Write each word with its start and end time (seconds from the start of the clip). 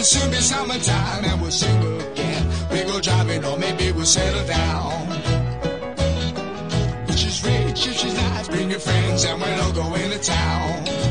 It 0.00 0.06
should 0.06 0.30
be 0.30 0.38
summertime 0.38 1.26
and 1.26 1.42
we'll 1.42 1.50
sing 1.50 1.76
again. 2.00 2.48
We 2.70 2.84
go 2.84 3.02
driving 3.02 3.44
or 3.44 3.58
maybe 3.58 3.92
we'll 3.92 4.06
settle 4.06 4.46
down. 4.46 5.12
She's 7.14 7.44
rich, 7.44 7.76
she's 7.76 8.14
nice, 8.14 8.48
bring 8.48 8.70
your 8.70 8.80
friends 8.80 9.24
and 9.24 9.38
we'll 9.38 9.60
all 9.60 9.72
go 9.72 9.94
into 9.96 10.18
town. 10.18 11.09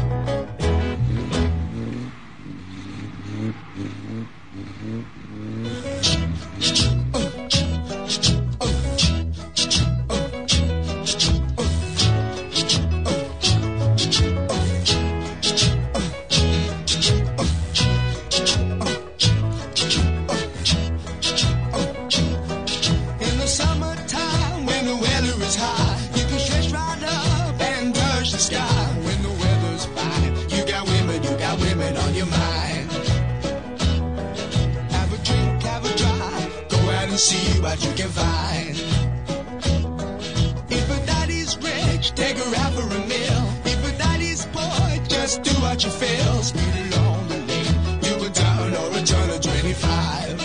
Just 45.30 45.44
do 45.44 45.52
what 45.61 45.83
you 45.83 45.91
feel. 45.91 46.41
Speed 46.41 46.75
along 46.89 47.27
the 47.27 47.38
lane. 47.49 47.75
You 48.02 48.17
were 48.17 48.33
down 48.33 48.73
or 48.73 48.97
a 48.97 49.02
ton 49.03 49.30
of 49.30 49.39
25. 49.39 50.41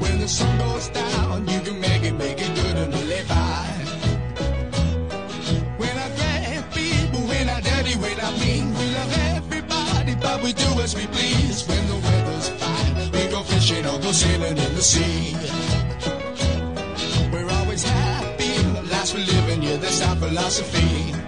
When 0.00 0.20
the 0.20 0.28
sun 0.28 0.56
goes 0.58 0.90
down, 0.90 1.48
you 1.48 1.60
can 1.62 1.80
make 1.80 2.04
it, 2.04 2.12
make 2.12 2.40
it 2.40 2.54
good 2.54 2.76
and 2.76 2.94
live 2.94 3.26
by. 3.26 3.66
When 5.76 5.96
I 6.06 6.08
thank 6.20 6.72
people, 6.72 7.22
when 7.26 7.48
I 7.48 7.60
dirty, 7.62 7.98
when 7.98 8.20
I 8.20 8.30
mean, 8.38 8.72
we 8.78 8.86
love 8.94 9.12
everybody, 9.38 10.14
but 10.14 10.40
we 10.44 10.52
do 10.52 10.70
as 10.78 10.94
we 10.94 11.08
please. 11.08 11.66
When 11.66 11.84
the 11.88 11.96
weather's 11.96 12.48
fine, 12.62 13.10
we 13.10 13.26
go 13.26 13.42
fishing 13.42 13.84
or 13.86 13.98
go 13.98 14.12
sailing 14.12 14.56
in 14.56 14.74
the 14.76 14.82
sea. 14.82 15.34
We're 17.32 17.50
always 17.58 17.82
happy, 17.82 18.54
last 18.88 19.14
we're 19.14 19.26
living, 19.26 19.64
yeah, 19.64 19.78
that's 19.78 20.00
our 20.00 20.14
philosophy. 20.14 21.23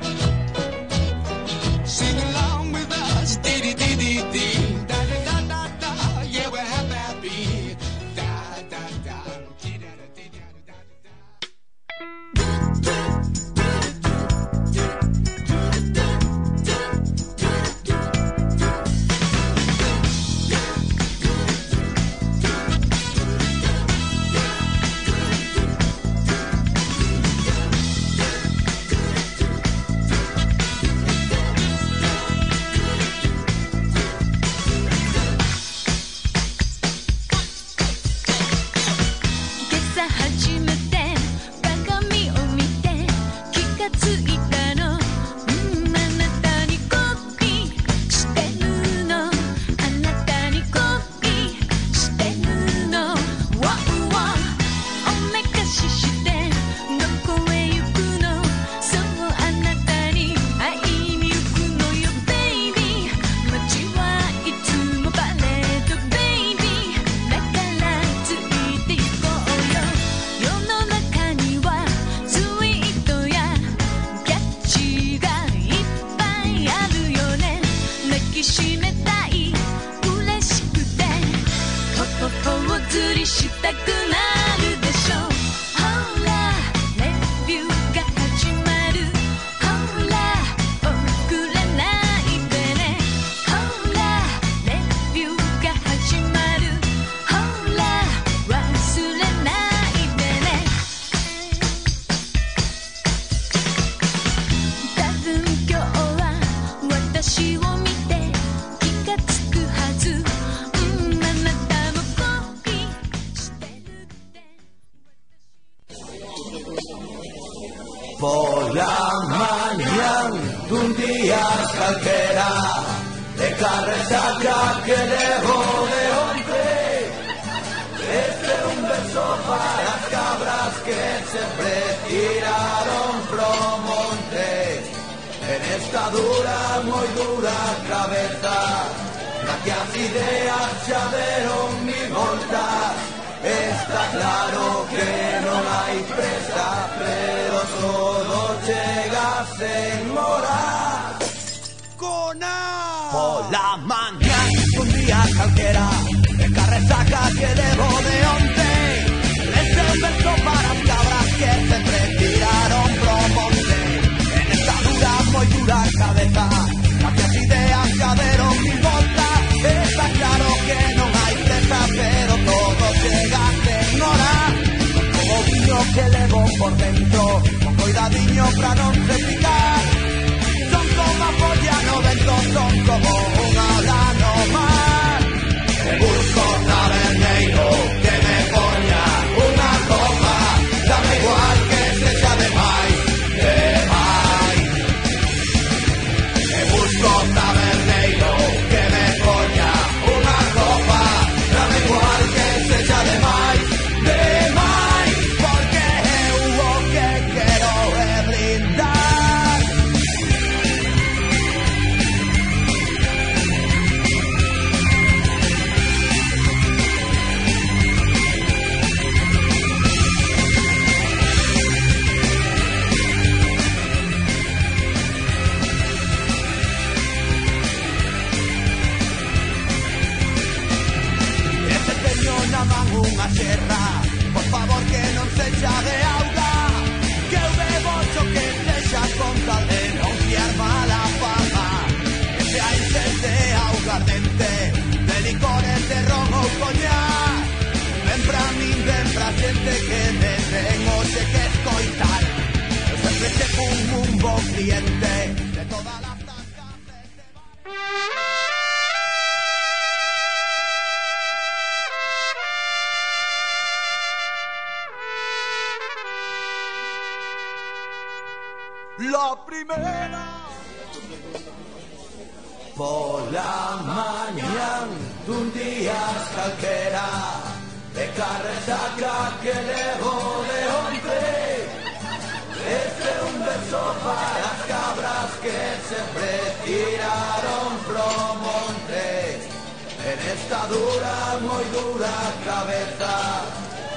Dura 292.06 292.32
cabeza 292.44 293.14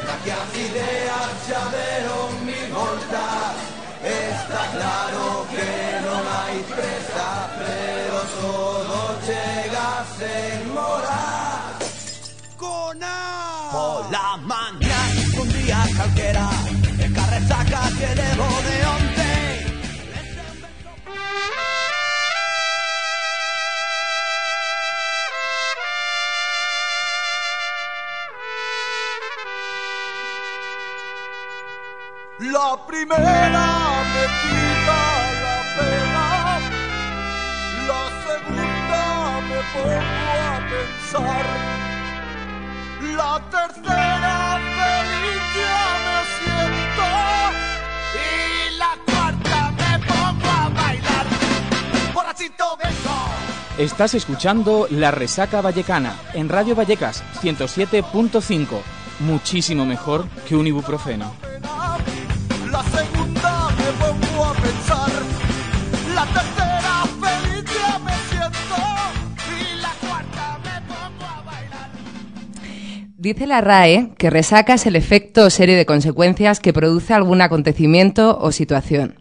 Na 0.05 0.15
que 0.23 0.31
as 0.31 0.51
ideas 0.55 1.31
xa 1.47 1.63
deron 1.73 2.45
mil 2.45 2.69
voltas 2.73 3.55
Está 4.01 4.63
claro 4.75 5.45
que 5.53 5.71
non 6.05 6.23
hai 6.37 6.57
presa 6.73 7.29
Pero 7.59 8.17
todo 8.39 8.97
chega 9.27 9.89
sen 10.17 10.59
morar 10.73 11.77
Cona 12.57 13.17
Pola 13.73 14.27
mañá 14.51 15.01
un 15.41 15.47
día 15.53 15.79
calquera 15.97 16.47
E 17.03 17.07
carresaca 17.15 17.81
que 17.99 18.09
levo 18.19 19.08
La 32.69 32.77
primera 32.85 33.67
me 34.13 34.25
quita 34.41 35.01
la 35.43 35.59
pena, 35.75 36.27
la 37.89 38.03
segunda 38.25 39.03
me 39.49 39.59
pongo 39.73 40.21
a 40.39 40.61
pensar, 40.69 41.45
la 43.17 43.33
tercera 43.49 44.37
feliz 44.77 45.41
ya 45.57 45.81
me 46.05 46.17
siento 46.37 47.07
y 48.13 48.77
la 48.77 48.93
cuarta 49.03 49.59
me 49.71 49.91
pongo 50.05 50.49
a 50.49 50.69
bailar. 50.69 51.25
Borrachito. 52.13 52.67
Estás 53.79 54.13
escuchando 54.13 54.85
La 54.91 55.09
Resaca 55.09 55.61
Vallecana 55.61 56.13
en 56.35 56.47
Radio 56.47 56.75
Vallecas 56.75 57.23
107.5. 57.41 58.79
Muchísimo 59.21 59.87
mejor 59.87 60.27
que 60.47 60.55
un 60.55 60.67
ibuprofeno. 60.67 61.33
La 62.79 62.85
segunda 62.85 63.67
me 63.77 63.91
pongo 63.99 64.45
a 64.45 64.53
pensar, 64.53 65.11
la 66.15 66.25
tercera 66.27 67.03
feliz 67.19 67.65
ya 67.75 67.99
me 67.99 68.13
siento 68.29 68.77
y 69.49 69.81
la 69.81 69.89
cuarta 69.99 70.59
me 70.63 70.87
pongo 70.87 71.25
a 71.25 71.41
bailar. 71.41 71.89
Dice 73.17 73.47
la 73.47 73.59
RAE 73.59 74.13
que 74.17 74.29
resaca 74.29 74.75
es 74.75 74.85
el 74.85 74.95
efecto 74.95 75.43
o 75.43 75.49
serie 75.49 75.75
de 75.75 75.85
consecuencias 75.85 76.61
que 76.61 76.71
produce 76.71 77.13
algún 77.13 77.41
acontecimiento 77.41 78.37
o 78.39 78.53
situación. 78.53 79.18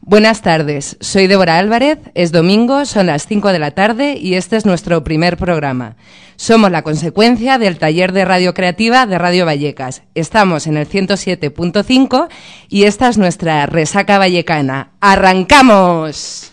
Buenas 0.00 0.40
tardes, 0.40 0.96
soy 1.00 1.26
Débora 1.26 1.58
Álvarez, 1.58 1.98
es 2.14 2.32
domingo, 2.32 2.86
son 2.86 3.06
las 3.06 3.26
5 3.26 3.52
de 3.52 3.58
la 3.58 3.72
tarde 3.72 4.16
y 4.16 4.34
este 4.34 4.56
es 4.56 4.64
nuestro 4.64 5.04
primer 5.04 5.36
programa. 5.36 5.96
Somos 6.36 6.70
la 6.70 6.82
consecuencia 6.82 7.58
del 7.58 7.78
taller 7.78 8.12
de 8.12 8.24
radio 8.24 8.54
creativa 8.54 9.06
de 9.06 9.18
Radio 9.18 9.44
Vallecas. 9.44 10.02
Estamos 10.14 10.66
en 10.66 10.76
el 10.76 10.88
107.5 10.88 12.28
y 12.68 12.84
esta 12.84 13.08
es 13.08 13.18
nuestra 13.18 13.66
resaca 13.66 14.18
vallecana. 14.18 14.92
¡Arrancamos! 15.00 16.52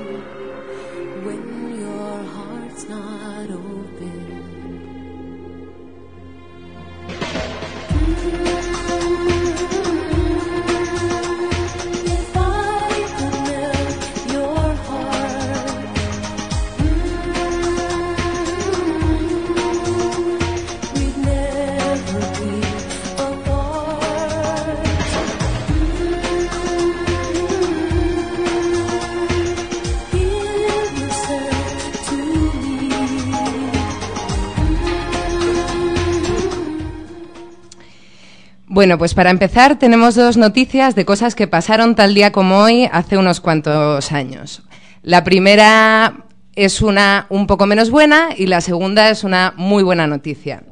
Bueno, 38.81 38.97
pues 38.97 39.13
para 39.13 39.29
empezar 39.29 39.77
tenemos 39.77 40.15
dos 40.15 40.37
noticias 40.37 40.95
de 40.95 41.05
cosas 41.05 41.35
que 41.35 41.45
pasaron 41.45 41.93
tal 41.93 42.15
día 42.15 42.31
como 42.31 42.61
hoy 42.61 42.89
hace 42.91 43.15
unos 43.15 43.39
cuantos 43.39 44.11
años. 44.11 44.63
La 45.03 45.23
primera 45.23 46.25
es 46.55 46.81
una 46.81 47.27
un 47.29 47.45
poco 47.45 47.67
menos 47.67 47.91
buena 47.91 48.29
y 48.35 48.47
la 48.47 48.59
segunda 48.59 49.11
es 49.11 49.23
una 49.23 49.53
muy 49.55 49.83
buena 49.83 50.07
noticia. 50.07 50.63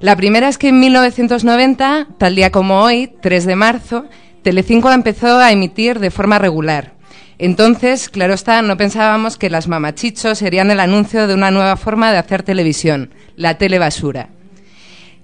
La 0.00 0.16
primera 0.16 0.48
es 0.48 0.58
que 0.58 0.70
en 0.70 0.80
1990, 0.80 2.08
tal 2.18 2.34
día 2.34 2.50
como 2.50 2.80
hoy, 2.80 3.12
3 3.22 3.46
de 3.46 3.54
marzo, 3.54 4.06
Telecinco 4.42 4.90
empezó 4.90 5.38
a 5.38 5.52
emitir 5.52 6.00
de 6.00 6.10
forma 6.10 6.40
regular. 6.40 6.94
Entonces, 7.38 8.08
claro 8.08 8.34
está, 8.34 8.62
no 8.62 8.76
pensábamos 8.76 9.36
que 9.36 9.48
las 9.48 9.68
mamachichos 9.68 10.38
serían 10.38 10.72
el 10.72 10.80
anuncio 10.80 11.28
de 11.28 11.34
una 11.34 11.52
nueva 11.52 11.76
forma 11.76 12.10
de 12.10 12.18
hacer 12.18 12.42
televisión, 12.42 13.14
la 13.36 13.58
telebasura. 13.58 14.30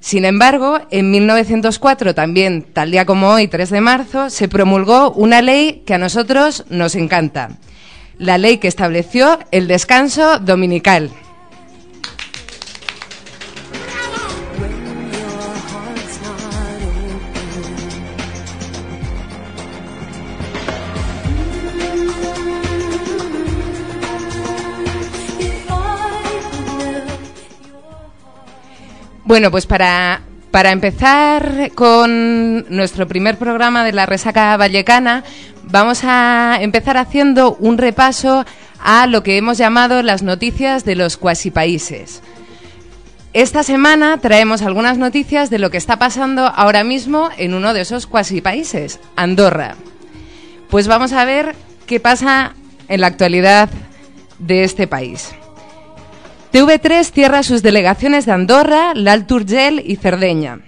Sin 0.04 0.26
embargo, 0.26 0.80
en 0.90 1.10
1904, 1.10 2.14
también 2.14 2.66
tal 2.74 2.90
día 2.90 3.06
como 3.06 3.30
hoy, 3.30 3.48
3 3.48 3.70
de 3.70 3.80
marzo, 3.80 4.28
se 4.28 4.48
promulgó 4.48 5.10
una 5.12 5.40
ley 5.40 5.82
que 5.86 5.94
a 5.94 5.98
nosotros 5.98 6.66
nos 6.68 6.94
encanta. 6.94 7.52
La 8.18 8.36
ley 8.36 8.58
que 8.58 8.68
estableció 8.68 9.38
el 9.50 9.66
descanso 9.66 10.40
dominical. 10.40 11.10
Bueno, 29.24 29.50
pues 29.50 29.64
para, 29.64 30.20
para 30.50 30.70
empezar 30.70 31.70
con 31.74 32.66
nuestro 32.68 33.08
primer 33.08 33.38
programa 33.38 33.82
de 33.82 33.92
la 33.92 34.04
Resaca 34.04 34.54
Vallecana, 34.58 35.24
vamos 35.62 36.02
a 36.04 36.58
empezar 36.60 36.98
haciendo 36.98 37.56
un 37.58 37.78
repaso 37.78 38.44
a 38.80 39.06
lo 39.06 39.22
que 39.22 39.38
hemos 39.38 39.56
llamado 39.56 40.02
las 40.02 40.22
noticias 40.22 40.84
de 40.84 40.94
los 40.94 41.16
cuasi 41.16 41.50
países. 41.50 42.22
Esta 43.32 43.62
semana 43.62 44.18
traemos 44.18 44.60
algunas 44.60 44.98
noticias 44.98 45.48
de 45.48 45.58
lo 45.58 45.70
que 45.70 45.78
está 45.78 45.98
pasando 45.98 46.46
ahora 46.46 46.84
mismo 46.84 47.30
en 47.38 47.54
uno 47.54 47.72
de 47.72 47.80
esos 47.80 48.06
cuasi 48.06 48.42
países, 48.42 49.00
Andorra. 49.16 49.74
Pues 50.68 50.86
vamos 50.86 51.14
a 51.14 51.24
ver 51.24 51.56
qué 51.86 51.98
pasa 51.98 52.54
en 52.88 53.00
la 53.00 53.06
actualidad 53.06 53.70
de 54.38 54.64
este 54.64 54.86
país. 54.86 55.34
TV3 56.54 57.10
cierra 57.10 57.42
sus 57.42 57.64
delegaciones 57.64 58.26
de 58.26 58.32
Andorra, 58.32 58.94
l'Alt 58.94 59.28
Urgell 59.32 59.82
y 59.84 59.96
Cerdeña. 59.96 60.60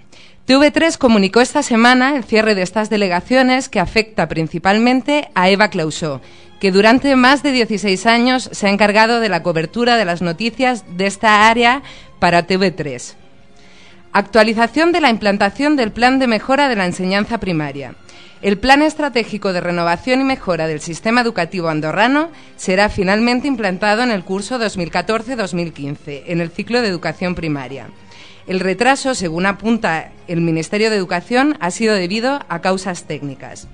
TV3 0.48 0.98
comunicó 0.98 1.40
esta 1.40 1.62
semana 1.62 2.16
el 2.16 2.24
cierre 2.24 2.56
de 2.56 2.62
estas 2.62 2.90
delegaciones 2.90 3.68
que 3.68 3.78
afecta 3.78 4.26
principalmente 4.26 5.28
a 5.36 5.48
Eva 5.48 5.70
Clausó, 5.70 6.20
que 6.58 6.72
durante 6.72 7.14
más 7.14 7.44
de 7.44 7.52
16 7.52 8.04
años 8.06 8.50
se 8.50 8.66
ha 8.66 8.70
encargado 8.70 9.20
de 9.20 9.28
la 9.28 9.44
cobertura 9.44 9.96
de 9.96 10.04
las 10.04 10.22
noticias 10.22 10.84
de 10.96 11.06
esta 11.06 11.48
área 11.48 11.82
para 12.18 12.48
TV3. 12.48 13.14
Actualización 14.16 14.92
de 14.92 15.02
la 15.02 15.10
implantación 15.10 15.76
del 15.76 15.92
Plan 15.92 16.18
de 16.18 16.26
Mejora 16.26 16.70
de 16.70 16.76
la 16.76 16.86
Enseñanza 16.86 17.36
Primaria. 17.36 17.96
El 18.40 18.56
Plan 18.56 18.80
Estratégico 18.80 19.52
de 19.52 19.60
Renovación 19.60 20.22
y 20.22 20.24
Mejora 20.24 20.66
del 20.66 20.80
Sistema 20.80 21.20
Educativo 21.20 21.68
Andorrano 21.68 22.30
será 22.56 22.88
finalmente 22.88 23.46
implantado 23.46 24.02
en 24.02 24.10
el 24.10 24.24
curso 24.24 24.58
2014-2015, 24.58 26.22
en 26.28 26.40
el 26.40 26.48
ciclo 26.48 26.80
de 26.80 26.88
educación 26.88 27.34
primaria. 27.34 27.88
El 28.46 28.60
retraso, 28.60 29.14
según 29.14 29.44
apunta 29.44 30.12
el 30.28 30.40
Ministerio 30.40 30.88
de 30.88 30.96
Educación, 30.96 31.58
ha 31.60 31.70
sido 31.70 31.94
debido 31.94 32.40
a 32.48 32.62
causas 32.62 33.04
técnicas. 33.04 33.68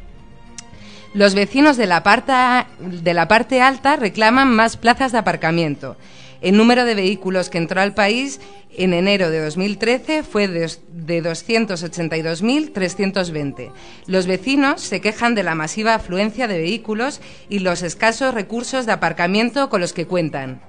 Los 1.15 1.35
vecinos 1.37 1.77
de 1.77 1.87
la, 1.87 2.03
parte, 2.03 3.61
alta 3.61 3.97
reclaman 3.97 4.51
más 4.51 4.77
plazas 4.77 5.13
de 5.13 5.19
aparcamiento. 5.19 5.97
El 6.43 6.57
número 6.57 6.85
de 6.85 6.97
vehículos 6.97 7.51
que 7.51 7.59
entró 7.59 7.81
al 7.81 7.95
país 7.95 8.41
en 8.77 8.95
enero 8.95 9.31
de 9.31 9.45
2013 9.45 10.25
fue 10.25 10.49
de, 10.49 10.69
de 10.89 11.23
282.320. 11.23 13.71
Los 14.07 14.27
vecinos 14.27 14.81
se 14.81 15.01
quejan 15.01 15.37
de 15.37 15.45
la 15.45 15.55
masiva 15.55 15.95
afluencia 15.95 16.49
de 16.49 16.59
vehículos 16.59 17.21
y 17.49 17.61
los 17.61 17.83
escasos 17.83 18.35
recursos 18.35 18.87
de 18.87 18.93
aparcamiento 18.93 19.71
con 19.71 19.81
los 19.81 19.93
que 19.93 20.07
cuentan. 20.07 20.61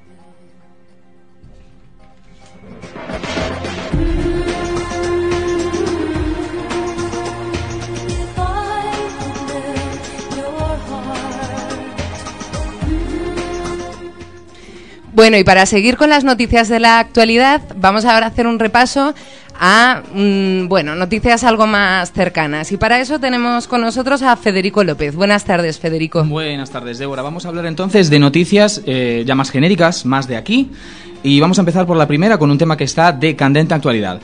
Bueno, 15.14 15.38
y 15.38 15.44
para 15.44 15.68
seguir 15.68 15.96
con 15.96 16.10
las 16.10 16.24
noticias 16.24 16.70
de 16.70 16.80
la 16.80 17.00
actualidad, 17.00 17.62
vamos 17.76 18.04
ahora 18.04 18.26
a 18.26 18.30
hacer 18.30 18.48
un 18.48 18.58
repaso 18.58 19.14
a, 19.60 20.02
mm, 20.12 20.68
bueno, 20.68 20.96
noticias 20.96 21.44
algo 21.44 21.68
más 21.68 22.12
cercanas. 22.12 22.72
Y 22.72 22.78
para 22.78 23.00
eso 23.00 23.20
tenemos 23.20 23.68
con 23.68 23.82
nosotros 23.82 24.24
a 24.24 24.36
Federico 24.36 24.84
López. 24.84 25.16
Buenas 25.16 25.46
tardes, 25.46 25.78
Federico. 25.78 26.24
Buenas 26.24 26.72
tardes, 26.72 26.98
Débora. 26.98 27.22
Vamos 27.22 27.46
a 27.46 27.50
hablar 27.50 27.68
entonces 27.68 28.10
de 28.10 28.18
noticias 28.18 28.82
eh, 28.88 29.24
ya 29.24 29.36
más 29.36 29.52
genéricas, 29.52 30.04
más 30.04 30.28
de 30.28 30.36
aquí. 30.36 30.72
Y 31.22 31.40
vamos 31.40 31.60
a 31.60 31.62
empezar 31.62 31.86
por 31.86 31.96
la 31.96 32.08
primera 32.08 32.40
con 32.40 32.50
un 32.50 32.58
tema 32.58 32.76
que 32.76 32.84
está 32.84 33.12
de 33.12 33.36
candente 33.36 33.76
actualidad. 33.76 34.20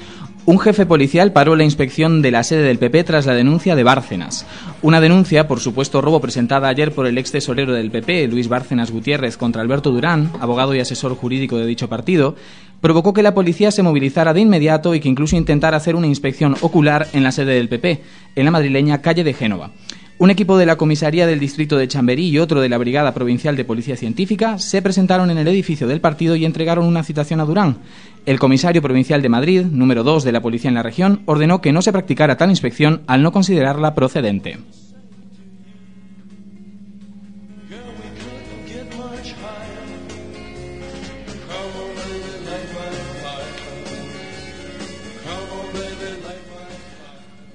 Un 0.50 0.58
jefe 0.58 0.88
policial 0.88 1.32
paró 1.32 1.56
la 1.56 1.64
inspección 1.64 2.24
de 2.24 2.32
la 2.32 2.42
sede 2.42 2.64
del 2.64 2.80
PP 2.80 3.04
tras 3.04 3.28
la 3.28 3.36
denuncia 3.36 3.76
de 3.76 3.84
Bárcenas. 3.84 4.48
Una 4.82 5.00
denuncia 5.00 5.48
por 5.48 5.60
supuesto 5.60 6.02
robo 6.02 6.22
presentada 6.22 6.70
ayer 6.70 6.92
por 6.92 7.06
el 7.06 7.20
ex 7.20 7.32
tesorero 7.32 7.72
del 7.72 7.92
PP, 7.92 8.28
Luis 8.30 8.48
Bárcenas 8.48 8.90
Gutiérrez, 8.90 9.38
contra 9.38 9.62
Alberto 9.62 9.92
Durán, 9.92 10.32
abogado 10.40 10.74
y 10.74 10.80
asesor 10.80 11.16
jurídico 11.16 11.60
de 11.60 11.68
dicho 11.68 11.88
partido, 11.88 12.36
provocó 12.82 13.14
que 13.14 13.22
la 13.22 13.36
policía 13.36 13.70
se 13.70 13.84
movilizara 13.84 14.34
de 14.34 14.42
inmediato 14.42 14.96
y 14.96 15.00
que 15.00 15.10
incluso 15.10 15.36
intentara 15.36 15.78
hacer 15.78 15.96
una 15.96 16.08
inspección 16.08 16.56
ocular 16.62 17.06
en 17.14 17.22
la 17.22 17.32
sede 17.32 17.54
del 17.54 17.70
PP, 17.70 18.02
en 18.36 18.46
la 18.46 18.50
madrileña 18.50 19.04
calle 19.04 19.24
de 19.24 19.36
Génova. 19.36 19.70
Un 20.22 20.32
equipo 20.32 20.58
de 20.58 20.66
la 20.66 20.76
comisaría 20.76 21.26
del 21.26 21.40
distrito 21.40 21.78
de 21.78 21.88
Chamberí 21.88 22.28
y 22.28 22.40
otro 22.40 22.60
de 22.60 22.68
la 22.68 22.78
Brigada 22.78 23.14
Provincial 23.14 23.56
de 23.56 23.64
Policía 23.64 23.96
Científica 23.96 24.58
se 24.58 24.82
presentaron 24.82 25.32
en 25.32 25.38
el 25.38 25.48
edificio 25.48 25.88
del 25.88 26.02
partido 26.02 26.36
y 26.36 26.44
entregaron 26.44 26.86
una 26.86 27.04
citación 27.04 27.40
a 27.40 27.46
Durán. 27.46 27.78
El 28.26 28.38
comisario 28.38 28.82
provincial 28.82 29.22
de 29.22 29.30
Madrid, 29.30 29.64
número 29.64 30.04
2 30.04 30.26
de 30.26 30.34
la 30.34 30.42
policía 30.42 30.68
en 30.68 30.76
la 30.76 30.84
región, 30.84 31.22
ordenó 31.26 31.62
que 31.62 31.72
no 31.72 31.82
se 31.82 31.94
practicara 31.94 32.36
tal 32.36 32.50
inspección 32.50 33.02
al 33.08 33.24
no 33.24 33.32
considerarla 33.32 33.96
procedente. 33.96 34.58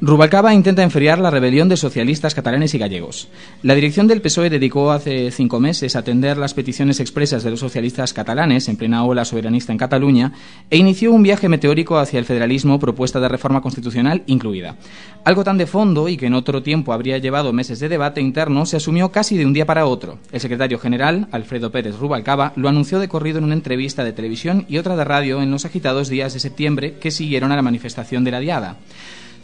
Rubalcaba 0.07 0.53
intenta 0.53 0.83
enfriar 0.83 1.19
la 1.19 1.31
rebelión 1.31 1.71
de 1.71 1.79
socialistas 1.79 2.35
catalanes 2.35 2.75
y 2.75 2.79
gallegos. 2.79 3.29
La 3.63 3.75
dirección 3.75 4.07
del 4.07 4.21
PSOE 4.21 4.51
dedicó 4.51 4.93
hace 4.93 5.31
cinco 5.31 5.61
meses 5.61 5.97
a 5.97 6.01
atender 6.01 6.37
las 6.37 6.53
peticiones 6.53 7.01
expresas 7.01 7.43
de 7.43 7.51
los 7.51 7.61
socialistas 7.61 8.13
catalanes 8.13 8.69
en 8.69 8.77
plena 8.77 9.03
ola 9.07 9.25
soberanista 9.25 9.73
en 9.73 9.79
Cataluña 9.79 10.33
e 10.69 10.77
inició 10.77 11.11
un 11.11 11.23
viaje 11.23 11.49
meteórico 11.49 11.97
hacia 11.97 12.19
el 12.19 12.27
federalismo 12.27 12.79
propuesta 12.79 13.19
de 13.19 13.31
reforma 13.31 13.63
constitucional 13.63 14.25
incluida. 14.27 14.77
Algo 15.25 15.43
tan 15.43 15.57
de 15.57 15.67
fondo 15.67 16.07
y 16.11 16.19
que 16.19 16.27
en 16.27 16.35
otro 16.35 16.63
tiempo 16.63 16.93
habría 16.93 17.17
llevado 17.17 17.55
meses 17.55 17.81
de 17.81 17.89
debate 17.89 18.21
interno 18.21 18.67
se 18.67 18.77
asumió 18.77 19.11
casi 19.11 19.39
de 19.39 19.47
un 19.47 19.55
día 19.55 19.65
para 19.65 19.87
otro. 19.87 20.19
El 20.33 20.41
secretario 20.41 20.79
general, 20.79 21.29
Alfredo 21.33 21.73
Pérez 21.73 21.97
Rubalcaba, 21.97 22.53
lo 22.57 22.69
anunció 22.69 22.99
de 22.99 23.09
corrido 23.09 23.39
en 23.39 23.45
una 23.45 23.55
entrevista 23.55 24.05
de 24.05 24.13
televisión 24.13 24.67
y 24.69 24.77
otra 24.77 24.97
de 24.97 25.05
radio 25.05 25.41
en 25.41 25.51
los 25.51 25.65
agitados 25.65 26.11
días 26.11 26.35
de 26.35 26.41
septiembre 26.41 26.97
que 27.01 27.11
siguieron 27.11 27.53
a 27.53 27.57
la 27.57 27.63
manifestación 27.63 28.23
de 28.23 28.33
la 28.33 28.41
Diada. 28.41 28.77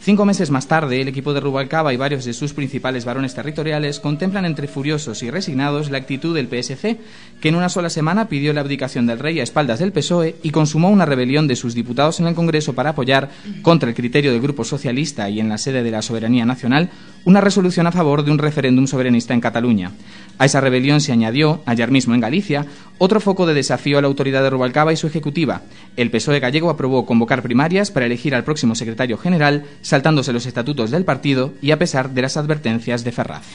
Cinco 0.03 0.25
meses 0.25 0.49
más 0.49 0.67
tarde, 0.67 0.99
el 0.99 1.07
equipo 1.07 1.31
de 1.31 1.41
Rubalcaba 1.41 1.93
y 1.93 1.97
varios 1.97 2.25
de 2.25 2.33
sus 2.33 2.55
principales 2.55 3.05
varones 3.05 3.35
territoriales 3.35 3.99
contemplan 3.99 4.45
entre 4.45 4.67
furiosos 4.67 5.21
y 5.21 5.29
resignados 5.29 5.91
la 5.91 5.99
actitud 5.99 6.33
del 6.33 6.47
PSC, 6.47 6.97
que 7.39 7.49
en 7.49 7.53
una 7.53 7.69
sola 7.69 7.91
semana 7.91 8.27
pidió 8.27 8.51
la 8.51 8.61
abdicación 8.61 9.05
del 9.05 9.19
rey 9.19 9.39
a 9.39 9.43
espaldas 9.43 9.77
del 9.77 9.91
PSOE 9.91 10.37
y 10.41 10.49
consumó 10.49 10.89
una 10.89 11.05
rebelión 11.05 11.47
de 11.47 11.55
sus 11.55 11.75
diputados 11.75 12.19
en 12.19 12.25
el 12.25 12.33
Congreso 12.33 12.73
para 12.73 12.89
apoyar, 12.89 13.29
contra 13.61 13.89
el 13.89 13.95
criterio 13.95 14.31
del 14.31 14.41
Grupo 14.41 14.63
Socialista 14.63 15.29
y 15.29 15.39
en 15.39 15.49
la 15.49 15.59
sede 15.59 15.83
de 15.83 15.91
la 15.91 16.01
Soberanía 16.01 16.47
Nacional, 16.47 16.89
una 17.25 17.41
resolución 17.41 17.87
a 17.87 17.91
favor 17.91 18.23
de 18.23 18.31
un 18.31 18.37
referéndum 18.37 18.87
soberanista 18.87 19.33
en 19.33 19.41
Cataluña. 19.41 19.91
A 20.37 20.45
esa 20.45 20.61
rebelión 20.61 21.01
se 21.01 21.11
añadió, 21.11 21.61
ayer 21.65 21.91
mismo 21.91 22.15
en 22.15 22.21
Galicia, 22.21 22.65
otro 22.97 23.19
foco 23.19 23.45
de 23.45 23.53
desafío 23.53 23.97
a 23.97 24.01
la 24.01 24.07
autoridad 24.07 24.41
de 24.43 24.49
Rubalcaba 24.49 24.93
y 24.93 24.97
su 24.97 25.07
ejecutiva. 25.07 25.61
El 25.97 26.09
PSOE 26.09 26.39
gallego 26.39 26.69
aprobó 26.69 27.05
convocar 27.05 27.41
primarias 27.41 27.91
para 27.91 28.05
elegir 28.05 28.33
al 28.33 28.43
próximo 28.43 28.75
secretario 28.75 29.17
general, 29.17 29.65
saltándose 29.81 30.33
los 30.33 30.45
estatutos 30.45 30.91
del 30.91 31.05
partido 31.05 31.53
y 31.61 31.71
a 31.71 31.79
pesar 31.79 32.11
de 32.11 32.21
las 32.23 32.37
advertencias 32.37 33.03
de 33.03 33.11
Ferraz. 33.11 33.45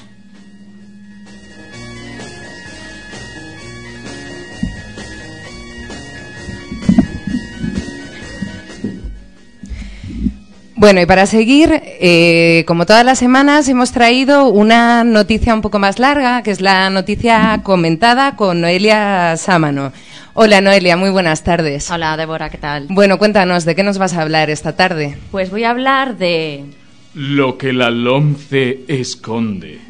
Bueno, 10.78 11.00
y 11.00 11.06
para 11.06 11.24
seguir, 11.24 11.70
eh, 11.72 12.64
como 12.66 12.84
todas 12.84 13.02
las 13.02 13.18
semanas, 13.18 13.66
hemos 13.66 13.92
traído 13.92 14.50
una 14.50 15.04
noticia 15.04 15.54
un 15.54 15.62
poco 15.62 15.78
más 15.78 15.98
larga, 15.98 16.42
que 16.42 16.50
es 16.50 16.60
la 16.60 16.90
noticia 16.90 17.62
comentada 17.62 18.36
con 18.36 18.60
Noelia 18.60 19.38
Sámano. 19.38 19.94
Hola 20.34 20.60
Noelia, 20.60 20.98
muy 20.98 21.08
buenas 21.08 21.42
tardes. 21.44 21.90
Hola 21.90 22.14
Débora, 22.18 22.50
¿qué 22.50 22.58
tal? 22.58 22.88
Bueno, 22.90 23.16
cuéntanos, 23.16 23.64
¿de 23.64 23.74
qué 23.74 23.82
nos 23.82 23.96
vas 23.96 24.12
a 24.12 24.20
hablar 24.20 24.50
esta 24.50 24.76
tarde? 24.76 25.16
Pues 25.30 25.50
voy 25.50 25.64
a 25.64 25.70
hablar 25.70 26.18
de... 26.18 26.66
Lo 27.14 27.56
que 27.56 27.72
la 27.72 27.88
LOMCE 27.88 28.84
esconde. 28.86 29.80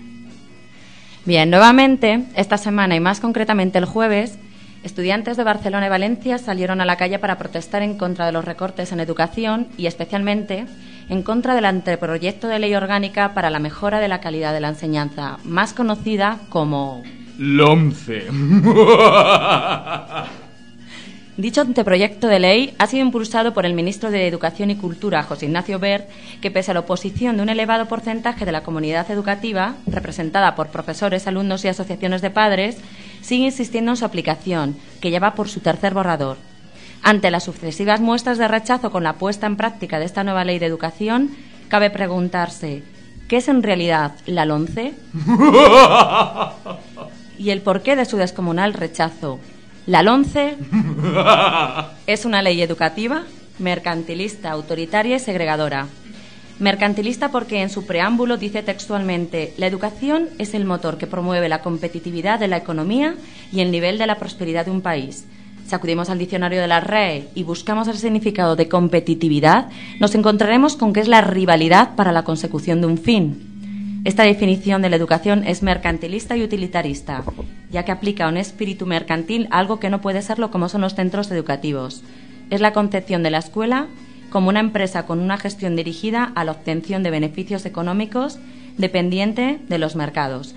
Bien, 1.24 1.50
nuevamente, 1.50 2.22
esta 2.36 2.58
semana 2.58 2.94
y 2.94 3.00
más 3.00 3.18
concretamente 3.18 3.78
el 3.78 3.86
jueves, 3.86 4.38
estudiantes 4.86 5.36
de 5.36 5.44
Barcelona 5.44 5.86
y 5.86 5.90
Valencia 5.90 6.38
salieron 6.38 6.80
a 6.80 6.84
la 6.84 6.96
calle 6.96 7.18
para 7.18 7.36
protestar 7.36 7.82
en 7.82 7.98
contra 7.98 8.24
de 8.24 8.32
los 8.32 8.44
recortes 8.44 8.92
en 8.92 9.00
educación 9.00 9.68
y 9.76 9.86
especialmente 9.86 10.66
en 11.08 11.22
contra 11.22 11.54
del 11.54 11.66
anteproyecto 11.66 12.48
de 12.48 12.58
ley 12.58 12.74
orgánica 12.74 13.34
para 13.34 13.50
la 13.50 13.58
mejora 13.58 14.00
de 14.00 14.08
la 14.08 14.20
calidad 14.20 14.52
de 14.52 14.60
la 14.60 14.68
enseñanza, 14.68 15.38
más 15.44 15.74
conocida 15.74 16.38
como 16.48 17.02
LOMCE. 17.38 18.26
Dicho 21.36 21.60
anteproyecto 21.60 22.28
de 22.28 22.38
ley 22.38 22.74
ha 22.78 22.86
sido 22.86 23.04
impulsado 23.04 23.52
por 23.52 23.66
el 23.66 23.74
ministro 23.74 24.10
de 24.10 24.26
Educación 24.26 24.70
y 24.70 24.76
Cultura, 24.76 25.22
José 25.22 25.44
Ignacio 25.44 25.78
Bert, 25.78 26.08
que 26.40 26.50
pese 26.50 26.70
a 26.70 26.74
la 26.74 26.80
oposición 26.80 27.36
de 27.36 27.42
un 27.42 27.50
elevado 27.50 27.84
porcentaje 27.86 28.46
de 28.46 28.52
la 28.52 28.62
comunidad 28.62 29.10
educativa, 29.10 29.74
representada 29.86 30.54
por 30.54 30.68
profesores, 30.68 31.26
alumnos 31.26 31.62
y 31.64 31.68
asociaciones 31.68 32.22
de 32.22 32.30
padres, 32.30 32.78
sigue 33.20 33.44
insistiendo 33.44 33.90
en 33.90 33.98
su 33.98 34.06
aplicación, 34.06 34.76
que 35.02 35.10
ya 35.10 35.20
va 35.20 35.34
por 35.34 35.50
su 35.50 35.60
tercer 35.60 35.92
borrador. 35.92 36.38
Ante 37.02 37.30
las 37.30 37.44
sucesivas 37.44 38.00
muestras 38.00 38.38
de 38.38 38.48
rechazo 38.48 38.90
con 38.90 39.04
la 39.04 39.16
puesta 39.16 39.46
en 39.46 39.56
práctica 39.56 39.98
de 39.98 40.06
esta 40.06 40.24
nueva 40.24 40.46
ley 40.46 40.58
de 40.58 40.64
educación, 40.64 41.36
cabe 41.68 41.90
preguntarse, 41.90 42.82
¿qué 43.28 43.36
es 43.36 43.48
en 43.48 43.62
realidad 43.62 44.12
la 44.24 44.46
LONCE? 44.46 44.94
y 47.38 47.50
el 47.50 47.60
porqué 47.60 47.94
de 47.94 48.06
su 48.06 48.16
descomunal 48.16 48.72
rechazo. 48.72 49.38
La 49.86 50.02
LONCE 50.02 50.56
es 52.08 52.24
una 52.24 52.42
ley 52.42 52.60
educativa, 52.60 53.22
mercantilista, 53.60 54.50
autoritaria 54.50 55.14
y 55.14 55.20
segregadora. 55.20 55.86
Mercantilista 56.58 57.30
porque 57.30 57.62
en 57.62 57.70
su 57.70 57.86
preámbulo 57.86 58.36
dice 58.36 58.64
textualmente, 58.64 59.54
la 59.58 59.68
educación 59.68 60.28
es 60.38 60.54
el 60.54 60.64
motor 60.64 60.98
que 60.98 61.06
promueve 61.06 61.48
la 61.48 61.60
competitividad 61.60 62.40
de 62.40 62.48
la 62.48 62.56
economía 62.56 63.14
y 63.52 63.60
el 63.60 63.70
nivel 63.70 63.96
de 63.96 64.08
la 64.08 64.18
prosperidad 64.18 64.64
de 64.64 64.72
un 64.72 64.80
país. 64.80 65.26
Si 65.68 65.74
acudimos 65.74 66.10
al 66.10 66.18
diccionario 66.18 66.60
de 66.60 66.68
la 66.68 66.80
RAE 66.80 67.28
y 67.36 67.44
buscamos 67.44 67.86
el 67.86 67.96
significado 67.96 68.56
de 68.56 68.68
competitividad, 68.68 69.68
nos 70.00 70.16
encontraremos 70.16 70.76
con 70.76 70.92
que 70.92 71.00
es 71.00 71.08
la 71.08 71.20
rivalidad 71.20 71.94
para 71.94 72.10
la 72.10 72.24
consecución 72.24 72.80
de 72.80 72.86
un 72.88 72.98
fin. 72.98 73.55
Esta 74.06 74.22
definición 74.22 74.82
de 74.82 74.88
la 74.88 74.94
educación 74.94 75.42
es 75.44 75.64
mercantilista 75.64 76.36
y 76.36 76.44
utilitarista, 76.44 77.24
ya 77.72 77.84
que 77.84 77.90
aplica 77.90 78.28
un 78.28 78.36
espíritu 78.36 78.86
mercantil 78.86 79.48
algo 79.50 79.80
que 79.80 79.90
no 79.90 80.00
puede 80.00 80.22
serlo 80.22 80.52
como 80.52 80.68
son 80.68 80.82
los 80.82 80.94
centros 80.94 81.28
educativos. 81.32 82.04
Es 82.50 82.60
la 82.60 82.72
concepción 82.72 83.24
de 83.24 83.30
la 83.30 83.38
escuela 83.38 83.88
como 84.30 84.48
una 84.48 84.60
empresa 84.60 85.06
con 85.06 85.18
una 85.18 85.38
gestión 85.38 85.74
dirigida 85.74 86.30
a 86.36 86.44
la 86.44 86.52
obtención 86.52 87.02
de 87.02 87.10
beneficios 87.10 87.66
económicos 87.66 88.38
dependiente 88.78 89.58
de 89.68 89.78
los 89.78 89.96
mercados. 89.96 90.54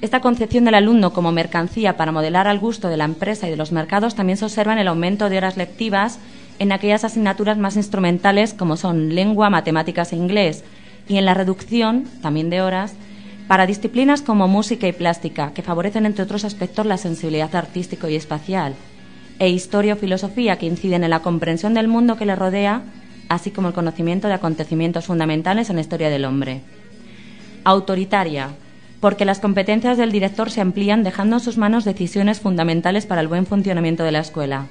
Esta 0.00 0.20
concepción 0.20 0.64
del 0.64 0.76
alumno 0.76 1.12
como 1.12 1.32
mercancía 1.32 1.96
para 1.96 2.12
modelar 2.12 2.46
al 2.46 2.60
gusto 2.60 2.86
de 2.86 2.96
la 2.96 3.06
empresa 3.06 3.48
y 3.48 3.50
de 3.50 3.56
los 3.56 3.72
mercados 3.72 4.14
también 4.14 4.36
se 4.36 4.44
observa 4.44 4.72
en 4.72 4.78
el 4.78 4.86
aumento 4.86 5.28
de 5.28 5.38
horas 5.38 5.56
lectivas 5.56 6.20
en 6.60 6.70
aquellas 6.70 7.02
asignaturas 7.02 7.58
más 7.58 7.74
instrumentales 7.74 8.54
como 8.54 8.76
son 8.76 9.16
lengua, 9.16 9.50
matemáticas 9.50 10.12
e 10.12 10.16
inglés 10.16 10.62
y 11.08 11.16
en 11.16 11.24
la 11.24 11.34
reducción 11.34 12.04
también 12.22 12.50
de 12.50 12.62
horas 12.62 12.94
para 13.48 13.66
disciplinas 13.66 14.22
como 14.22 14.48
música 14.48 14.88
y 14.88 14.92
plástica 14.92 15.52
que 15.52 15.62
favorecen 15.62 16.06
entre 16.06 16.24
otros 16.24 16.44
aspectos 16.44 16.86
la 16.86 16.96
sensibilidad 16.96 17.54
artístico 17.54 18.08
y 18.08 18.16
espacial 18.16 18.74
e 19.38 19.48
historia 19.48 19.94
o 19.94 19.96
filosofía 19.96 20.56
que 20.56 20.66
inciden 20.66 21.04
en 21.04 21.10
la 21.10 21.20
comprensión 21.20 21.74
del 21.74 21.88
mundo 21.88 22.16
que 22.16 22.26
le 22.26 22.36
rodea 22.36 22.82
así 23.28 23.50
como 23.50 23.68
el 23.68 23.74
conocimiento 23.74 24.28
de 24.28 24.34
acontecimientos 24.34 25.06
fundamentales 25.06 25.70
en 25.70 25.76
la 25.76 25.82
historia 25.82 26.10
del 26.10 26.24
hombre. 26.24 26.60
Autoritaria, 27.64 28.50
porque 29.00 29.24
las 29.24 29.40
competencias 29.40 29.98
del 29.98 30.12
director 30.12 30.50
se 30.50 30.60
amplían 30.60 31.02
dejando 31.02 31.36
en 31.36 31.40
sus 31.40 31.58
manos 31.58 31.84
decisiones 31.84 32.40
fundamentales 32.40 33.06
para 33.06 33.20
el 33.20 33.28
buen 33.28 33.46
funcionamiento 33.46 34.04
de 34.04 34.12
la 34.12 34.20
escuela. 34.20 34.66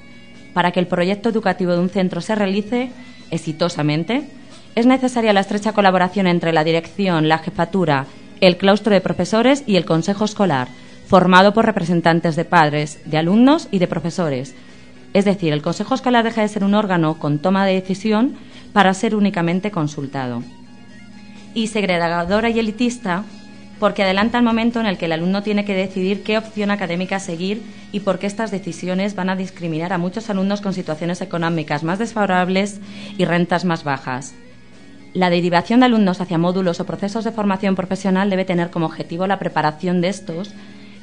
Para 0.52 0.70
que 0.70 0.80
el 0.80 0.86
proyecto 0.86 1.28
educativo 1.28 1.72
de 1.72 1.80
un 1.80 1.90
centro 1.90 2.20
se 2.20 2.34
realice 2.34 2.90
exitosamente, 3.30 4.28
es 4.74 4.86
necesaria 4.86 5.32
la 5.32 5.40
estrecha 5.40 5.72
colaboración 5.72 6.26
entre 6.26 6.52
la 6.52 6.64
dirección, 6.64 7.28
la 7.28 7.38
jefatura, 7.38 8.06
el 8.40 8.56
claustro 8.56 8.92
de 8.92 9.00
profesores 9.00 9.62
y 9.66 9.76
el 9.76 9.84
consejo 9.84 10.24
escolar, 10.24 10.68
formado 11.06 11.54
por 11.54 11.66
representantes 11.66 12.36
de 12.36 12.44
padres, 12.44 13.00
de 13.04 13.18
alumnos 13.18 13.68
y 13.70 13.78
de 13.78 13.86
profesores. 13.86 14.54
Es 15.12 15.24
decir, 15.24 15.52
el 15.52 15.62
consejo 15.62 15.94
escolar 15.94 16.24
deja 16.24 16.42
de 16.42 16.48
ser 16.48 16.64
un 16.64 16.74
órgano 16.74 17.18
con 17.18 17.38
toma 17.38 17.64
de 17.64 17.74
decisión 17.74 18.34
para 18.72 18.94
ser 18.94 19.14
únicamente 19.14 19.70
consultado. 19.70 20.42
Y 21.54 21.68
segregadora 21.68 22.50
y 22.50 22.58
elitista 22.58 23.24
porque 23.78 24.02
adelanta 24.02 24.38
el 24.38 24.44
momento 24.44 24.80
en 24.80 24.86
el 24.86 24.98
que 24.98 25.06
el 25.06 25.12
alumno 25.12 25.42
tiene 25.42 25.64
que 25.64 25.74
decidir 25.74 26.22
qué 26.22 26.38
opción 26.38 26.70
académica 26.70 27.20
seguir 27.20 27.62
y 27.92 28.00
por 28.00 28.18
qué 28.18 28.26
estas 28.26 28.50
decisiones 28.50 29.14
van 29.14 29.30
a 29.30 29.36
discriminar 29.36 29.92
a 29.92 29.98
muchos 29.98 30.30
alumnos 30.30 30.60
con 30.60 30.74
situaciones 30.74 31.20
económicas 31.20 31.84
más 31.84 31.98
desfavorables 31.98 32.80
y 33.18 33.24
rentas 33.24 33.64
más 33.64 33.84
bajas. 33.84 34.34
La 35.14 35.30
derivación 35.30 35.78
de 35.78 35.86
alumnos 35.86 36.20
hacia 36.20 36.38
módulos 36.38 36.80
o 36.80 36.86
procesos 36.86 37.22
de 37.22 37.30
formación 37.30 37.76
profesional 37.76 38.30
debe 38.30 38.44
tener 38.44 38.70
como 38.70 38.86
objetivo 38.86 39.28
la 39.28 39.38
preparación 39.38 40.00
de 40.00 40.08
estos 40.08 40.52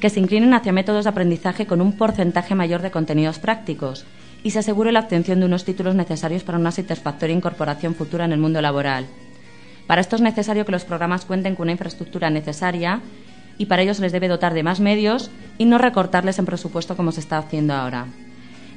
que 0.01 0.09
se 0.09 0.19
inclinen 0.19 0.53
hacia 0.53 0.73
métodos 0.73 1.05
de 1.05 1.11
aprendizaje 1.11 1.65
con 1.65 1.79
un 1.79 1.93
porcentaje 1.93 2.53
mayor 2.53 2.81
de 2.81 2.91
contenidos 2.91 3.39
prácticos 3.39 4.03
y 4.43 4.51
se 4.51 4.59
asegure 4.59 4.91
la 4.91 4.99
obtención 4.99 5.39
de 5.39 5.45
unos 5.45 5.63
títulos 5.63 5.95
necesarios 5.95 6.43
para 6.43 6.57
una 6.57 6.71
satisfactoria 6.71 7.33
incorporación 7.33 7.95
futura 7.95 8.25
en 8.25 8.33
el 8.33 8.39
mundo 8.39 8.61
laboral. 8.61 9.05
Para 9.87 10.01
esto 10.01 10.17
es 10.17 10.21
necesario 10.21 10.65
que 10.65 10.73
los 10.73 10.83
programas 10.83 11.23
cuenten 11.23 11.55
con 11.55 11.63
una 11.63 11.71
infraestructura 11.71 12.29
necesaria 12.29 12.99
y 13.57 13.67
para 13.67 13.83
ello 13.83 13.93
se 13.93 14.01
les 14.01 14.11
debe 14.11 14.27
dotar 14.27 14.53
de 14.53 14.63
más 14.63 14.81
medios 14.81 15.31
y 15.57 15.63
no 15.63 15.77
recortarles 15.77 16.37
en 16.37 16.45
presupuesto 16.45 16.97
como 16.97 17.13
se 17.13 17.21
está 17.21 17.37
haciendo 17.37 17.75
ahora. 17.75 18.07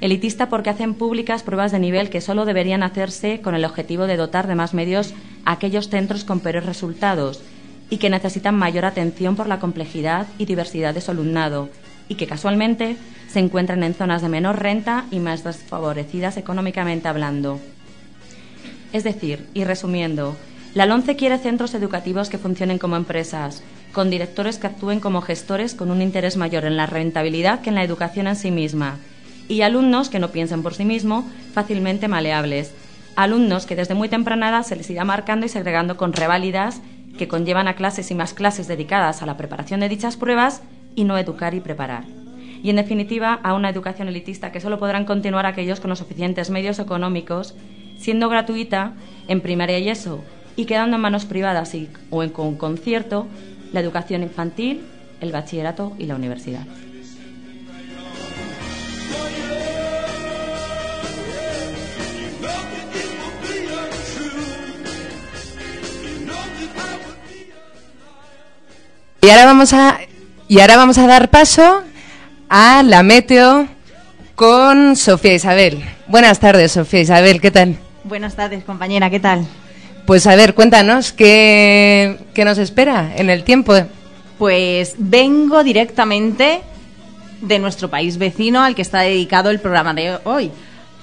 Elitista 0.04 0.50
porque 0.50 0.68
hacen 0.68 0.92
públicas 0.92 1.42
pruebas 1.42 1.72
de 1.72 1.78
nivel 1.78 2.10
que 2.10 2.20
solo 2.20 2.44
deberían 2.44 2.82
hacerse 2.82 3.40
con 3.40 3.54
el 3.54 3.64
objetivo 3.64 4.06
de 4.06 4.18
dotar 4.18 4.46
de 4.46 4.54
más 4.54 4.74
medios 4.74 5.14
a 5.46 5.52
aquellos 5.52 5.88
centros 5.88 6.24
con 6.24 6.40
peores 6.40 6.66
resultados 6.66 7.40
y 7.88 7.96
que 7.96 8.10
necesitan 8.10 8.54
mayor 8.54 8.84
atención 8.84 9.34
por 9.34 9.46
la 9.46 9.60
complejidad 9.60 10.26
y 10.36 10.44
diversidad 10.44 10.92
de 10.92 11.00
su 11.00 11.10
alumnado 11.10 11.70
y 12.06 12.16
que 12.16 12.26
casualmente 12.26 12.98
se 13.28 13.38
encuentran 13.38 13.82
en 13.82 13.94
zonas 13.94 14.20
de 14.20 14.28
menor 14.28 14.60
renta 14.60 15.06
y 15.10 15.20
más 15.20 15.42
desfavorecidas 15.42 16.36
económicamente 16.36 17.08
hablando. 17.08 17.58
Es 18.92 19.04
decir, 19.04 19.46
y 19.54 19.64
resumiendo, 19.64 20.36
la 20.74 20.84
LONCE 20.84 21.16
quiere 21.16 21.38
centros 21.38 21.72
educativos 21.72 22.28
que 22.28 22.36
funcionen 22.36 22.76
como 22.76 22.96
empresas, 22.96 23.62
con 23.94 24.10
directores 24.10 24.58
que 24.58 24.66
actúen 24.66 25.00
como 25.00 25.22
gestores 25.22 25.72
con 25.72 25.90
un 25.90 26.02
interés 26.02 26.36
mayor 26.36 26.66
en 26.66 26.76
la 26.76 26.84
rentabilidad 26.84 27.62
que 27.62 27.70
en 27.70 27.76
la 27.76 27.84
educación 27.84 28.26
en 28.26 28.36
sí 28.36 28.50
misma, 28.50 28.98
y 29.48 29.62
alumnos 29.62 30.08
que 30.08 30.18
no 30.18 30.30
piensen 30.30 30.62
por 30.62 30.74
sí 30.74 30.84
mismos, 30.84 31.24
fácilmente 31.52 32.08
maleables, 32.08 32.72
alumnos 33.16 33.66
que 33.66 33.76
desde 33.76 33.94
muy 33.94 34.08
temprana 34.08 34.48
edad 34.48 34.62
se 34.62 34.76
les 34.76 34.90
irá 34.90 35.04
marcando 35.04 35.46
y 35.46 35.48
segregando 35.48 35.96
con 35.96 36.12
reválidas 36.12 36.80
que 37.18 37.28
conllevan 37.28 37.68
a 37.68 37.74
clases 37.76 38.10
y 38.10 38.14
más 38.14 38.34
clases 38.34 38.66
dedicadas 38.66 39.22
a 39.22 39.26
la 39.26 39.36
preparación 39.36 39.80
de 39.80 39.88
dichas 39.88 40.16
pruebas 40.16 40.62
y 40.94 41.04
no 41.04 41.16
educar 41.18 41.54
y 41.54 41.60
preparar. 41.60 42.04
Y 42.62 42.70
en 42.70 42.76
definitiva, 42.76 43.40
a 43.42 43.54
una 43.54 43.68
educación 43.68 44.08
elitista 44.08 44.50
que 44.50 44.60
solo 44.60 44.78
podrán 44.78 45.04
continuar 45.04 45.46
aquellos 45.46 45.80
con 45.80 45.90
los 45.90 45.98
suficientes 45.98 46.50
medios 46.50 46.78
económicos, 46.78 47.54
siendo 47.98 48.28
gratuita 48.28 48.94
en 49.28 49.42
primaria 49.42 49.78
y 49.78 49.90
eso, 49.90 50.24
y 50.56 50.64
quedando 50.64 50.96
en 50.96 51.02
manos 51.02 51.26
privadas 51.26 51.76
o 52.10 52.22
en 52.22 52.30
con 52.30 52.56
concierto 52.56 53.26
la 53.72 53.80
educación 53.80 54.22
infantil, 54.22 54.82
el 55.20 55.32
bachillerato 55.32 55.92
y 55.98 56.06
la 56.06 56.14
universidad. 56.14 56.66
Y 69.24 69.30
ahora 69.30 69.46
vamos 69.46 69.72
a 69.72 70.00
y 70.48 70.60
ahora 70.60 70.76
vamos 70.76 70.98
a 70.98 71.06
dar 71.06 71.30
paso 71.30 71.82
a 72.50 72.82
la 72.82 73.02
meteo 73.02 73.66
con 74.34 74.96
Sofía 74.96 75.32
Isabel. 75.32 75.82
Buenas 76.08 76.40
tardes, 76.40 76.72
Sofía 76.72 77.00
Isabel, 77.00 77.40
¿qué 77.40 77.50
tal? 77.50 77.78
Buenas 78.04 78.36
tardes, 78.36 78.64
compañera, 78.64 79.08
¿qué 79.08 79.20
tal? 79.20 79.46
Pues 80.04 80.26
a 80.26 80.36
ver, 80.36 80.52
cuéntanos, 80.52 81.14
¿qué, 81.14 82.18
qué 82.34 82.44
nos 82.44 82.58
espera 82.58 83.14
en 83.16 83.30
el 83.30 83.44
tiempo? 83.44 83.72
Pues 84.36 84.96
vengo 84.98 85.64
directamente 85.64 86.60
de 87.40 87.58
nuestro 87.58 87.88
país 87.88 88.18
vecino 88.18 88.62
al 88.62 88.74
que 88.74 88.82
está 88.82 89.00
dedicado 89.00 89.48
el 89.48 89.58
programa 89.58 89.94
de 89.94 90.18
hoy. 90.24 90.50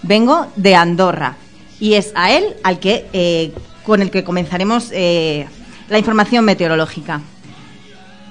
Vengo 0.04 0.46
de 0.58 0.76
Andorra 0.76 1.38
y 1.80 1.96
es 1.96 2.12
a 2.14 2.32
él 2.32 2.56
al 2.62 2.78
que 2.78 3.08
eh, 3.14 3.52
con 3.84 4.00
el 4.00 4.12
que 4.12 4.24
comenzaremos 4.24 4.90
eh, 4.92 5.48
la 5.90 5.98
información 5.98 6.46
meteorológica. 6.46 7.22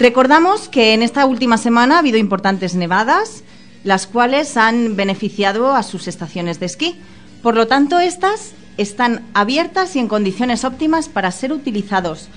Recordamos 0.01 0.71
que 0.71 0.95
en 0.95 1.03
esta 1.03 1.27
última 1.27 1.59
semana 1.59 1.97
ha 1.97 1.99
habido 1.99 2.17
importantes 2.17 2.75
nevadas, 2.75 3.45
las 3.85 4.07
cuales 4.07 4.57
han 4.57 4.97
beneficiado 4.97 5.75
a 5.75 5.83
sus 5.83 6.09
estaciones 6.09 6.59
de 6.59 6.65
esquí. 6.65 6.99
Por 7.43 7.55
lo 7.55 7.67
tanto, 7.67 7.99
estas 7.99 8.53
están 8.79 9.27
abiertas 9.35 9.95
y 9.97 9.99
en 9.99 10.09
condiciones 10.09 10.65
óptimas 10.65 11.11
para 11.11 11.31
ser 11.31 11.53
utilizados 11.53 12.29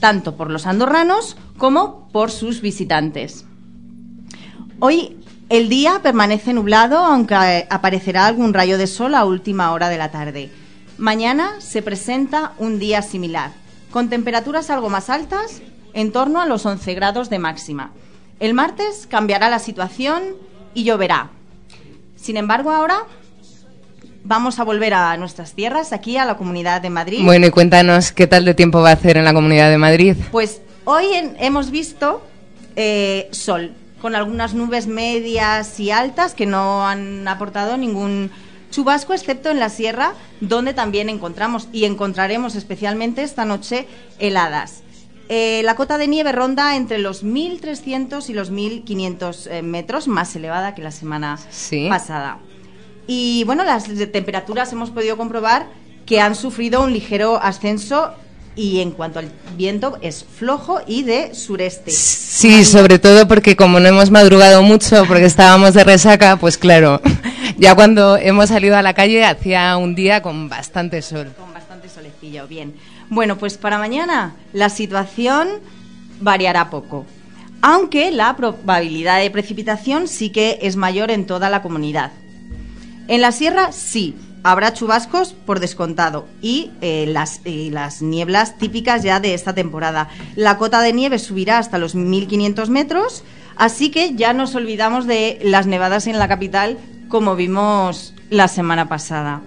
tanto 0.00 0.36
por 0.36 0.50
los 0.50 0.66
andorranos 0.66 1.36
como 1.58 2.08
por 2.08 2.32
sus 2.32 2.60
visitantes. 2.60 3.44
Hoy 4.80 5.16
el 5.48 5.68
día 5.68 6.00
permanece 6.02 6.52
nublado, 6.52 6.98
aunque 6.98 7.68
aparecerá 7.70 8.26
algún 8.26 8.52
rayo 8.52 8.78
de 8.78 8.88
sol 8.88 9.14
a 9.14 9.24
última 9.24 9.70
hora 9.70 9.90
de 9.90 9.98
la 9.98 10.10
tarde. 10.10 10.50
Mañana 10.98 11.60
se 11.60 11.82
presenta 11.82 12.54
un 12.58 12.80
día 12.80 13.00
similar, 13.00 13.52
con 13.92 14.08
temperaturas 14.08 14.70
algo 14.70 14.88
más 14.88 15.08
altas, 15.08 15.62
en 15.94 16.12
torno 16.12 16.40
a 16.40 16.46
los 16.46 16.64
11 16.66 16.94
grados 16.94 17.30
de 17.30 17.38
máxima. 17.38 17.92
El 18.40 18.54
martes 18.54 19.06
cambiará 19.08 19.48
la 19.50 19.58
situación 19.58 20.22
y 20.74 20.84
lloverá. 20.84 21.30
Sin 22.16 22.36
embargo, 22.36 22.70
ahora 22.70 23.04
vamos 24.24 24.58
a 24.58 24.64
volver 24.64 24.94
a 24.94 25.16
nuestras 25.16 25.52
tierras, 25.54 25.92
aquí 25.92 26.16
a 26.16 26.24
la 26.24 26.36
Comunidad 26.36 26.80
de 26.80 26.90
Madrid. 26.90 27.20
Bueno, 27.24 27.46
y 27.46 27.50
cuéntanos 27.50 28.12
qué 28.12 28.26
tal 28.26 28.44
de 28.44 28.54
tiempo 28.54 28.80
va 28.80 28.90
a 28.90 28.94
hacer 28.94 29.16
en 29.16 29.24
la 29.24 29.34
Comunidad 29.34 29.70
de 29.70 29.78
Madrid. 29.78 30.16
Pues 30.30 30.60
hoy 30.84 31.06
en- 31.14 31.36
hemos 31.40 31.70
visto 31.70 32.22
eh, 32.76 33.28
sol, 33.32 33.72
con 34.00 34.14
algunas 34.14 34.54
nubes 34.54 34.86
medias 34.86 35.78
y 35.78 35.90
altas 35.90 36.34
que 36.34 36.46
no 36.46 36.86
han 36.86 37.26
aportado 37.28 37.76
ningún 37.76 38.30
Chubasco, 38.70 39.12
excepto 39.12 39.50
en 39.50 39.60
la 39.60 39.68
sierra, 39.68 40.14
donde 40.40 40.72
también 40.72 41.10
encontramos 41.10 41.68
y 41.74 41.84
encontraremos 41.84 42.54
especialmente 42.54 43.22
esta 43.22 43.44
noche 43.44 43.86
heladas. 44.18 44.82
Eh, 45.28 45.62
la 45.64 45.76
cota 45.76 45.98
de 45.98 46.08
nieve 46.08 46.32
ronda 46.32 46.76
entre 46.76 46.98
los 46.98 47.24
1.300 47.24 48.28
y 48.28 48.32
los 48.34 48.52
1.500 48.52 49.46
eh, 49.50 49.62
metros, 49.62 50.08
más 50.08 50.34
elevada 50.36 50.74
que 50.74 50.82
la 50.82 50.90
semana 50.90 51.38
Sí. 51.50 51.86
pasada. 51.88 52.38
Y 53.06 53.44
bueno, 53.44 53.64
las 53.64 53.84
temperaturas 54.12 54.72
hemos 54.72 54.90
podido 54.90 55.16
comprobar 55.16 55.66
que 56.06 56.20
han 56.20 56.34
sufrido 56.34 56.82
un 56.82 56.92
ligero 56.92 57.40
ascenso 57.42 58.12
y 58.54 58.80
en 58.80 58.90
cuanto 58.90 59.18
al 59.18 59.30
viento 59.56 59.96
es 60.02 60.24
flojo 60.24 60.80
y 60.86 61.04
de 61.04 61.34
sureste. 61.34 61.90
Sí, 61.90 62.64
sobre 62.64 62.98
todo 62.98 63.26
porque 63.26 63.56
como 63.56 63.80
no 63.80 63.88
hemos 63.88 64.10
madrugado 64.10 64.62
mucho 64.62 65.04
porque 65.06 65.24
estábamos 65.24 65.72
de 65.74 65.84
resaca, 65.84 66.36
pues 66.36 66.58
claro, 66.58 67.00
ya 67.56 67.74
cuando 67.74 68.16
hemos 68.18 68.50
salido 68.50 68.76
a 68.76 68.82
la 68.82 68.92
calle 68.92 69.24
hacía 69.24 69.76
un 69.78 69.94
día 69.94 70.20
con 70.20 70.48
bastante 70.50 71.00
sol. 71.00 71.32
Con 71.38 71.52
bastante 71.54 71.88
solecillo, 71.88 72.46
bien. 72.46 72.74
Bueno, 73.14 73.36
pues 73.36 73.58
para 73.58 73.76
mañana 73.76 74.36
la 74.54 74.70
situación 74.70 75.46
variará 76.22 76.70
poco, 76.70 77.04
aunque 77.60 78.10
la 78.10 78.34
probabilidad 78.36 79.20
de 79.20 79.30
precipitación 79.30 80.08
sí 80.08 80.30
que 80.30 80.60
es 80.62 80.76
mayor 80.76 81.10
en 81.10 81.26
toda 81.26 81.50
la 81.50 81.60
comunidad. 81.60 82.12
En 83.08 83.20
la 83.20 83.32
sierra 83.32 83.70
sí, 83.70 84.16
habrá 84.42 84.72
chubascos 84.72 85.34
por 85.34 85.60
descontado 85.60 86.26
y 86.40 86.70
eh, 86.80 87.04
las, 87.06 87.44
y 87.44 87.68
las 87.68 88.00
nieblas 88.00 88.56
típicas 88.56 89.02
ya 89.02 89.20
de 89.20 89.34
esta 89.34 89.54
temporada. 89.54 90.08
La 90.34 90.56
cota 90.56 90.80
de 90.80 90.94
nieve 90.94 91.18
subirá 91.18 91.58
hasta 91.58 91.76
los 91.76 91.94
1500 91.94 92.70
metros, 92.70 93.24
así 93.56 93.90
que 93.90 94.14
ya 94.14 94.32
nos 94.32 94.54
olvidamos 94.54 95.06
de 95.06 95.38
las 95.42 95.66
nevadas 95.66 96.06
en 96.06 96.18
la 96.18 96.28
capital 96.28 96.78
como 97.10 97.36
vimos 97.36 98.14
la 98.30 98.48
semana 98.48 98.88
pasada. 98.88 99.42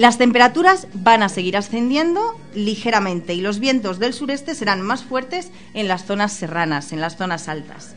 Las 0.00 0.16
temperaturas 0.16 0.86
van 0.94 1.22
a 1.22 1.28
seguir 1.28 1.58
ascendiendo 1.58 2.40
ligeramente 2.54 3.34
y 3.34 3.42
los 3.42 3.58
vientos 3.58 3.98
del 3.98 4.14
sureste 4.14 4.54
serán 4.54 4.80
más 4.80 5.04
fuertes 5.04 5.50
en 5.74 5.88
las 5.88 6.06
zonas 6.06 6.32
serranas, 6.32 6.94
en 6.94 7.02
las 7.02 7.18
zonas 7.18 7.50
altas. 7.50 7.94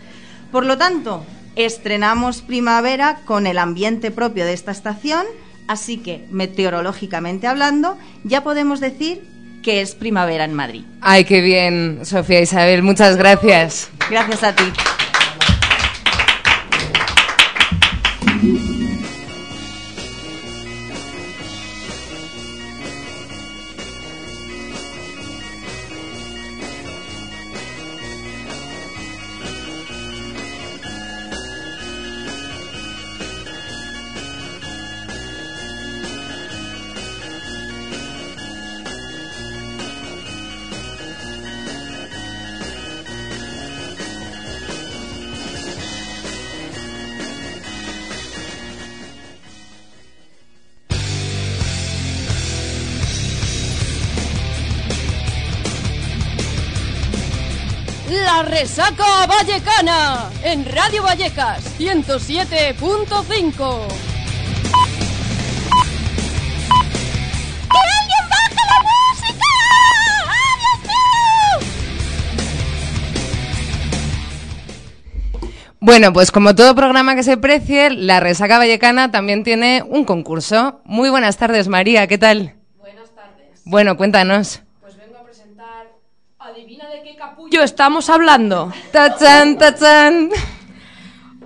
Por 0.52 0.66
lo 0.66 0.78
tanto, 0.78 1.26
estrenamos 1.56 2.42
primavera 2.42 3.22
con 3.24 3.48
el 3.48 3.58
ambiente 3.58 4.12
propio 4.12 4.44
de 4.44 4.52
esta 4.52 4.74
estación, 4.74 5.26
así 5.70 5.96
que, 5.96 6.26
meteorológicamente 6.30 7.48
hablando, 7.48 7.98
ya 8.26 8.44
podemos 8.44 8.82
decir 8.82 9.24
que 9.64 9.80
es 9.80 9.96
primavera 9.96 10.44
en 10.44 10.56
Madrid. 10.56 10.84
Ay, 11.00 11.24
qué 11.24 11.40
bien, 11.40 12.02
Sofía 12.04 12.42
Isabel, 12.42 12.84
muchas 12.84 13.16
gracias. 13.16 13.90
Gracias 14.10 14.44
a 14.44 14.54
ti. 14.54 14.64
Resaca 58.76 59.28
Vallecana 59.28 60.32
en 60.42 60.66
Radio 60.66 61.04
Vallecas 61.04 61.80
107.5. 61.80 63.88
Bueno, 75.80 76.12
pues 76.12 76.32
como 76.32 76.56
todo 76.56 76.74
programa 76.74 77.16
que 77.16 77.22
se 77.22 77.38
precie, 77.38 77.92
la 77.92 78.20
Resaca 78.20 78.58
Vallecana 78.58 79.12
también 79.12 79.44
tiene 79.44 79.84
un 79.88 80.04
concurso. 80.04 80.82
Muy 80.84 81.12
buenas 81.12 81.38
tardes, 81.38 81.68
María, 81.68 82.08
¿qué 82.08 82.18
tal? 82.18 82.56
Buenas 82.80 83.14
tardes. 83.14 83.62
Bueno, 83.66 83.98
cuéntanos. 83.98 84.64
Pues 84.82 84.98
vengo 84.98 85.20
a 85.20 85.24
presentar. 85.24 85.92
Adivina 86.40 86.86
capullo 87.44 87.64
estamos 87.64 88.10
hablando. 88.10 88.72
¡Tachán, 88.92 89.58
tachán! 89.58 90.30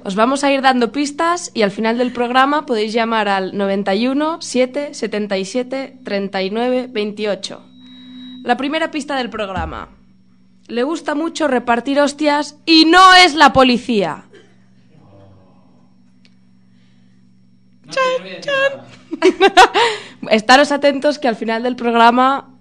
Os 0.04 0.16
vamos 0.16 0.44
a 0.44 0.52
ir 0.52 0.62
dando 0.62 0.92
pistas 0.92 1.50
y 1.56 1.64
al 1.64 1.72
final 1.72 1.98
del 1.98 2.14
programa 2.14 2.68
podéis 2.68 2.94
llamar 2.94 3.28
al 3.28 3.58
91 3.58 4.38
7 4.40 4.94
77 4.94 5.98
39 6.04 6.88
28. 6.92 7.62
La 8.44 8.58
primera 8.58 8.92
pista 8.92 9.16
del 9.16 9.32
programa. 9.32 9.90
Le 10.68 10.84
gusta 10.84 11.16
mucho 11.16 11.48
repartir 11.48 12.00
hostias 12.00 12.58
y 12.66 12.86
no 12.86 13.16
es 13.16 13.34
la 13.34 13.52
policía. 13.52 14.26
Chan. 17.90 18.88
Estaros 20.30 20.72
atentos 20.72 21.18
que 21.18 21.28
al 21.28 21.36
final 21.36 21.64
del 21.64 21.76
programa. 21.76 22.57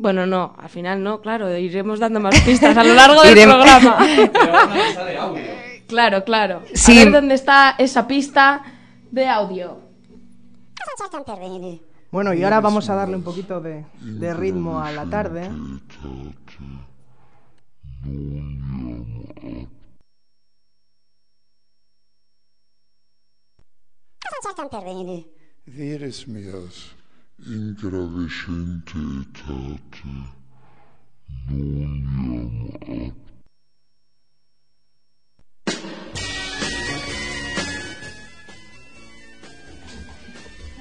Bueno, 0.00 0.24
no, 0.24 0.54
al 0.56 0.70
final 0.70 1.02
no, 1.02 1.20
claro, 1.20 1.54
iremos 1.58 2.00
dando 2.00 2.20
más 2.20 2.40
pistas 2.40 2.74
a 2.74 2.82
lo 2.82 2.94
largo 2.94 3.22
del 3.22 3.36
Irem- 3.36 3.50
programa. 3.50 3.98
Claro, 5.86 6.22
claro. 6.24 6.62
Sí. 6.72 7.00
A 7.00 7.04
ver 7.04 7.12
dónde 7.12 7.34
está 7.34 7.74
esa 7.76 8.06
pista 8.06 8.62
de 9.10 9.26
audio. 9.26 9.76
Bueno, 12.12 12.32
y 12.32 12.44
ahora 12.44 12.60
vamos 12.60 12.88
a 12.88 12.94
darle 12.94 13.16
un 13.16 13.24
poquito 13.24 13.60
de, 13.60 13.84
de 14.00 14.32
ritmo 14.32 14.80
a 14.80 14.92
la 14.92 15.04
tarde. 15.06 15.50
Veres 25.66 26.26
meas 26.28 26.94
ingravescente 27.46 28.98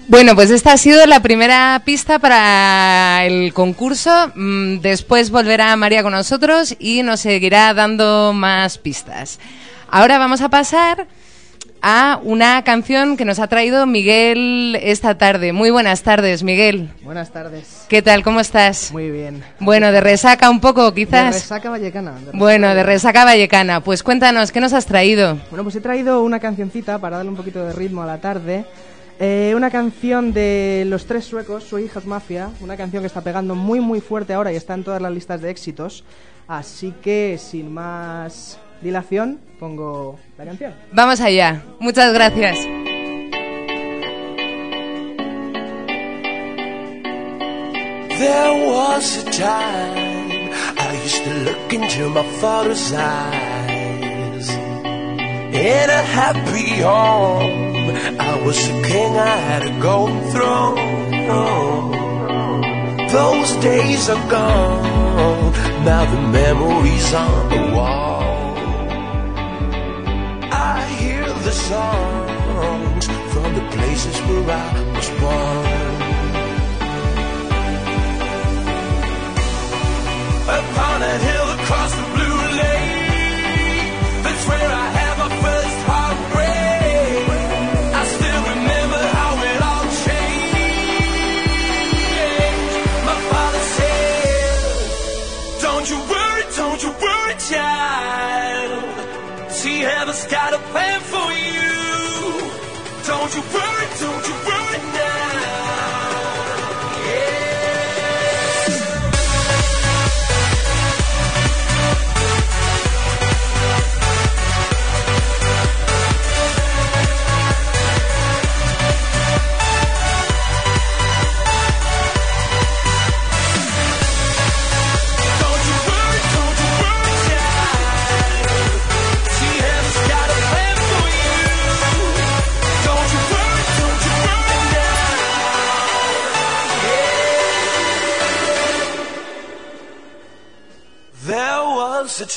Bueno, 0.07 0.33
pues 0.33 0.49
esta 0.49 0.73
ha 0.73 0.77
sido 0.77 1.05
la 1.05 1.21
primera 1.21 1.83
pista 1.85 2.17
para 2.17 3.25
el 3.25 3.53
concurso. 3.53 4.31
Mm, 4.33 4.79
Después 4.79 5.29
volverá 5.29 5.75
María 5.75 6.01
con 6.01 6.13
nosotros 6.13 6.75
y 6.79 7.03
nos 7.03 7.19
seguirá 7.19 7.73
dando 7.75 8.33
más 8.33 8.79
pistas. 8.79 9.39
Ahora 9.87 10.17
vamos 10.17 10.41
a 10.41 10.49
pasar 10.49 11.07
a 11.81 12.19
una 12.23 12.63
canción 12.63 13.15
que 13.15 13.25
nos 13.25 13.39
ha 13.39 13.47
traído 13.47 13.85
Miguel 13.85 14.77
esta 14.81 15.17
tarde. 15.17 15.53
Muy 15.53 15.69
buenas 15.69 16.03
tardes, 16.03 16.43
Miguel. 16.43 16.89
Buenas 17.03 17.31
tardes. 17.31 17.85
¿Qué 17.87 18.01
tal? 18.01 18.23
¿Cómo 18.23 18.39
estás? 18.39 18.91
Muy 18.91 19.09
bien. 19.11 19.43
Bueno, 19.59 19.91
de 19.91 20.01
resaca 20.01 20.49
un 20.49 20.59
poco, 20.59 20.91
De 20.91 20.95
quizás. 21.05 21.33
resaca 21.35 21.69
vallecana. 21.69 22.11
de 22.11 22.19
resaca 22.19 22.37
Bueno, 22.37 22.75
de 22.75 22.83
resaca 22.83 23.25
vallecana. 23.25 23.81
Pues 23.81 24.03
cuéntanos, 24.03 24.51
¿qué 24.51 24.59
nos 24.59 24.73
has 24.73 24.85
traído? 24.85 25.37
Bueno, 25.49 25.63
pues 25.63 25.75
he 25.75 25.81
traído 25.81 26.21
una 26.23 26.39
cancioncita 26.39 26.97
para 26.99 27.17
darle 27.17 27.31
un 27.31 27.37
poquito 27.37 27.63
de 27.65 27.73
ritmo 27.73 28.01
a 28.03 28.05
la 28.07 28.17
tarde. 28.19 28.65
Eh, 29.21 29.53
una 29.55 29.69
canción 29.69 30.31
de 30.33 30.83
los 30.87 31.05
tres 31.05 31.25
suecos, 31.25 31.65
Soy 31.65 31.83
Hijas 31.85 32.05
Mafia, 32.05 32.49
una 32.61 32.77
canción 32.77 33.03
que 33.03 33.07
está 33.07 33.19
pegando 33.21 33.53
muy 33.53 33.79
muy 33.81 33.99
fuerte 33.99 34.33
ahora 34.33 34.51
y 34.53 34.55
está 34.55 34.73
en 34.75 34.83
todas 34.83 35.01
las 35.01 35.11
listas 35.11 35.41
de 35.41 35.49
éxitos. 35.49 36.03
Así 36.47 36.93
que, 37.01 37.37
sin 37.37 37.71
más 37.71 38.57
dilación, 38.81 39.39
pongo 39.59 40.19
la 40.37 40.45
canción. 40.45 40.73
Vamos 40.91 41.21
allá. 41.21 41.61
Muchas 41.79 42.13
gracias. 42.13 42.57
There 48.19 48.67
was 48.67 49.23
a 49.23 49.31
time 49.31 50.51
I 50.77 51.01
used 51.05 51.23
to 51.23 51.33
look 51.45 51.73
into 51.73 52.09
my 52.09 52.23
father's 52.41 52.91
eyes. 52.91 54.49
In 55.55 55.89
a 55.89 56.03
happy 56.03 56.81
home, 56.81 57.95
I 58.19 58.41
was 58.45 58.57
a 58.67 58.81
king, 58.83 59.17
I 59.17 59.37
had 59.49 59.63
a 59.63 59.79
golden 59.79 60.21
throne. 60.31 60.89
Those 63.09 63.55
days 63.63 64.09
are 64.09 64.29
gone, 64.29 65.53
now 65.83 66.05
the 66.05 66.21
memories 66.27 67.13
on 67.13 67.49
the 67.49 67.75
wall. 67.75 68.18
Songs 71.69 73.05
from 73.31 73.53
the 73.53 73.61
places 73.75 74.17
where 74.21 74.49
I 74.49 74.91
was 74.95 75.09
born. 75.19 75.98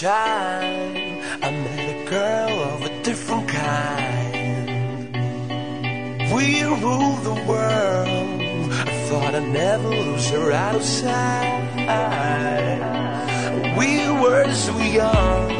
Time 0.02 1.22
I 1.46 1.50
met 1.64 1.88
a 1.94 2.10
girl 2.10 2.60
of 2.72 2.82
a 2.82 3.02
different 3.04 3.48
kind. 3.48 4.34
We 6.34 6.64
ruled 6.64 7.22
the 7.22 7.38
world. 7.46 8.72
I 8.88 8.92
thought 9.06 9.32
I'd 9.36 9.48
never 9.48 9.88
lose 9.88 10.28
her 10.30 10.50
out 10.50 10.74
of 10.74 10.82
sight. 10.82 11.62
We 13.78 13.90
were 14.20 14.52
so 14.52 14.76
young. 14.78 15.52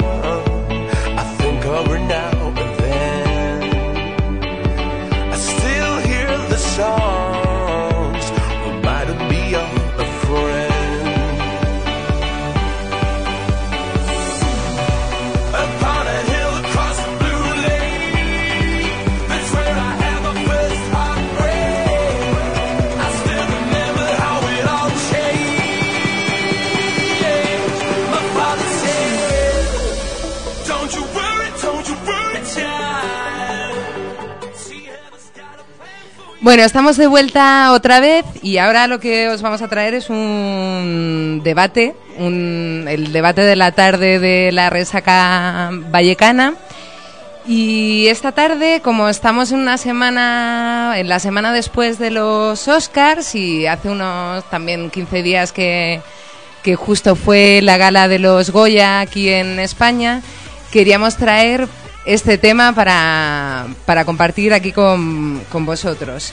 I 1.22 1.24
think 1.38 1.64
of 1.64 1.87
her 1.87 2.00
now 2.00 2.32
Bueno, 36.42 36.64
estamos 36.64 36.96
de 36.96 37.07
vuelta 37.07 37.70
otra 37.72 38.00
vez 38.00 38.24
y 38.42 38.59
ahora 38.59 38.88
lo 38.88 38.98
que 38.98 39.28
os 39.28 39.42
vamos 39.42 39.62
a 39.62 39.68
traer 39.68 39.94
es 39.94 40.11
un 40.11 41.40
debate, 41.44 41.94
un- 42.18 42.87
el 42.88 43.12
debate 43.12 43.42
de 43.42 43.55
la 43.55 43.70
tarde 43.72 44.18
de 44.18 44.50
la 44.50 44.68
resaca 44.68 45.70
vallecana. 45.90 46.55
Y 47.46 48.07
esta 48.09 48.33
tarde, 48.33 48.81
como 48.83 49.09
estamos 49.09 49.52
en 49.52 49.61
una 49.61 49.76
semana, 49.78 50.94
en 50.96 51.09
la 51.09 51.20
semana 51.20 51.52
después 51.52 51.98
de 52.00 52.11
los 52.11 52.66
Oscars 52.68 53.35
y 53.37 53.66
hace 53.66 53.88
unos 53.88 54.44
también 54.50 54.90
15 54.90 55.22
días 55.22 55.52
que, 55.52 56.00
que 56.64 56.74
justo 56.74 57.14
fue 57.16 57.61
la 57.62 57.76
gala 57.78 58.09
de 58.09 58.18
los 58.18 58.50
Goya 58.50 59.00
aquí 59.00 59.28
en 59.28 59.59
España, 59.61 60.22
queríamos 60.72 61.16
traer 61.16 61.68
este 62.05 62.38
tema 62.38 62.75
para, 62.75 63.67
para 63.87 64.05
compartir 64.05 64.53
aquí 64.53 64.73
con, 64.73 65.43
con 65.51 65.65
vosotros. 65.67 66.33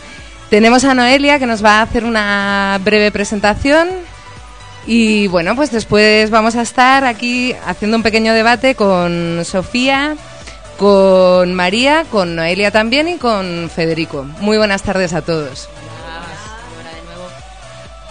Tenemos 0.50 0.84
a 0.84 0.94
Noelia 0.94 1.38
que 1.38 1.46
nos 1.46 1.64
va 1.64 1.80
a 1.80 1.82
hacer 1.84 2.06
una 2.06 2.80
breve 2.84 3.12
presentación 3.12 3.90
y 4.88 5.28
bueno, 5.28 5.56
pues 5.56 5.72
después 5.72 6.32
vamos 6.32 6.56
a 6.56 6.64
estar 6.64 7.06
aquí 7.06 7.54
haciendo 7.66 7.98
un 7.98 8.04
pequeño 8.04 8.34
debate 8.34 8.74
con 8.74 9.46
Sofía, 9.46 10.16
con 10.80 11.54
María, 11.54 12.06
con 12.10 12.36
Noelia 12.36 12.72
también 12.72 13.08
y 13.08 13.18
con 13.18 13.70
Federico. 13.70 14.24
Muy 14.40 14.58
buenas 14.58 14.82
tardes 14.82 15.14
a 15.14 15.22
todos. 15.22 15.70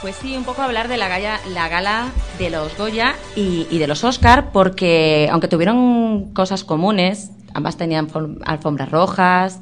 Pues 0.00 0.14
sí, 0.22 0.36
un 0.36 0.44
poco 0.44 0.62
hablar 0.62 0.86
de 0.86 0.96
la 0.96 1.08
gala, 1.08 1.40
la 1.48 1.68
gala 1.68 2.12
de 2.38 2.50
los 2.50 2.76
Goya 2.76 3.16
y, 3.34 3.66
y 3.68 3.78
de 3.78 3.88
los 3.88 4.04
Oscar, 4.04 4.52
porque 4.52 5.28
aunque 5.32 5.48
tuvieron 5.48 6.32
cosas 6.32 6.62
comunes, 6.62 7.30
ambas 7.58 7.76
tenían 7.76 8.08
alfombras 8.44 8.90
rojas, 8.90 9.60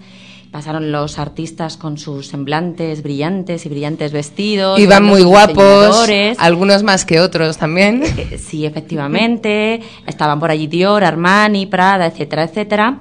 pasaron 0.50 0.92
los 0.92 1.18
artistas 1.18 1.76
con 1.76 1.98
sus 1.98 2.28
semblantes 2.28 3.02
brillantes 3.02 3.66
y 3.66 3.68
brillantes 3.68 4.12
vestidos. 4.12 4.78
Iban 4.78 5.04
muy 5.04 5.22
guapos, 5.22 6.08
algunos 6.38 6.82
más 6.82 7.04
que 7.04 7.20
otros 7.20 7.58
también. 7.58 8.02
Eh, 8.04 8.38
Sí, 8.38 8.64
efectivamente. 8.64 9.82
Estaban 10.06 10.38
por 10.40 10.50
allí 10.50 10.66
Dior, 10.66 11.04
Armani, 11.04 11.66
Prada, 11.66 12.06
etcétera, 12.06 12.44
etcétera. 12.44 12.98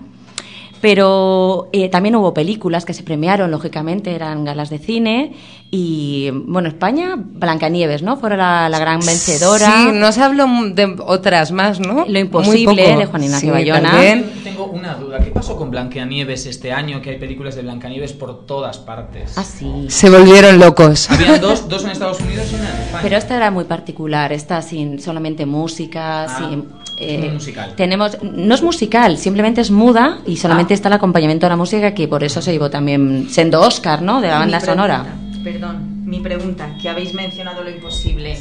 Pero 0.85 1.67
eh, 1.73 1.89
también 1.89 2.15
hubo 2.15 2.31
películas 2.35 2.85
que 2.85 2.93
se 2.93 3.01
premiaron, 3.01 3.49
lógicamente, 3.49 4.13
eran 4.13 4.45
galas 4.45 4.69
de 4.69 4.77
cine. 4.77 5.33
Y, 5.71 6.29
bueno, 6.31 6.69
España, 6.69 7.15
Blancanieves, 7.17 8.03
¿no? 8.03 8.17
Fue 8.17 8.29
la, 8.37 8.69
la 8.69 8.77
gran 8.77 8.99
vencedora. 8.99 9.65
Sí, 9.65 9.89
nos 9.93 10.19
hablo 10.19 10.45
de 10.75 10.95
otras 11.07 11.51
más, 11.51 11.79
¿no? 11.79 12.05
Lo 12.07 12.19
imposible, 12.19 12.95
de 12.97 13.07
Juan 13.07 13.23
Ignacio 13.23 13.47
Sí, 13.47 13.51
Bayona. 13.51 13.89
también. 13.93 14.31
Tengo 14.43 14.65
una 14.65 14.93
duda. 14.93 15.17
¿Qué 15.23 15.31
pasó 15.31 15.55
con 15.57 15.71
Blancanieves 15.71 16.45
este 16.45 16.71
año? 16.71 17.01
Que 17.01 17.09
hay 17.09 17.17
películas 17.17 17.55
de 17.55 17.63
Blancanieves 17.63 18.13
por 18.13 18.45
todas 18.45 18.77
partes. 18.77 19.35
Ah, 19.39 19.43
sí. 19.43 19.87
Se 19.89 20.11
volvieron 20.11 20.59
locos. 20.59 21.09
Habían 21.09 21.41
dos, 21.41 21.67
dos 21.67 21.83
en 21.83 21.89
Estados 21.89 22.19
Unidos 22.21 22.45
y 22.51 22.55
una 22.57 22.69
en 22.69 22.81
España. 22.81 22.99
Pero 23.01 23.17
esta 23.17 23.35
era 23.35 23.49
muy 23.49 23.63
particular, 23.63 24.31
esta 24.31 24.61
sin 24.61 25.01
solamente 25.01 25.47
música, 25.47 26.25
Ah, 26.25 26.37
sin... 26.37 26.84
eh, 26.97 27.15
es 27.15 27.19
muy 27.19 27.29
musical. 27.29 27.73
Tenemos, 27.75 28.17
no 28.23 28.55
es 28.55 28.61
musical, 28.61 29.17
simplemente 29.17 29.61
es 29.61 29.71
muda 29.71 30.19
y 30.25 30.37
solamente 30.37 30.73
está 30.73 30.87
el 30.89 30.93
acompañamiento 30.93 31.45
de 31.45 31.49
la 31.49 31.57
música 31.57 31.93
que 31.93 32.07
por 32.07 32.23
eso 32.23 32.41
se 32.41 32.51
llevó 32.51 32.69
también 32.69 33.27
siendo 33.29 33.61
Oscar, 33.61 34.01
¿no? 34.01 34.21
De 34.21 34.27
la 34.27 34.39
banda 34.39 34.59
sonora. 34.59 35.05
Perdón, 35.43 36.05
mi 36.05 36.19
pregunta, 36.19 36.75
que 36.81 36.89
habéis 36.89 37.13
mencionado 37.13 37.63
lo 37.63 37.69
imposible. 37.69 38.37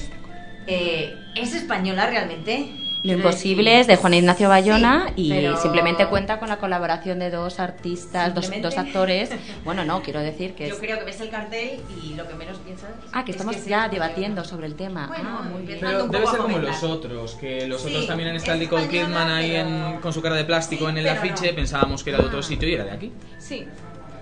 Eh, 0.67 1.14
¿Es 1.35 1.55
española 1.55 2.07
realmente? 2.07 2.84
Lo 3.05 3.12
imposible 3.12 3.81
es 3.81 3.87
de 3.87 3.97
Juan 3.97 4.14
Ignacio 4.14 4.49
Bayona 4.49 5.09
sí, 5.14 5.27
y 5.27 5.31
pero- 5.31 5.57
simplemente 5.59 6.07
cuenta 6.07 6.38
con 6.38 6.49
la 6.49 6.57
colaboración 6.57 7.19
de 7.19 7.31
dos 7.31 7.61
artistas, 7.61 8.35
dos, 8.35 8.47
Simplemente. 8.47 8.77
dos 8.77 8.79
actores. 8.87 9.31
Bueno, 9.64 9.85
no, 9.85 10.03
quiero 10.03 10.21
decir 10.21 10.55
que 10.55 10.67
Yo 10.69 10.75
es... 10.75 10.81
creo 10.81 10.99
que 10.99 11.05
ves 11.05 11.21
el 11.21 11.29
cartel 11.29 11.81
y 12.03 12.14
lo 12.14 12.27
que 12.27 12.35
menos 12.35 12.57
piensas. 12.59 12.90
Ah, 13.12 13.25
que 13.25 13.31
es 13.33 13.37
estamos 13.37 13.57
es 13.57 13.67
ya 13.67 13.88
debatiendo 13.88 14.43
sobre 14.45 14.67
el 14.67 14.75
tema. 14.75 15.07
Bueno, 15.07 15.38
ah, 15.38 15.43
muy 15.43 15.62
bien. 15.67 15.79
Pero 15.81 16.09
debe 16.09 16.27
ser 16.27 16.38
como 16.38 16.59
los 16.59 16.83
otros, 16.83 17.35
que 17.35 17.67
los 17.67 17.83
Sí, 17.83 17.88
otros 17.90 18.07
también 18.07 18.31
han 18.31 18.37
es 18.37 18.43
estado 18.43 18.59
Nicole 18.59 18.88
Kidman 18.88 19.31
ahí 19.31 19.55
en- 19.55 19.67
pero- 19.67 20.01
con 20.01 20.12
su 20.12 20.23
cara 20.23 20.35
de 20.37 20.45
plástico 20.45 20.85
Sí, 20.87 20.90
en 20.90 20.99
el 20.99 21.09
afiche, 21.09 21.51
no. 21.51 21.57
pensábamos 21.57 22.03
que 22.03 22.11
era 22.11 22.19
de 22.21 22.25
otro 22.27 22.38
Ah. 22.38 22.43
sitio 22.43 22.69
y 22.69 22.73
era 22.75 22.85
de 22.85 22.90
aquí. 22.93 23.12
Sí. 23.38 23.64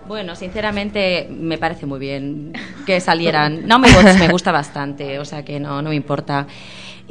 Bueno, 0.09 0.35
sinceramente 0.35 1.29
me 1.31 1.57
parece 1.59 1.87
muy 1.87 2.01
bien 2.01 2.53
que 2.87 3.01
salieran. 3.01 3.65
No 3.69 3.79
me, 3.79 3.89
me 4.19 4.29
gusta 4.29 4.51
bastante, 4.51 5.21
o 5.21 5.25
sea 5.25 5.45
que 5.45 5.61
no, 5.61 5.81
no 5.83 5.91
me 5.91 5.95
importa. 5.97 6.49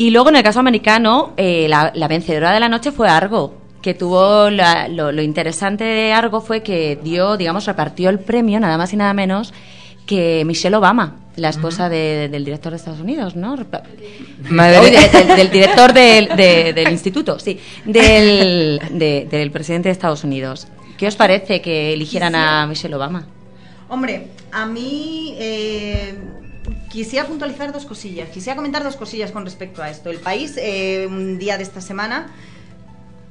Y 0.02 0.10
luego 0.10 0.30
en 0.30 0.36
el 0.38 0.42
caso 0.44 0.60
americano, 0.60 1.34
eh, 1.38 1.68
la, 1.70 1.92
la 1.94 2.08
vencedora 2.08 2.52
de 2.52 2.60
la 2.60 2.70
noche 2.70 2.92
fue 2.92 3.08
Argo, 3.08 3.54
que 3.84 3.94
tuvo 3.94 4.50
la- 4.50 4.88
lo, 4.88 5.12
lo 5.12 5.22
interesante 5.22 5.84
de 5.84 6.12
Argo 6.12 6.42
fue 6.42 6.64
que 6.64 6.98
dio, 7.04 7.38
digamos, 7.38 7.66
repartió 7.68 8.10
el 8.10 8.18
premio, 8.18 8.60
nada 8.60 8.80
más 8.80 8.92
y 8.94 8.96
nada 8.98 9.14
menos, 9.14 9.54
que 10.08 10.44
Michelle 10.44 10.76
Obama, 10.76 11.18
la 11.36 11.50
esposa 11.50 11.88
de- 11.88 12.30
del 12.30 12.44
director 12.44 12.72
de 12.72 12.78
Estados 12.78 13.00
Unidos, 13.00 13.36
¿no? 13.36 13.56
Madre- 14.50 14.90
de- 14.90 15.08
del- 15.20 15.38
del 15.38 15.52
director 15.52 15.94
del, 15.94 16.30
de- 16.36 16.74
del 16.74 16.92
instituto, 16.92 17.38
sí, 17.38 17.60
del, 17.86 18.82
de- 18.94 19.28
del 19.30 19.52
presidente 19.52 19.90
de 19.90 19.94
Estados 19.94 20.24
Unidos. 20.24 20.68
¿Qué 20.98 21.06
os 21.06 21.16
parece 21.16 21.62
que 21.62 21.94
eligieran 21.94 22.34
a 22.34 22.66
Michelle 22.66 22.96
Obama? 22.96 23.28
Hombre, 23.88 24.30
a 24.52 24.66
mí 24.66 25.36
eh, 25.38 26.16
quisiera 26.92 27.28
puntualizar 27.28 27.72
dos 27.72 27.86
cosillas. 27.86 28.30
Quisiera 28.30 28.56
comentar 28.56 28.84
dos 28.84 28.98
cosillas 28.98 29.32
con 29.32 29.46
respecto 29.46 29.82
a 29.82 29.90
esto. 29.90 30.10
El 30.10 30.20
país, 30.20 30.56
eh, 30.58 31.08
un 31.10 31.40
día 31.40 31.58
de 31.58 31.64
esta 31.64 31.82
semana, 31.82 32.28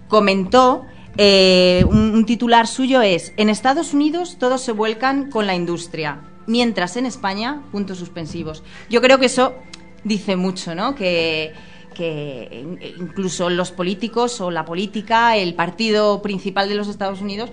comentó 0.08 0.86
eh, 1.16 1.84
un, 1.88 2.24
titular 2.24 2.66
suyo 2.66 3.02
es, 3.02 3.32
en 3.36 3.48
Estados 3.48 3.92
Unidos 3.94 4.36
todos 4.38 4.62
se 4.62 4.72
vuelcan 4.72 5.30
con 5.30 5.46
la 5.46 5.54
industria, 5.54 6.22
mientras 6.46 6.96
en 6.96 7.06
España, 7.06 7.62
puntos 7.70 7.98
suspensivos. 7.98 8.62
Yo 8.88 9.00
creo 9.00 9.18
que 9.18 9.26
eso 9.26 9.54
dice 10.04 10.36
mucho, 10.36 10.74
¿no? 10.74 10.94
Que 10.94 11.52
incluso 12.98 13.50
los 13.50 13.72
políticos 13.72 14.40
o 14.40 14.50
la 14.50 14.64
política, 14.64 15.36
el 15.36 15.54
partido 15.54 16.22
principal 16.22 16.68
de 16.68 16.74
los 16.76 16.88
Estados 16.88 17.20
Unidos, 17.20 17.50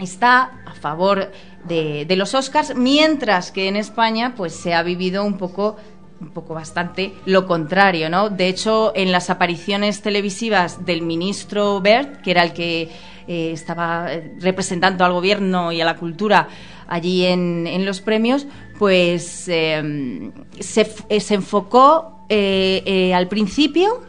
está 0.00 0.62
a 0.66 0.74
favor 0.74 1.30
de, 1.64 2.06
los 2.16 2.34
Oscars, 2.34 2.74
mientras 2.76 3.50
que 3.50 3.68
en 3.68 3.76
España 3.76 4.34
pues 4.36 4.54
se 4.54 4.74
ha 4.74 4.82
vivido 4.82 5.24
un 5.24 5.36
poco 5.36 5.76
un 6.18 6.30
poco 6.30 6.54
bastante 6.54 7.12
lo 7.26 7.46
contrario, 7.46 8.08
¿no? 8.08 8.30
De 8.30 8.48
hecho, 8.48 8.92
en 8.96 9.12
las 9.12 9.28
apariciones 9.28 10.00
televisivas 10.00 10.86
del 10.86 11.02
ministro 11.02 11.82
Bert, 11.82 12.22
que 12.22 12.30
era 12.30 12.42
el 12.42 12.54
que 12.54 12.88
eh, 13.28 13.50
estaba 13.52 14.10
eh, 14.10 14.34
representando 14.40 15.04
al 15.04 15.12
gobierno 15.12 15.72
y 15.72 15.82
a 15.82 15.84
la 15.84 15.96
cultura 15.96 16.48
allí 16.88 17.26
en, 17.26 17.66
en 17.66 17.84
los 17.84 18.00
premios, 18.00 18.46
pues 18.78 19.48
eh, 19.48 20.30
se, 20.60 20.90
eh, 21.08 21.20
se 21.20 21.34
enfocó 21.34 22.24
eh, 22.28 23.12
al 23.14 23.28
principio 23.28 24.02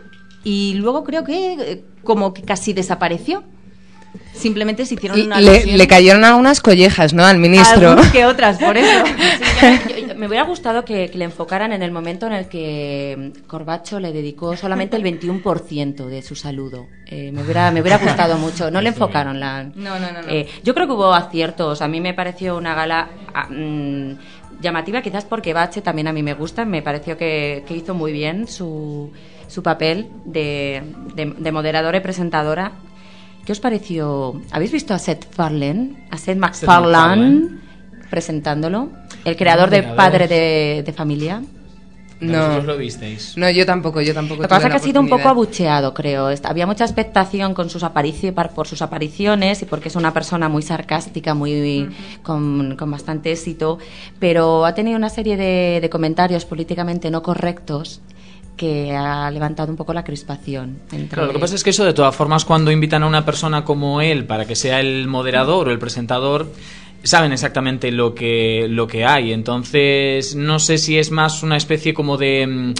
y 0.43 0.75
luego 0.75 1.03
creo 1.03 1.23
que 1.23 1.83
como 2.03 2.33
que 2.33 2.41
casi 2.43 2.73
desapareció. 2.73 3.43
Simplemente 4.37 4.85
se 4.85 4.93
hicieron 4.95 5.19
una 5.21 5.39
Le, 5.41 5.87
cayeron 5.87 6.23
algunas 6.23 6.61
collejas, 6.61 7.13
¿no? 7.13 7.25
Al 7.25 7.37
ministro. 7.39 7.89
Algunas 7.91 8.11
que 8.11 8.25
otras, 8.25 8.57
por 8.57 8.77
eso. 8.77 9.03
Yo- 9.89 10.07
yo- 10.07 10.15
me 10.15 10.27
hubiera 10.27 10.43
gustado 10.45 10.83
que, 10.83 11.09
que 11.11 11.17
le 11.17 11.25
enfocaran 11.25 11.71
en 11.73 11.83
el 11.83 11.91
momento 11.91 12.25
en 12.27 12.33
el 12.33 12.47
que 12.47 13.31
mm, 13.35 13.47
Corbacho 13.47 13.99
le 13.99 14.11
dedicó 14.11 14.55
solamente 14.57 14.95
el 14.97 15.03
21% 15.03 16.05
de 16.07 16.21
su 16.21 16.35
saludo. 16.35 16.87
Eh, 17.05 17.31
me, 17.31 17.43
hubiera, 17.43 17.69
me 17.71 17.81
hubiera 17.81 17.97
gustado 17.97 18.37
mucho. 18.39 18.71
No 18.71 18.81
le 18.81 18.89
enfocaron 18.89 19.39
la. 19.39 19.63
No, 19.63 19.99
no, 19.99 20.11
no, 20.11 20.21
no. 20.23 20.27
Eh, 20.29 20.47
yo 20.63 20.73
creo 20.73 20.87
que 20.87 20.93
hubo 20.93 21.13
aciertos. 21.13 21.81
A 21.81 21.87
mí 21.87 22.01
me 22.01 22.13
pareció 22.13 22.57
una 22.57 22.73
gala 22.73 23.09
ah, 23.33 23.47
mm, 23.49 24.13
llamativa, 24.61 25.01
quizás 25.01 25.25
porque 25.25 25.53
Bache 25.53 25.81
también 25.81 26.07
a 26.07 26.13
mí 26.13 26.23
me 26.23 26.33
gusta. 26.33 26.65
Me 26.65 26.81
pareció 26.81 27.15
que, 27.17 27.63
que 27.67 27.75
hizo 27.75 27.93
muy 27.93 28.11
bien 28.11 28.47
su, 28.47 29.11
su 29.47 29.61
papel 29.63 30.07
de, 30.25 30.81
de, 31.15 31.25
de 31.37 31.51
moderadora 31.51 31.97
y 31.97 32.01
presentadora. 32.01 32.71
¿Qué 33.47 33.53
os 33.53 33.61
pareció? 33.61 34.41
¿Habéis 34.51 34.73
visto 34.73 34.93
a 34.93 34.99
Seth 34.99 35.25
Farlane? 35.31 36.05
A 36.11 36.17
Seth 36.17 36.37
MacFarlane 36.37 37.47
presentándolo. 38.09 38.89
El 39.23 39.37
creador 39.37 39.69
de. 39.69 39.83
Padre 39.83 40.27
de, 40.27 40.83
de 40.85 40.91
Familia. 40.91 41.41
No. 42.19 42.39
Vosotros 42.39 42.65
lo 42.65 42.77
visteis. 42.77 43.37
No, 43.37 43.49
yo 43.49 43.65
tampoco, 43.65 44.01
yo 44.01 44.13
tampoco. 44.13 44.41
Lo 44.41 44.49
que 44.49 44.53
pasa 44.53 44.67
es 44.67 44.71
que 44.71 44.75
ha 44.75 44.83
sido 44.83 44.99
un 44.99 45.07
poco 45.07 45.29
abucheado, 45.29 45.93
creo. 45.93 46.27
Había 46.43 46.67
mucha 46.67 46.83
expectación 46.83 47.53
con 47.53 47.69
sus 47.69 47.85
por 48.53 48.67
sus 48.67 48.81
apariciones 48.81 49.61
y 49.61 49.65
porque 49.65 49.87
es 49.87 49.95
una 49.95 50.13
persona 50.13 50.49
muy 50.49 50.61
sarcástica, 50.61 51.33
muy 51.33 51.89
con, 52.23 52.75
con 52.75 52.91
bastante 52.91 53.31
éxito, 53.31 53.77
pero 54.19 54.65
ha 54.65 54.73
tenido 54.73 54.97
una 54.97 55.09
serie 55.09 55.37
de, 55.37 55.79
de 55.81 55.89
comentarios 55.89 56.43
políticamente 56.43 57.09
no 57.09 57.23
correctos 57.23 58.01
que 58.57 58.93
ha 58.93 59.31
levantado 59.31 59.71
un 59.71 59.77
poco 59.77 59.93
la 59.93 60.03
crispación. 60.03 60.79
Entre... 60.91 61.09
Claro, 61.09 61.27
lo 61.27 61.33
que 61.33 61.39
pasa 61.39 61.55
es 61.55 61.63
que 61.63 61.69
eso, 61.69 61.85
de 61.85 61.93
todas 61.93 62.15
formas, 62.15 62.43
cuando 62.43 62.71
invitan 62.71 63.03
a 63.03 63.07
una 63.07 63.23
persona 63.23 63.63
como 63.63 64.01
él 64.01 64.25
para 64.25 64.45
que 64.45 64.55
sea 64.55 64.81
el 64.81 65.07
moderador 65.07 65.69
o 65.69 65.71
el 65.71 65.79
presentador, 65.79 66.51
saben 67.03 67.31
exactamente 67.31 67.91
lo 67.91 68.13
que, 68.13 68.67
lo 68.69 68.87
que 68.87 69.05
hay. 69.05 69.31
Entonces, 69.31 70.35
no 70.35 70.59
sé 70.59 70.77
si 70.77 70.97
es 70.97 71.11
más 71.11 71.43
una 71.43 71.55
especie 71.55 71.93
como 71.93 72.17
de. 72.17 72.47
mm, 72.47 72.73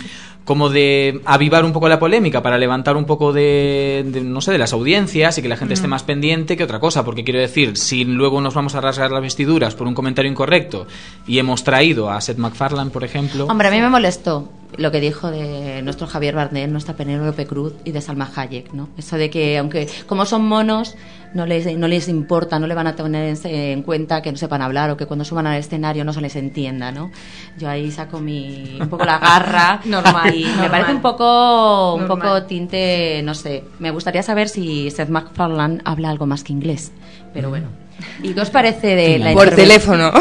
como 0.48 0.70
de 0.70 1.20
avivar 1.26 1.66
un 1.66 1.74
poco 1.74 1.90
la 1.90 2.00
polémica 2.00 2.42
para 2.42 2.58
levantar 2.58 2.96
un 2.96 3.04
poco 3.04 3.34
de, 3.34 4.06
de, 4.08 4.22
no 4.22 4.40
sé 4.40 4.54
de 4.54 4.58
las 4.58 4.72
audiencias 4.72 5.38
y 5.38 5.42
que 5.42 5.50
la 5.50 5.58
gente 5.58 5.74
esté 5.74 5.90
más 5.90 6.04
pendiente 6.04 6.56
que 6.56 6.64
otra 6.64 6.80
cosa 6.80 7.04
porque 7.04 7.26
quiero 7.26 7.42
decir 7.42 7.76
si 7.76 8.06
luego 8.06 8.40
nos 8.40 8.54
vamos 8.54 8.74
a 8.74 8.80
rasgar 8.80 9.12
las 9.12 9.22
vestiduras 9.22 9.76
por 9.76 9.88
un 9.88 9.94
comentario 9.94 10.32
incorrecto 10.32 10.88
y 11.28 11.40
hemos 11.40 11.66
traído 11.66 12.10
a 12.10 12.22
Seth 12.22 12.38
MacFarlane 12.38 12.92
por 12.92 13.04
ejemplo 13.04 13.48
Hombre, 13.48 13.68
a 13.68 13.72
mí 13.72 13.82
me 13.82 13.90
molestó 13.90 14.48
lo 14.76 14.92
que 14.92 15.00
dijo 15.00 15.32
de 15.32 15.82
nuestro 15.82 16.08
Javier 16.08 16.36
Bardem, 16.36 16.72
nuestra 16.72 16.96
Penélope 16.96 17.46
Cruz 17.48 17.74
y 17.86 17.92
de 17.92 18.02
Salma 18.02 18.30
Hayek, 18.36 18.74
¿no? 18.74 18.90
Eso 18.98 19.18
de 19.18 19.30
que, 19.30 19.58
aunque 19.58 19.88
como 20.08 20.26
son 20.26 20.46
monos, 20.46 20.96
no 21.34 21.46
les, 21.46 21.78
no 21.78 21.88
les 21.88 22.10
importa, 22.10 22.60
no 22.60 22.68
le 22.68 22.76
van 22.76 22.88
a 22.88 22.96
tener 22.96 23.36
en, 23.44 23.54
en 23.54 23.84
cuenta 23.84 24.22
que 24.22 24.32
no 24.32 24.38
sepan 24.38 24.62
hablar 24.62 24.90
o 24.90 24.98
que 24.98 25.06
cuando 25.06 25.24
suban 25.26 25.48
al 25.48 25.58
escenario 25.58 26.04
no 26.04 26.12
se 26.14 26.22
les 26.22 26.36
entienda, 26.36 26.92
¿no? 26.92 27.12
Yo 27.58 27.70
ahí 27.70 27.92
saco 27.92 28.20
mi, 28.20 28.78
un 28.80 28.90
poco 28.90 29.06
la 29.06 29.20
garra 29.20 29.80
Normal, 29.86 30.36
y 30.36 30.46
me 30.60 30.70
parece 30.70 30.92
un 30.94 31.02
poco, 31.02 31.94
un 31.96 32.08
Normal. 32.08 32.20
poco 32.20 32.44
tinte, 32.44 33.22
no 33.24 33.36
sé. 33.36 33.64
Me 33.80 33.92
gustaría 33.92 34.22
saber 34.24 34.50
si 34.50 34.92
Seth 34.92 35.10
MacFarlane 35.10 35.80
habla 35.86 36.10
algo 36.10 36.26
más 36.26 36.44
que 36.44 36.54
inglés, 36.54 36.92
pero 37.34 37.50
bueno. 37.50 37.87
¿Y 38.24 38.34
qué 38.34 38.42
os 38.42 38.50
parece 38.50 38.96
de 38.96 39.20
la 39.20 39.34
Por 39.34 39.52
teléfono. 39.52 40.12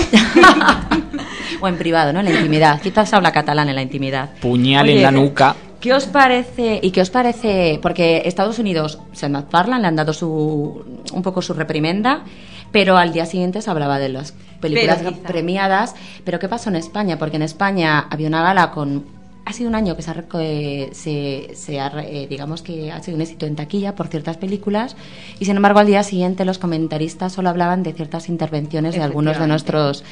o 1.61 1.69
en 1.69 1.77
privado, 1.77 2.13
¿no? 2.13 2.21
En 2.21 2.27
la 2.27 2.33
intimidad. 2.33 2.81
Quizás 2.81 3.13
habla 3.13 3.33
catalán 3.33 3.69
en 3.69 3.75
la 3.75 3.83
intimidad. 3.83 4.31
puñal 4.41 4.89
en 4.89 5.03
la 5.03 5.11
nuca 5.11 5.57
¿Qué 5.81 5.93
os 5.93 6.07
parece? 6.07 6.81
¿Y 6.83 6.91
qué 6.91 7.01
os 7.01 7.11
parece? 7.11 7.79
Porque 7.83 8.23
Estados 8.25 8.59
Unidos, 8.59 8.99
Seth 9.13 9.31
MacFarlane 9.31 9.83
le 9.83 9.87
han 9.87 9.97
dado 9.97 10.13
su, 10.13 10.85
un 11.13 11.23
poco 11.23 11.43
su 11.43 11.53
reprimenda, 11.53 12.25
pero 12.73 12.97
al 12.97 13.13
día 13.13 13.27
siguiente 13.27 13.61
se 13.61 13.71
hablaba 13.71 13.99
de 13.99 14.09
las 14.09 14.33
películas 14.61 15.01
Pero 15.03 15.17
premiadas. 15.19 15.95
Pero 16.25 16.39
¿qué 16.39 16.49
pasó 16.49 16.71
en 16.71 16.77
España? 16.77 17.19
Porque 17.19 17.37
en 17.37 17.43
España 17.43 18.07
había 18.11 18.27
una 18.27 18.43
gala 18.43 18.71
con 18.71 19.05
ha 19.47 19.53
sido 19.53 19.69
un 19.69 19.77
año 19.77 19.97
que 19.97 20.03
se 20.03 20.11
ha, 20.11 20.25
eh, 20.41 20.89
se, 20.93 21.51
se 21.55 21.81
ha 21.81 21.93
eh, 22.03 22.27
digamos 22.29 22.63
que 22.63 22.91
ha 22.91 23.01
sido 23.01 23.15
un 23.15 23.23
éxito 23.23 23.47
en 23.47 23.55
taquilla 23.55 23.95
por 23.95 24.09
ciertas 24.09 24.37
películas 24.37 24.97
y 25.39 25.45
sin 25.45 25.57
embargo 25.57 25.79
al 25.79 25.87
día 25.87 26.03
siguiente 26.03 26.45
los 26.45 26.59
comentaristas 26.59 27.33
solo 27.33 27.49
hablaban 27.49 27.85
de 27.85 27.93
ciertas 27.93 28.29
intervenciones 28.29 28.97
de 28.97 29.03
algunos 29.03 29.39
de 29.39 29.47
nuestros 29.47 30.03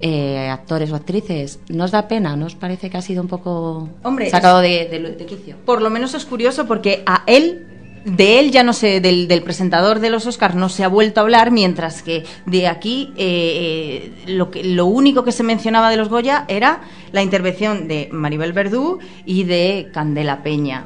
eh, 0.00 0.48
actores 0.50 0.92
o 0.92 0.96
actrices. 0.96 1.60
¿Nos 1.68 1.92
da 1.92 2.08
pena? 2.08 2.36
¿Nos 2.36 2.56
parece 2.56 2.90
que 2.90 2.98
ha 2.98 3.02
sido 3.02 3.22
un 3.22 3.28
poco 3.28 3.88
Hombre, 4.02 4.28
sacado 4.28 4.60
de, 4.60 4.86
de, 4.90 5.00
de 5.00 5.26
quicio? 5.26 5.56
Por 5.64 5.80
lo 5.80 5.88
menos 5.88 6.12
es 6.12 6.26
curioso 6.26 6.66
porque 6.66 7.02
a 7.06 7.22
él, 7.26 7.66
de 8.04 8.38
él 8.38 8.50
ya 8.50 8.62
no 8.62 8.72
sé, 8.72 9.00
del, 9.00 9.42
presentador 9.42 10.00
de 10.00 10.10
los 10.10 10.26
Oscars 10.26 10.54
no 10.54 10.68
se 10.68 10.84
ha 10.84 10.88
vuelto 10.88 11.20
a 11.20 11.22
hablar, 11.22 11.50
mientras 11.50 12.02
que 12.02 12.24
de 12.46 12.68
aquí 12.68 13.12
eh, 13.16 14.12
eh, 14.26 14.32
lo, 14.32 14.50
que, 14.50 14.62
lo 14.62 14.86
único 14.86 15.24
que 15.24 15.32
se 15.32 15.42
mencionaba 15.42 15.90
de 15.90 15.96
los 15.96 16.08
Goya 16.08 16.44
era 16.48 16.82
la 17.12 17.22
intervención 17.22 17.88
de 17.88 18.08
Maribel 18.12 18.52
Verdú 18.52 18.98
y 19.24 19.44
de 19.44 19.88
Candela 19.92 20.42
Peña. 20.42 20.84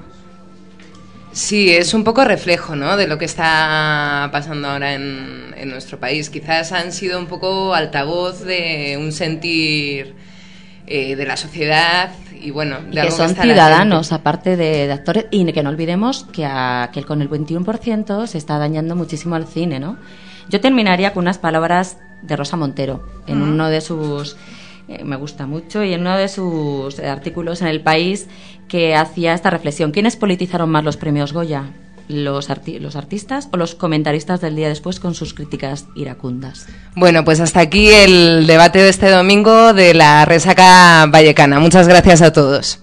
Sí, 1.32 1.70
es 1.70 1.92
un 1.94 2.04
poco 2.04 2.24
reflejo, 2.24 2.74
¿no? 2.74 2.96
De 2.96 3.06
lo 3.06 3.18
que 3.18 3.26
está 3.26 4.28
pasando 4.32 4.68
ahora 4.68 4.94
en, 4.94 5.54
en 5.56 5.68
nuestro 5.68 5.98
país. 5.98 6.30
Quizás 6.30 6.72
han 6.72 6.92
sido 6.92 7.18
un 7.18 7.26
poco 7.26 7.74
altavoz 7.74 8.40
de 8.40 8.96
un 8.98 9.12
sentir 9.12 10.14
eh, 10.90 11.16
de 11.16 11.26
la 11.26 11.36
sociedad 11.36 12.10
y 12.42 12.50
bueno, 12.50 12.76
de 12.80 13.00
Y 13.00 13.02
que 13.02 13.10
son 13.10 13.28
ciudadanos, 13.54 14.12
aparte 14.12 14.56
de, 14.56 14.86
de 14.86 14.92
actores, 14.92 15.26
y 15.30 15.50
que 15.52 15.62
no 15.62 15.70
olvidemos 15.70 16.24
que, 16.32 16.44
a- 16.46 16.90
que 16.92 17.02
con 17.04 17.22
el 17.22 17.28
21% 17.30 18.26
se 18.26 18.38
está 18.38 18.58
dañando 18.58 18.96
muchísimo 18.96 19.34
al 19.34 19.46
cine, 19.46 19.80
¿no? 19.80 19.96
Yo 20.48 20.60
terminaría 20.60 21.12
con 21.12 21.24
unas 21.24 21.38
palabras 21.38 21.98
de 22.22 22.36
Rosa 22.36 22.56
Montero, 22.56 23.02
en 23.26 23.42
uno 23.42 23.68
de 23.68 23.80
sus, 23.80 24.36
eh, 24.88 25.04
me 25.04 25.16
gusta 25.16 25.46
mucho, 25.46 25.84
y 25.84 25.92
en 25.92 26.00
uno 26.00 26.16
de 26.16 26.28
sus 26.28 26.98
artículos 27.00 27.60
en 27.62 27.68
El 27.68 27.80
País, 27.82 28.28
que 28.68 28.94
hacía 28.96 29.34
esta 29.34 29.50
reflexión. 29.50 29.92
¿Quiénes 29.92 30.16
politizaron 30.16 30.70
más 30.70 30.84
los 30.84 30.96
premios 30.96 31.32
Goya? 31.32 31.64
¿Los, 32.08 32.48
arti- 32.48 32.78
los 32.80 32.96
artistas 32.96 33.48
o 33.52 33.58
los 33.58 33.74
comentaristas 33.74 34.40
del 34.40 34.56
día 34.56 34.68
después 34.68 34.98
con 34.98 35.14
sus 35.14 35.34
críticas 35.34 35.84
iracundas? 35.94 36.66
Bueno, 36.96 37.24
pues 37.24 37.38
hasta 37.40 37.60
aquí 37.60 37.88
el 37.88 38.46
debate 38.46 38.78
de 38.78 38.88
este 38.88 39.10
domingo 39.10 39.74
de 39.74 39.92
la 39.92 40.24
resaca 40.24 41.04
vallecana. 41.06 41.60
Muchas 41.60 41.86
gracias 41.86 42.22
a 42.22 42.32
todos. 42.32 42.80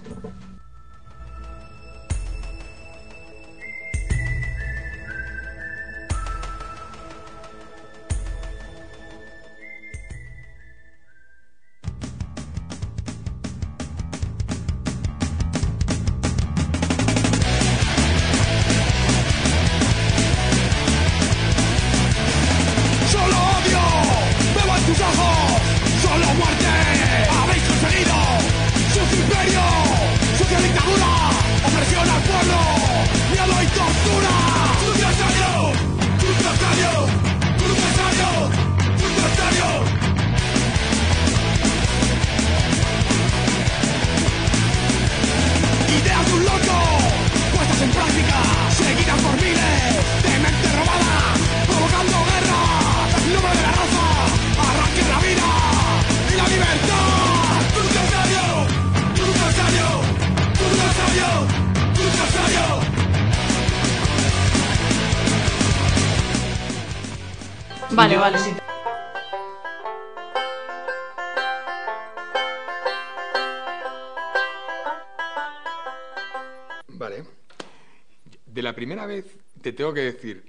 Te 79.66 79.72
tengo 79.72 79.92
que 79.92 80.02
decir, 80.02 80.44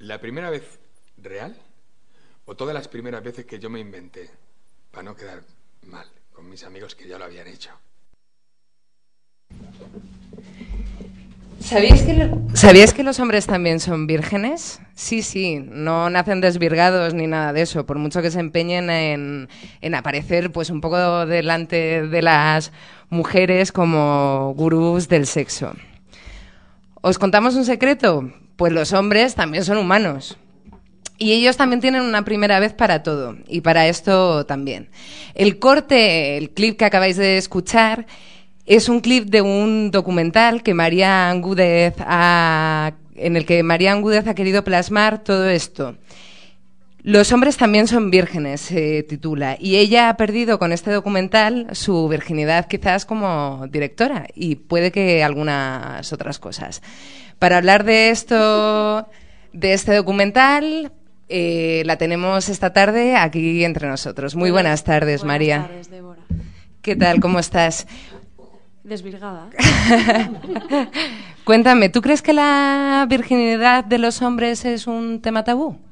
¿la 0.00 0.20
primera 0.20 0.50
vez 0.50 0.80
real? 1.22 1.56
¿O 2.46 2.56
todas 2.56 2.74
las 2.74 2.88
primeras 2.88 3.22
veces 3.22 3.46
que 3.46 3.60
yo 3.60 3.70
me 3.70 3.78
inventé? 3.78 4.28
Para 4.90 5.04
no 5.04 5.14
quedar 5.14 5.42
mal 5.86 6.04
con 6.32 6.50
mis 6.50 6.64
amigos 6.64 6.96
que 6.96 7.06
ya 7.06 7.16
lo 7.16 7.26
habían 7.26 7.46
hecho. 7.46 7.70
¿Sabíais 11.60 12.02
que, 12.02 12.14
lo- 12.14 12.40
¿Sabíais 12.54 12.92
que 12.92 13.04
los 13.04 13.20
hombres 13.20 13.46
también 13.46 13.78
son 13.78 14.08
vírgenes? 14.08 14.80
Sí, 14.96 15.22
sí, 15.22 15.60
no 15.64 16.10
nacen 16.10 16.40
desvirgados 16.40 17.14
ni 17.14 17.28
nada 17.28 17.52
de 17.52 17.62
eso, 17.62 17.86
por 17.86 17.98
mucho 17.98 18.20
que 18.20 18.32
se 18.32 18.40
empeñen 18.40 18.90
en, 18.90 19.48
en 19.80 19.94
aparecer 19.94 20.50
pues 20.50 20.70
un 20.70 20.80
poco 20.80 21.24
delante 21.24 22.04
de 22.08 22.22
las 22.22 22.72
mujeres 23.10 23.70
como 23.70 24.54
gurús 24.56 25.06
del 25.06 25.28
sexo. 25.28 25.72
¿Os 27.00 27.18
contamos 27.18 27.54
un 27.54 27.64
secreto? 27.64 28.32
Pues 28.56 28.72
los 28.72 28.92
hombres 28.92 29.36
también 29.36 29.64
son 29.64 29.78
humanos. 29.78 30.36
Y 31.16 31.32
ellos 31.32 31.56
también 31.56 31.80
tienen 31.80 32.02
una 32.02 32.24
primera 32.24 32.58
vez 32.58 32.72
para 32.72 33.02
todo, 33.02 33.36
y 33.48 33.60
para 33.60 33.88
esto 33.88 34.46
también. 34.46 34.88
El 35.34 35.58
corte, 35.58 36.36
el 36.36 36.50
clip 36.50 36.76
que 36.76 36.84
acabáis 36.84 37.16
de 37.16 37.38
escuchar, 37.38 38.06
es 38.66 38.88
un 38.88 39.00
clip 39.00 39.26
de 39.26 39.42
un 39.42 39.90
documental 39.90 40.62
que 40.62 40.74
María 40.74 41.30
Angúdez 41.30 41.94
ha, 42.00 42.92
en 43.14 43.36
el 43.36 43.46
que 43.46 43.62
María 43.62 43.92
Angúdez 43.92 44.26
ha 44.26 44.34
querido 44.34 44.62
plasmar 44.62 45.22
todo 45.22 45.48
esto. 45.48 45.96
Los 47.08 47.32
hombres 47.32 47.56
también 47.56 47.88
son 47.88 48.10
vírgenes, 48.10 48.60
se 48.60 49.02
titula, 49.02 49.56
y 49.58 49.76
ella 49.76 50.10
ha 50.10 50.16
perdido 50.18 50.58
con 50.58 50.72
este 50.72 50.90
documental 50.90 51.68
su 51.72 52.06
virginidad 52.06 52.68
quizás 52.68 53.06
como 53.06 53.64
directora 53.70 54.26
y 54.34 54.56
puede 54.56 54.92
que 54.92 55.24
algunas 55.24 56.12
otras 56.12 56.38
cosas. 56.38 56.82
Para 57.38 57.56
hablar 57.56 57.84
de 57.84 58.10
esto, 58.10 59.08
de 59.54 59.72
este 59.72 59.94
documental, 59.94 60.92
eh, 61.30 61.82
la 61.86 61.96
tenemos 61.96 62.50
esta 62.50 62.74
tarde 62.74 63.16
aquí 63.16 63.64
entre 63.64 63.88
nosotros. 63.88 64.36
Muy 64.36 64.50
buenas 64.50 64.84
tardes, 64.84 65.22
Buenas 65.22 65.34
María. 65.34 65.62
tardes, 65.62 65.90
Débora. 65.90 66.20
¿Qué 66.82 66.94
tal? 66.94 67.20
¿Cómo 67.20 67.38
estás? 67.38 67.86
Desvirgada. 68.84 69.48
Cuéntame, 71.44 71.88
¿tú 71.88 72.02
crees 72.02 72.20
que 72.20 72.34
la 72.34 73.06
virginidad 73.08 73.82
de 73.82 73.96
los 73.96 74.20
hombres 74.20 74.66
es 74.66 74.86
un 74.86 75.22
tema 75.22 75.42
tabú? 75.42 75.87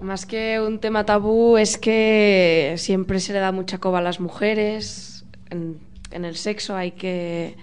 Más 0.00 0.24
que 0.24 0.60
un 0.60 0.78
tema 0.78 1.04
tabú 1.04 1.58
es 1.58 1.76
que 1.76 2.74
siempre 2.78 3.20
se 3.20 3.32
le 3.34 3.38
da 3.38 3.52
mucha 3.52 3.78
coba 3.78 3.98
a 3.98 4.02
las 4.02 4.18
mujeres. 4.18 5.24
En, 5.50 5.78
en 6.10 6.24
el 6.24 6.36
sexo 6.36 6.76
hay 6.76 6.92
que... 6.92 7.56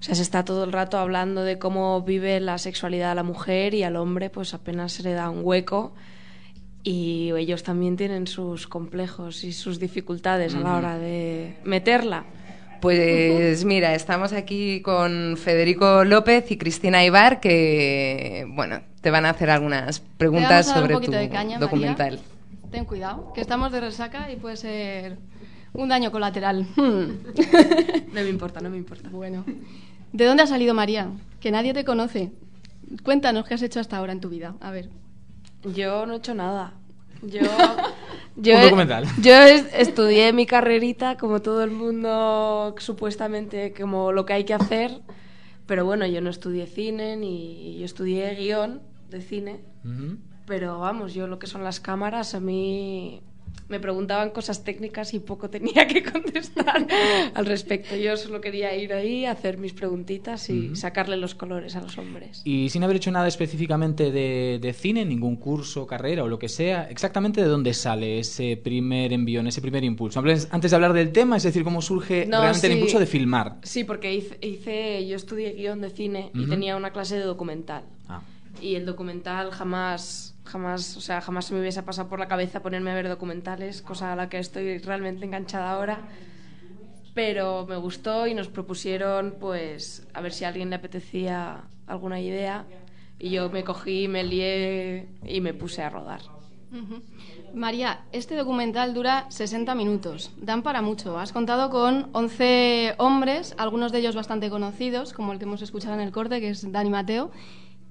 O 0.00 0.02
sea, 0.02 0.14
se 0.14 0.22
está 0.22 0.44
todo 0.44 0.64
el 0.64 0.72
rato 0.72 0.98
hablando 0.98 1.42
de 1.42 1.58
cómo 1.58 2.02
vive 2.02 2.38
la 2.40 2.58
sexualidad 2.58 3.12
a 3.12 3.14
la 3.14 3.24
mujer 3.24 3.74
y 3.74 3.82
al 3.82 3.96
hombre 3.96 4.30
pues 4.30 4.54
apenas 4.54 4.92
se 4.92 5.02
le 5.02 5.12
da 5.12 5.30
un 5.30 5.40
hueco. 5.44 5.92
Y 6.82 7.32
ellos 7.36 7.62
también 7.62 7.96
tienen 7.96 8.26
sus 8.26 8.66
complejos 8.66 9.44
y 9.44 9.52
sus 9.52 9.78
dificultades 9.78 10.54
a 10.54 10.60
la 10.60 10.76
hora 10.76 10.98
de 10.98 11.56
meterla. 11.64 12.24
Pues 12.80 13.64
mira, 13.64 13.94
estamos 13.94 14.32
aquí 14.32 14.80
con 14.82 15.36
Federico 15.36 16.04
López 16.04 16.50
y 16.50 16.56
Cristina 16.58 17.04
Ibar 17.04 17.40
que, 17.40 18.46
bueno, 18.50 18.80
te 19.00 19.10
van 19.10 19.26
a 19.26 19.30
hacer 19.30 19.50
algunas 19.50 20.00
preguntas 20.00 20.66
Te 20.66 20.70
vamos 20.70 20.70
a 20.70 20.72
dar 20.72 20.82
sobre 20.82 20.94
un 20.94 21.00
poquito 21.00 21.12
tu 21.12 21.18
de 21.18 21.28
caña, 21.28 21.58
documental. 21.58 22.20
María. 22.20 22.70
Ten 22.70 22.84
cuidado, 22.84 23.32
que 23.32 23.40
estamos 23.40 23.72
de 23.72 23.80
resaca 23.80 24.30
y 24.30 24.36
puede 24.36 24.56
ser 24.56 25.18
un 25.72 25.88
daño 25.88 26.10
colateral. 26.12 26.66
No 26.76 28.24
me 28.24 28.28
importa, 28.28 28.60
no 28.60 28.70
me 28.70 28.76
importa. 28.76 29.08
Bueno. 29.10 29.44
¿De 30.12 30.24
dónde 30.24 30.42
ha 30.42 30.46
salido 30.46 30.74
María? 30.74 31.08
Que 31.40 31.50
nadie 31.50 31.74
te 31.74 31.84
conoce. 31.84 32.32
Cuéntanos 33.04 33.46
qué 33.46 33.54
has 33.54 33.62
hecho 33.62 33.80
hasta 33.80 33.96
ahora 33.96 34.12
en 34.12 34.20
tu 34.20 34.28
vida. 34.28 34.54
A 34.60 34.70
ver. 34.70 34.88
Yo 35.74 36.06
no 36.06 36.14
he 36.14 36.16
hecho 36.16 36.34
nada. 36.34 36.72
Yo, 37.22 37.40
Un 38.38 38.60
he- 38.60 38.64
documental. 38.64 39.04
Yo 39.22 39.34
es- 39.34 39.66
estudié 39.74 40.32
mi 40.32 40.46
carrerita 40.46 41.16
como 41.16 41.40
todo 41.42 41.62
el 41.64 41.70
mundo, 41.70 42.74
supuestamente 42.78 43.72
como 43.78 44.12
lo 44.12 44.24
que 44.26 44.32
hay 44.34 44.44
que 44.44 44.54
hacer, 44.54 45.00
pero 45.66 45.84
bueno, 45.84 46.06
yo 46.06 46.20
no 46.20 46.30
estudié 46.30 46.66
cine 46.66 47.16
ni 47.16 47.78
yo 47.78 47.84
estudié 47.84 48.34
guion 48.36 48.80
de 49.10 49.20
cine, 49.20 49.60
pero 50.46 50.78
vamos, 50.78 51.12
yo 51.14 51.26
lo 51.26 51.38
que 51.38 51.46
son 51.46 51.62
las 51.64 51.78
cámaras, 51.80 52.34
a 52.34 52.40
mí 52.40 53.22
me 53.68 53.80
preguntaban 53.80 54.30
cosas 54.30 54.64
técnicas 54.64 55.12
y 55.14 55.18
poco 55.20 55.50
tenía 55.50 55.86
que 55.86 56.02
contestar 56.12 56.86
al 57.34 57.46
respecto. 57.46 57.96
Yo 57.96 58.16
solo 58.16 58.40
quería 58.40 58.74
ir 58.76 58.92
ahí, 58.92 59.24
hacer 59.26 59.58
mis 59.58 59.72
preguntitas 59.72 60.48
y 60.50 60.74
sacarle 60.76 61.16
los 61.16 61.34
colores 61.34 61.76
a 61.76 61.80
los 61.80 61.98
hombres. 61.98 62.42
Y 62.44 62.68
sin 62.70 62.82
haber 62.84 62.96
hecho 62.96 63.10
nada 63.10 63.28
específicamente 63.28 64.10
de, 64.10 64.58
de 64.60 64.72
cine, 64.72 65.04
ningún 65.04 65.36
curso, 65.36 65.86
carrera 65.86 66.24
o 66.24 66.28
lo 66.28 66.38
que 66.38 66.48
sea, 66.48 66.88
exactamente 66.90 67.40
de 67.42 67.48
dónde 67.48 67.74
sale 67.74 68.18
ese 68.20 68.56
primer 68.56 69.12
envión, 69.12 69.46
ese 69.46 69.60
primer 69.60 69.84
impulso. 69.84 70.20
Antes 70.50 70.70
de 70.70 70.74
hablar 70.74 70.92
del 70.92 71.12
tema, 71.12 71.36
es 71.36 71.42
decir, 71.42 71.64
cómo 71.64 71.82
surge 71.82 72.26
No, 72.26 72.40
realmente 72.40 72.66
el 72.68 72.74
impulso 72.74 72.98
de 72.98 73.06
filmar. 73.06 73.56
Sí, 73.62 73.84
porque 73.84 74.14
hice, 74.14 74.38
hice- 74.40 75.06
yo 75.06 75.16
estudié 75.16 75.52
guion 75.52 75.80
de 75.80 75.90
cine 75.90 76.30
y 76.34 76.46
tenía 76.46 76.76
una 76.76 76.90
clase 76.92 77.16
de 77.16 77.24
documental. 77.24 77.84
Y 78.60 78.74
el 78.74 78.86
documental 78.86 79.50
jamás, 79.50 80.36
jamás, 80.44 80.96
o 80.96 81.00
sea, 81.00 81.20
jamás 81.20 81.46
se 81.46 81.54
me 81.54 81.60
hubiese 81.60 81.82
pasado 81.82 82.08
por 82.08 82.18
la 82.18 82.28
cabeza 82.28 82.62
ponerme 82.62 82.90
a 82.90 82.94
ver 82.94 83.08
documentales, 83.08 83.82
cosa 83.82 84.12
a 84.12 84.16
la 84.16 84.28
que 84.28 84.38
estoy 84.38 84.78
realmente 84.78 85.24
enganchada 85.24 85.70
ahora. 85.70 86.00
Pero 87.14 87.66
me 87.66 87.76
gustó 87.76 88.26
y 88.26 88.34
nos 88.34 88.48
propusieron, 88.48 89.36
pues, 89.40 90.06
a 90.14 90.20
ver 90.20 90.32
si 90.32 90.44
alguien 90.44 90.70
le 90.70 90.76
apetecía 90.76 91.64
alguna 91.86 92.20
idea. 92.20 92.64
Y 93.18 93.30
yo 93.30 93.50
me 93.50 93.64
cogí, 93.64 94.06
me 94.08 94.24
lié 94.24 95.08
y 95.24 95.40
me 95.40 95.54
puse 95.54 95.82
a 95.82 95.90
rodar. 95.90 96.20
María, 97.54 98.04
este 98.12 98.36
documental 98.36 98.94
dura 98.94 99.26
60 99.30 99.74
minutos. 99.74 100.30
Dan 100.36 100.62
para 100.62 100.82
mucho. 100.82 101.18
Has 101.18 101.32
contado 101.32 101.70
con 101.70 102.10
11 102.12 102.94
hombres, 102.98 103.54
algunos 103.58 103.90
de 103.90 103.98
ellos 103.98 104.14
bastante 104.14 104.50
conocidos, 104.50 105.12
como 105.12 105.32
el 105.32 105.38
que 105.38 105.44
hemos 105.44 105.62
escuchado 105.62 105.94
en 105.94 106.00
el 106.00 106.12
corte, 106.12 106.40
que 106.40 106.50
es 106.50 106.70
Dani 106.70 106.90
Mateo. 106.90 107.30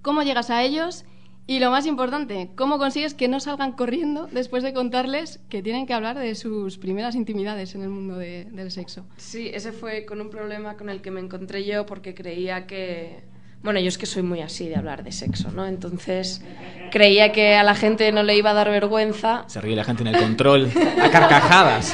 ¿Cómo 0.08 0.24
llegas 0.24 0.50
a 0.52 0.64
ellos? 0.64 1.04
Y 1.48 1.60
lo 1.60 1.70
más 1.70 1.86
importante, 1.86 2.50
¿cómo 2.56 2.78
consigues 2.78 3.14
que 3.14 3.28
no 3.28 3.42
salgan 3.42 3.74
corriendo 3.74 4.28
después 4.28 4.64
de 4.64 4.72
contarles 4.74 5.42
que 5.50 5.62
tienen 5.62 5.86
que 5.86 5.94
hablar 5.94 6.18
de 6.18 6.34
sus 6.36 6.78
primeras 6.78 7.14
intimidades 7.14 7.76
en 7.76 7.82
el 7.82 7.90
mundo 7.90 8.16
de- 8.18 8.46
del 8.46 8.72
sexo? 8.72 9.06
Sí, 9.18 9.52
ese 9.54 9.74
fue 9.74 10.06
con 10.06 10.22
un 10.22 10.30
problema 10.30 10.78
con 10.78 10.88
el 10.90 11.02
que 11.02 11.12
me 11.12 11.20
encontré 11.20 11.66
yo 11.66 11.86
porque 11.86 12.14
creía 12.16 12.68
que... 12.68 13.20
Bueno, 13.68 13.82
yo 13.82 13.90
es 13.90 13.98
que 13.98 14.06
soy 14.06 14.24
muy 14.24 14.40
así 14.40 14.70
de 14.70 14.78
hablar 14.78 15.04
de 15.04 15.12
sexo, 15.12 15.52
¿no? 15.52 15.68
Entonces 15.68 16.42
creía 16.90 17.34
que 17.34 17.56
a 17.56 17.64
la 17.64 17.76
gente 17.76 18.14
no 18.14 18.24
le 18.24 18.38
iba 18.38 18.52
a 18.52 18.54
dar 18.54 18.70
vergüenza. 18.70 19.44
Se 19.48 19.60
ríe 19.60 19.76
la 19.76 19.84
gente 19.84 20.04
en 20.04 20.08
el 20.08 20.18
control, 20.18 20.72
a 21.02 21.12
carcajadas. 21.12 21.94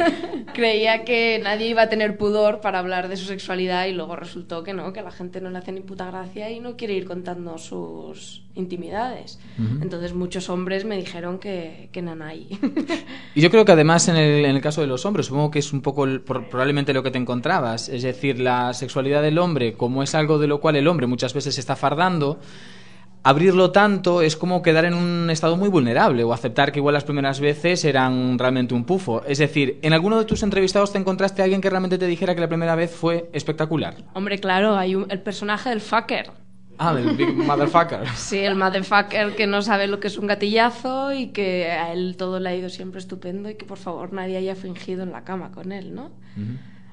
Creía 0.54 1.04
que 1.04 1.40
nadie 1.42 1.66
iba 1.66 1.82
a 1.82 1.88
tener 1.88 2.16
pudor 2.16 2.60
para 2.60 2.78
hablar 2.78 3.08
de 3.08 3.16
su 3.16 3.24
sexualidad 3.24 3.86
y 3.86 3.94
luego 3.94 4.14
resultó 4.14 4.62
que 4.62 4.74
no, 4.74 4.92
que 4.92 5.00
a 5.00 5.02
la 5.02 5.10
gente 5.10 5.40
no 5.40 5.50
le 5.50 5.58
hace 5.58 5.72
ni 5.72 5.80
puta 5.80 6.06
gracia 6.06 6.50
y 6.50 6.60
no 6.60 6.76
quiere 6.76 6.94
ir 6.94 7.04
contando 7.04 7.58
sus 7.58 8.44
intimidades. 8.58 9.38
Entonces 9.80 10.14
muchos 10.14 10.48
hombres 10.50 10.84
me 10.84 10.96
dijeron 10.96 11.38
que, 11.38 11.88
que 11.92 12.02
nanay. 12.02 12.48
Y 13.34 13.40
yo 13.40 13.50
creo 13.50 13.64
que 13.64 13.72
además 13.72 14.08
en 14.08 14.16
el, 14.16 14.44
en 14.44 14.56
el 14.56 14.60
caso 14.62 14.80
de 14.80 14.86
los 14.86 15.04
hombres, 15.06 15.26
supongo 15.26 15.50
que 15.50 15.58
es 15.60 15.72
un 15.72 15.80
poco 15.80 16.04
el- 16.04 16.20
probablemente 16.20 16.92
lo 16.92 17.02
que 17.02 17.10
te 17.10 17.18
encontrabas. 17.18 17.88
Es 17.88 18.02
decir, 18.02 18.38
la 18.40 18.74
sexualidad 18.74 19.22
del 19.22 19.38
hombre, 19.38 19.74
como 19.74 20.02
es 20.02 20.14
algo 20.14 20.38
de 20.38 20.46
lo 20.48 20.60
cual 20.60 20.76
el 20.76 20.88
hombre 20.88 21.06
muchas 21.06 21.34
veces 21.34 21.54
se 21.54 21.60
está 21.60 21.76
fardando, 21.76 22.40
abrirlo 23.24 23.72
tanto 23.72 24.22
es 24.22 24.36
como 24.36 24.62
quedar 24.62 24.84
en 24.86 24.94
un 24.94 25.28
estado 25.30 25.56
muy 25.56 25.68
vulnerable 25.68 26.24
o 26.24 26.32
aceptar 26.32 26.72
que 26.72 26.78
igual 26.78 26.94
las 26.94 27.04
primeras 27.04 27.40
veces 27.40 27.84
eran 27.84 28.38
realmente 28.38 28.74
un 28.74 28.84
pufo. 28.84 29.22
Es 29.26 29.38
decir, 29.38 29.78
¿en 29.82 29.92
alguno 29.92 30.18
de 30.18 30.24
tus 30.24 30.42
entrevistados 30.42 30.92
te 30.92 30.98
encontraste 30.98 31.42
a 31.42 31.44
alguien 31.44 31.60
que 31.60 31.68
realmente 31.68 31.98
te 31.98 32.06
dijera 32.06 32.34
que 32.34 32.40
la 32.40 32.48
primera 32.48 32.74
vez 32.74 32.90
fue 32.90 33.28
espectacular? 33.32 33.96
Hombre, 34.14 34.38
claro, 34.38 34.76
hay 34.76 34.94
un- 34.94 35.10
el 35.10 35.20
personaje 35.20 35.68
del 35.70 35.80
fucker. 35.80 36.30
Ah, 36.78 36.94
del 36.94 37.16
Big 37.16 37.34
Motherfucker. 37.34 38.06
Sí, 38.16 38.38
el 38.38 38.54
motherfucker 38.54 39.34
que 39.34 39.46
no 39.46 39.62
sabe 39.62 39.88
lo 39.88 39.98
que 39.98 40.06
es 40.06 40.16
un 40.16 40.28
gatillazo 40.28 41.12
y 41.12 41.28
que 41.28 41.72
a 41.72 41.92
él 41.92 42.16
todo 42.16 42.38
le 42.38 42.48
ha 42.48 42.54
ido 42.54 42.68
siempre 42.68 43.00
estupendo 43.00 43.50
y 43.50 43.56
que 43.56 43.66
por 43.66 43.78
favor 43.78 44.12
nadie 44.12 44.36
haya 44.36 44.54
fingido 44.54 45.02
en 45.02 45.10
la 45.10 45.24
cama 45.24 45.50
con 45.50 45.72
él, 45.72 45.94
¿no? 45.94 46.10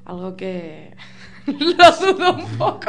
Algo 0.06 0.36
que 0.36 0.96
lo 1.48 2.14
dudo 2.14 2.34
un 2.34 2.46
poco. 2.58 2.82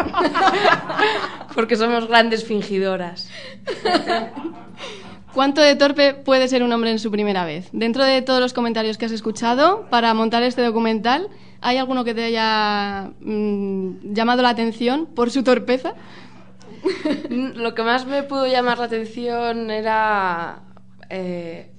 Porque 1.55 1.76
somos 1.76 2.09
grandes 2.09 2.44
fingidoras. 2.44 3.30
¿Cuánto 5.34 5.61
de 5.61 5.76
torpe 5.76 6.14
puede 6.14 6.49
ser 6.49 6.62
un 6.62 6.72
hombre 6.72 6.90
en 6.90 6.99
su 6.99 7.11
primera 7.11 7.44
vez? 7.44 7.68
Dentro 7.72 8.05
de 8.05 8.22
todos 8.22 8.40
los 8.40 8.55
comentarios 8.55 8.97
que 8.97 9.05
has 9.05 9.12
escuchado 9.12 9.86
para 9.90 10.14
montar 10.14 10.42
este 10.42 10.62
documental, 10.62 11.28
¿hay 11.61 11.76
alguno 11.76 12.05
que 12.05 12.14
te 12.14 12.24
haya 12.24 13.11
mm, 13.20 14.14
llamado 14.14 14.40
la 14.40 14.49
atención 14.49 15.05
por 15.05 15.30
su 15.30 15.42
torpeza? 15.42 15.92
Lo 17.30 17.74
que 17.74 17.82
más 17.82 18.06
me 18.06 18.22
pudo 18.22 18.46
llamar 18.46 18.78
la 18.78 18.84
atención 18.84 19.70
era 19.70 20.60
eh, 21.10 21.70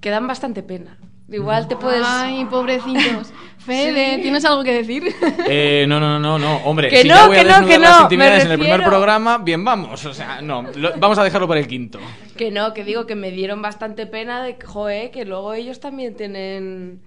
que 0.00 0.10
dan 0.10 0.26
bastante 0.26 0.62
pena. 0.62 0.96
Igual 1.32 1.68
te 1.68 1.76
puedes... 1.76 2.02
Ay, 2.04 2.44
pobrecitos. 2.46 3.32
Fede, 3.58 4.16
Sí. 4.16 4.22
¿tienes 4.22 4.44
algo 4.46 4.64
que 4.64 4.72
decir? 4.72 5.14
Eh, 5.46 5.84
no, 5.86 6.00
no, 6.00 6.18
no, 6.18 6.38
no, 6.38 6.56
hombre. 6.64 6.88
Que 6.88 7.02
si 7.02 7.08
no, 7.08 7.14
ya 7.14 7.26
voy 7.26 7.36
a 7.36 7.40
que 7.40 7.44
no, 7.44 7.50
desnudar 7.52 7.70
que 7.74 7.78
las 7.78 7.96
no, 7.98 8.02
intimidades 8.04 8.38
me 8.38 8.44
en 8.46 8.52
el 8.52 8.58
primer 8.58 8.82
programa, 8.84 9.38
bien, 9.38 9.64
vamos. 9.64 10.04
O 10.06 10.14
sea, 10.14 10.40
no, 10.40 10.62
lo- 10.74 10.92
vamos 10.98 11.18
a 11.18 11.22
dejarlo 11.24 11.46
para 11.46 11.60
el 11.60 11.68
quinto. 11.68 12.00
Que 12.36 12.50
no, 12.50 12.72
que 12.72 12.84
digo 12.84 13.06
que 13.06 13.14
me 13.14 13.30
dieron 13.30 13.60
bastante 13.62 14.06
pena 14.06 14.42
de 14.42 14.56
que 14.56 15.24
luego 15.26 15.52
ellos 15.52 15.78
también 15.78 16.16
tienen 16.16 17.02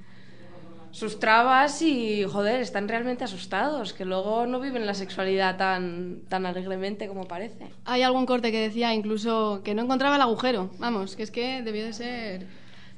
sus 0.93 1.19
trabas 1.19 1.81
y, 1.81 2.23
joder, 2.23 2.61
están 2.61 2.87
realmente 2.87 3.23
asustados, 3.23 3.93
que 3.93 4.05
luego 4.05 4.45
no 4.45 4.59
viven 4.59 4.85
la 4.85 4.93
sexualidad 4.93 5.57
tan, 5.57 6.21
tan 6.29 6.45
alegremente 6.45 7.07
como 7.07 7.27
parece. 7.27 7.71
Hay 7.85 8.03
algún 8.03 8.27
corte 8.27 8.51
que 8.51 8.59
decía 8.59 8.93
incluso 8.93 9.61
que 9.63 9.73
no 9.73 9.81
encontraba 9.81 10.17
el 10.17 10.21
agujero. 10.21 10.69
Vamos, 10.77 11.15
que 11.15 11.23
es 11.23 11.31
que 11.31 11.63
debió 11.63 11.83
de 11.83 11.93
ser... 11.93 12.47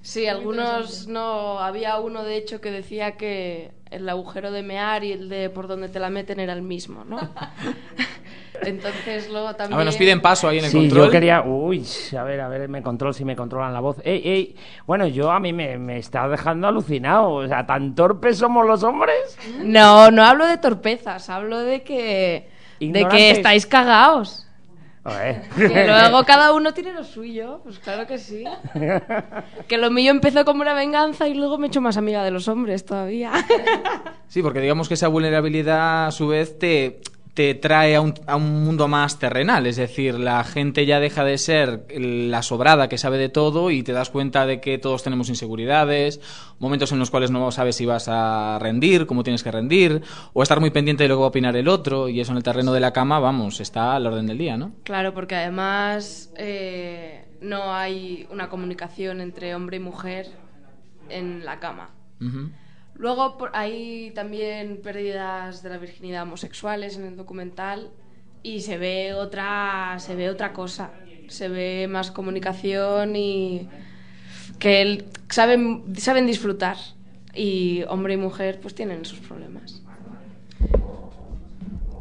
Sí, 0.02 0.28
algunos 0.28 1.08
no. 1.08 1.60
Había 1.60 1.98
uno, 2.00 2.24
de 2.24 2.36
hecho, 2.36 2.60
que 2.62 2.70
decía 2.70 3.14
que 3.14 3.72
el 3.90 4.08
agujero 4.10 4.52
de 4.52 4.62
mear 4.62 5.06
y 5.06 5.14
el 5.14 5.30
de 5.30 5.50
por 5.50 5.68
donde 5.68 5.88
te 5.88 6.00
la 6.00 6.10
meten 6.10 6.40
era 6.42 6.54
el 6.54 6.62
mismo, 6.62 7.06
¿no? 7.06 7.18
Entonces 8.64 9.30
luego 9.30 9.56
también... 9.56 9.74
A 9.74 9.78
ver, 9.78 9.86
nos 9.86 9.96
piden 9.96 10.22
paso 10.22 10.48
ahí 10.48 10.60
en 10.60 10.66
el 10.66 10.72
sí, 10.72 10.78
control. 10.78 11.06
yo 11.06 11.12
quería... 11.12 11.42
Uy, 11.42 11.86
a 12.18 12.24
ver, 12.24 12.42
a 12.42 12.48
ver, 12.48 12.68
me 12.70 12.82
control 12.82 13.14
si 13.14 13.26
me 13.26 13.36
controlan 13.36 13.74
la 13.74 13.80
voz. 13.80 13.98
Ey, 14.04 14.22
ey, 14.24 14.56
bueno, 14.86 15.08
yo 15.08 15.32
a 15.32 15.40
mí 15.40 15.54
me, 15.54 15.78
me 15.78 15.98
está 15.98 16.28
dejando 16.28 16.68
alucinado. 16.68 17.32
O 17.32 17.48
sea, 17.48 17.66
¿tan 17.66 17.96
torpes 17.96 18.38
somos 18.38 18.66
los 18.66 18.84
hombres? 18.84 19.38
No, 19.64 20.12
no 20.12 20.24
hablo 20.24 20.46
de 20.46 20.58
torpezas, 20.58 21.30
hablo 21.30 21.60
de 21.60 21.84
que... 21.84 22.50
De 22.80 23.08
que 23.08 23.32
estáis 23.32 23.66
cagaos. 23.66 24.46
Que 25.56 25.86
luego 25.86 26.24
cada 26.24 26.52
uno 26.54 26.74
tiene 26.74 26.92
lo 26.92 27.04
suyo, 27.04 27.62
pues 27.64 27.78
claro 27.78 28.08
que 28.08 28.18
sí. 28.18 28.44
Que 29.68 29.78
lo 29.78 29.92
mío 29.92 30.10
empezó 30.10 30.44
como 30.46 30.62
una 30.62 30.74
venganza 30.74 31.28
y 31.28 31.36
luego 31.36 31.60
me 31.60 31.68
he 31.68 31.70
hecho 31.70 31.80
más 31.80 31.98
amiga 31.98 32.24
de 32.24 32.32
los 32.32 32.48
hombres 32.48 32.86
todavía. 32.86 33.32
Sí, 34.28 34.42
porque 34.42 34.60
digamos 34.60 34.88
que 34.88 34.96
esa 34.96 35.08
vulnerabilidad 35.08 36.08
a 36.08 36.12
su 36.12 36.28
vez 36.28 36.58
te, 36.58 37.02
te 37.36 37.54
trae 37.54 37.98
a 37.98 38.02
un, 38.02 38.14
a 38.28 38.38
un 38.38 38.64
mundo 38.64 38.88
más 38.88 39.20
terrenal. 39.20 39.68
Es 39.68 39.76
decir, 39.76 40.18
la 40.18 40.44
gente 40.46 40.86
ya 40.86 41.02
deja 41.02 41.26
de 41.26 41.38
ser 41.38 41.86
la 41.94 42.42
sobrada 42.42 42.88
que 42.88 42.98
sabe 42.98 43.18
de 43.18 43.28
todo 43.28 43.72
y 43.72 43.84
te 43.84 43.92
das 43.92 44.10
cuenta 44.10 44.46
de 44.46 44.62
que 44.62 44.78
todos 44.78 45.04
tenemos 45.04 45.28
inseguridades, 45.28 46.22
momentos 46.60 46.94
en 46.94 47.00
los 47.00 47.12
cuales 47.12 47.32
no 47.32 47.52
sabes 47.52 47.76
si 47.76 47.86
vas 47.86 48.08
a 48.08 48.58
rendir, 48.60 49.06
cómo 49.06 49.24
tienes 49.24 49.44
que 49.44 49.52
rendir, 49.52 50.02
o 50.32 50.44
estar 50.44 50.62
muy 50.62 50.72
pendiente 50.72 51.04
de 51.04 51.10
lo 51.10 51.16
que 51.16 51.20
va 51.20 51.26
a 51.26 51.30
opinar 51.30 51.58
el 51.58 51.68
otro. 51.68 52.08
Y 52.08 52.22
eso 52.22 52.32
en 52.32 52.38
el 52.38 52.44
terreno 52.44 52.72
de 52.72 52.80
la 52.80 52.94
cama, 52.94 53.20
vamos, 53.20 53.60
está 53.60 53.96
al 53.96 54.08
orden 54.08 54.28
del 54.28 54.38
día, 54.38 54.56
¿no? 54.56 54.72
Claro, 54.84 55.14
porque 55.14 55.36
además 55.36 56.32
eh, 56.38 57.26
no 57.42 57.74
hay 57.74 58.28
una 58.32 58.48
comunicación 58.48 59.20
entre 59.20 59.54
hombre 59.56 59.76
y 59.76 59.82
mujer 59.82 60.28
en 61.10 61.44
la 61.44 61.60
cama. 61.60 61.90
Luego 62.98 63.38
por- 63.38 63.52
hay 63.54 64.12
también 64.16 64.80
pérdidas 64.82 65.62
de 65.64 65.70
la 65.70 65.78
virginidad 65.78 66.24
homosexuales 66.24 66.96
en 66.98 67.06
el 67.06 67.18
documental 67.18 67.90
y 68.42 68.62
se 68.62 68.78
ve 68.78 69.14
otra 69.14 69.96
se 70.00 70.16
ve 70.16 70.30
otra 70.30 70.54
cosa, 70.54 70.92
se 71.28 71.50
ve 71.50 71.88
más 71.90 72.12
comunicación 72.12 73.16
y 73.16 73.68
que 74.60 74.82
el- 74.82 75.06
saben 75.30 75.84
saben 75.98 76.26
disfrutar 76.26 76.78
y 77.34 77.84
hombre 77.90 78.14
y 78.14 78.18
mujer 78.18 78.60
pues 78.62 78.74
tienen 78.76 79.04
sus 79.04 79.20
problemas. 79.20 79.82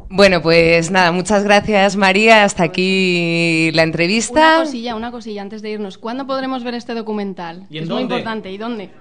Bueno, 0.07 0.41
pues 0.41 0.91
nada, 0.91 1.11
muchas 1.11 1.43
gracias 1.43 1.97
María. 1.97 2.45
Hasta 2.45 2.63
aquí 2.63 3.69
la 3.73 3.83
entrevista. 3.83 4.55
Una 4.57 4.65
cosilla, 4.65 4.95
una 4.95 5.11
cosilla 5.11 5.41
antes 5.41 5.61
de 5.61 5.71
irnos. 5.71 5.97
¿Cuándo 5.97 6.25
podremos 6.25 6.63
ver 6.63 6.75
este 6.75 6.93
documental? 6.93 7.65
¿Y 7.69 7.79
en 7.79 7.83
es 7.83 7.89
muy 7.89 8.03
importante. 8.03 8.49
¿Y 8.51 8.57
dónde? 8.57 8.91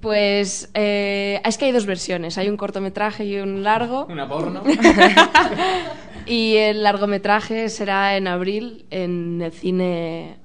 Pues 0.00 0.70
eh, 0.74 1.40
es 1.44 1.58
que 1.58 1.64
hay 1.66 1.72
dos 1.72 1.86
versiones, 1.86 2.38
hay 2.38 2.48
un 2.48 2.56
cortometraje 2.56 3.24
y 3.24 3.36
un 3.38 3.62
largo. 3.64 4.06
Una 4.08 4.28
porno. 4.28 4.62
y 6.26 6.56
el 6.56 6.82
largometraje 6.82 7.68
será 7.68 8.16
en 8.16 8.28
abril 8.28 8.86
en 8.90 9.40
el 9.42 9.52
cine. 9.52 10.36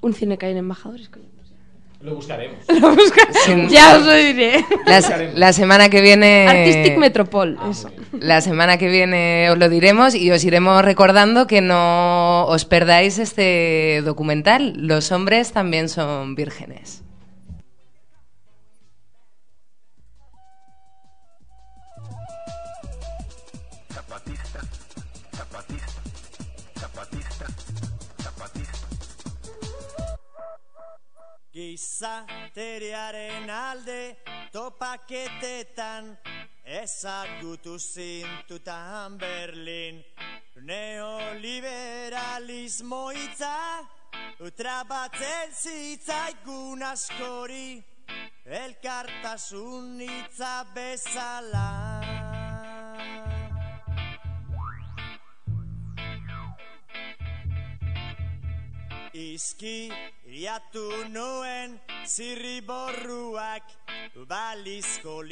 Un 0.00 0.12
cine 0.14 0.38
que 0.38 0.46
hay 0.46 0.52
en 0.52 0.58
Embajadores. 0.58 1.10
Lo 2.00 2.14
buscaremos. 2.14 2.58
Lo 2.80 2.94
busca- 2.94 3.26
Sí. 3.44 3.66
Ya 3.70 3.96
os 3.96 4.06
lo 4.06 4.12
diré. 4.14 4.64
La, 4.86 5.02
se- 5.02 5.32
la 5.34 5.52
semana 5.52 5.88
que 5.88 6.00
viene. 6.00 6.46
Artistic 6.46 6.96
Metropol, 6.98 7.58
eso. 7.70 7.90
La 8.12 8.40
semana 8.40 8.76
que 8.78 8.88
viene 8.88 9.48
os 9.50 9.58
lo 9.58 9.68
diremos 9.68 10.14
y 10.14 10.30
os 10.30 10.44
iremos 10.44 10.84
recordando 10.84 11.46
que 11.48 11.60
no 11.60 12.44
os 12.46 12.64
perdáis 12.66 13.18
este 13.18 14.02
documental. 14.04 14.74
Los 14.76 15.10
hombres 15.10 15.52
también 15.52 15.88
son 15.88 16.36
vírgenes. 16.36 17.02
Gizateriaren 31.78 33.46
alde 33.54 34.18
topaketetan 34.50 36.10
ezagutu 36.66 37.78
zintutan 37.78 39.14
Berlin. 39.18 40.04
Neoliberalismo 40.58 43.10
hitza 43.14 43.86
utrapatzen 44.42 45.54
zitzaigun 45.54 46.82
askori 46.82 47.78
elkartasun 48.62 50.00
hitza 50.02 50.66
bezala 50.74 51.87
Zirriborruak 62.06 63.62
balizko 64.26 65.22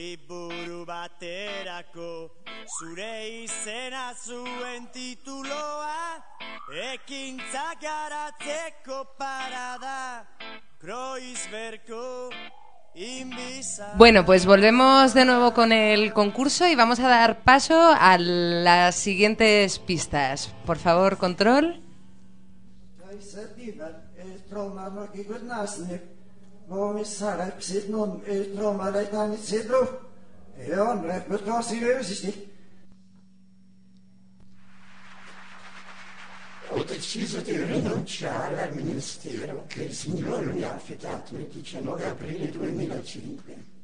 Bueno, 13.97 14.25
pues 14.25 14.47
volvemos 14.47 15.15
de 15.15 15.25
nuevo 15.25 15.53
con 15.53 15.73
el 15.73 16.13
concurso 16.13 16.69
y 16.69 16.75
vamos 16.77 17.01
a 17.01 17.09
dar 17.09 17.43
paso 17.43 17.93
a 17.99 18.19
las 18.19 18.95
siguientes 18.95 19.81
pistas. 19.81 20.55
Por 20.65 20.79
favor, 20.79 21.19
control. 21.19 21.86
Isabina 23.19 24.09
Tromma 24.49 25.11
Gigodnasnik, 25.13 26.03
Momi 26.67 27.05
Sarek 27.05 27.63
Sidnun 27.63 28.23
Tromma 28.55 28.91
Leitani 28.91 29.37
Sidru, 29.37 30.01
e 30.57 30.79
on 30.79 31.03
Repertosi 31.05 31.79
Vesisnik. 31.79 32.55
Ho 36.71 36.83
deciso 36.83 37.41
di 37.41 37.57
rinunciare 37.57 38.63
al 38.63 38.75
ministero 38.75 39.65
che 39.67 39.85
il 39.85 39.95
Signore 39.95 40.47
mi 40.47 40.63
ha 40.63 40.75
affidato 40.75 41.37
il 41.37 41.47
19 41.47 42.05
aprile 42.05 42.51
2005 42.51 43.76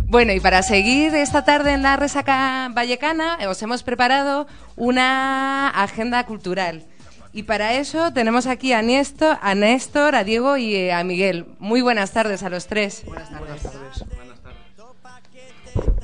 Bueno, 0.10 0.32
y 0.34 0.40
para 0.40 0.62
seguir 0.62 1.16
esta 1.16 1.44
tarde 1.44 1.74
en 1.74 1.84
la 1.84 1.98
resaca 1.98 2.70
vallecana, 2.74 3.38
os 3.50 3.62
hemos 3.62 3.84
preparado 3.84 4.48
una 4.76 5.70
agenda 5.70 6.26
cultural. 6.26 6.86
Y 7.34 7.44
para 7.44 7.74
eso 7.74 8.12
tenemos 8.14 8.48
aquí 8.48 8.74
a 8.74 8.82
Néstor, 8.82 9.38
a, 9.42 9.56
Néstor, 9.56 10.16
a 10.16 10.24
Diego 10.24 10.58
y 10.58 10.76
eh, 10.76 10.94
a 10.94 11.04
Miguel. 11.04 11.46
Muy 11.60 11.82
buenas 11.82 12.12
tardes 12.12 12.44
a 12.44 12.50
los 12.50 12.68
tres. 12.68 13.04
Buenas 13.06 13.30
tardes. 13.30 14.06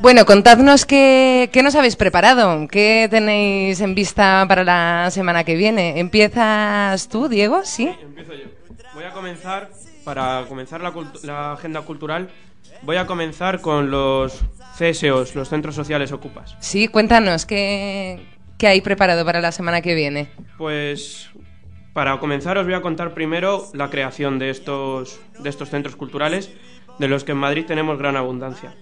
Bueno, 0.02 0.26
contadnos 0.26 0.86
qué, 0.86 1.50
qué 1.54 1.64
nos 1.64 1.76
habéis 1.76 1.96
preparado, 1.96 2.68
qué 2.68 3.08
tenéis 3.10 3.80
en 3.80 3.96
vista 3.96 4.46
para 4.48 4.64
la 4.64 5.10
semana 5.12 5.44
que 5.44 5.56
viene. 5.56 6.00
¿Empiezas 6.00 7.08
tú, 7.08 7.30
Diego? 7.30 7.62
¿Sí? 7.64 7.90
Empiezo 8.02 8.34
yo. 8.34 8.46
Voy 8.94 9.06
a 9.06 9.12
comenzar, 9.12 9.72
para 10.04 10.46
comenzar 10.50 10.82
la, 10.82 10.94
la 11.24 11.54
agenda 11.54 11.82
cultural, 11.82 12.30
voy 12.82 12.98
a 12.98 13.08
comenzar 13.08 13.62
con 13.62 13.90
los 13.90 14.42
CSOs, 14.78 15.36
los 15.36 15.50
Centros 15.50 15.74
Sociales 15.74 16.12
Ocupas. 16.12 16.58
Sí, 16.60 16.90
cuéntanos, 16.90 17.46
¿qué, 17.46 18.20
¿Qué 18.58 18.68
hay 18.68 18.82
preparado 18.82 19.26
para 19.26 19.42
la 19.42 19.52
semana 19.52 19.82
que 19.82 19.96
viene? 19.96 20.30
Pues 20.58 21.30
para 21.94 22.18
comenzar 22.20 22.58
os 22.58 22.66
voy 22.66 22.74
a 22.74 22.82
contar 22.82 23.14
primero 23.14 23.68
la 23.74 23.90
creación 23.90 24.40
de 24.40 24.50
estos, 24.50 25.20
de 25.40 25.50
estos 25.50 25.70
centros 25.70 25.96
culturales, 25.96 26.52
de 27.00 27.08
los 27.08 27.24
que 27.24 27.34
en 27.34 27.38
Madrid 27.38 27.66
tenemos 27.66 27.98
gran 27.98 28.16
abundancia. 28.16 28.76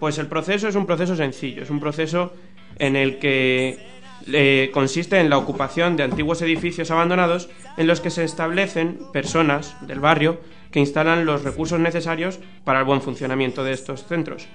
Pues 0.00 0.18
el 0.18 0.26
proceso 0.26 0.68
es 0.68 0.74
un 0.74 0.86
proceso 0.86 1.16
sencillo, 1.16 1.62
es 1.62 1.70
un 1.70 1.80
proceso 1.80 2.32
en 2.78 2.96
el 2.96 3.18
que 3.18 3.78
eh, 4.26 4.70
consiste 4.72 5.18
en 5.18 5.30
la 5.30 5.38
ocupación 5.38 5.96
de 5.96 6.04
antiguos 6.04 6.42
edificios 6.42 6.90
abandonados 6.90 7.48
en 7.76 7.86
los 7.86 8.00
que 8.00 8.10
se 8.10 8.24
establecen 8.24 8.98
personas 9.12 9.76
del 9.86 10.00
barrio 10.00 10.40
que 10.70 10.80
instalan 10.80 11.24
los 11.24 11.44
recursos 11.44 11.78
necesarios 11.78 12.40
para 12.64 12.80
el 12.80 12.84
buen 12.84 13.02
funcionamiento 13.02 13.64
de 13.64 13.72
estos 13.72 14.06
centros. 14.06 14.48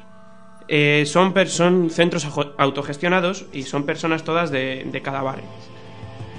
Eh, 0.67 1.03
son, 1.05 1.33
son 1.47 1.89
centros 1.89 2.27
autogestionados 2.57 3.45
y 3.53 3.63
son 3.63 3.85
personas 3.85 4.23
todas 4.23 4.51
de, 4.51 4.85
de 4.85 5.01
cada 5.01 5.21
barrio. 5.21 5.45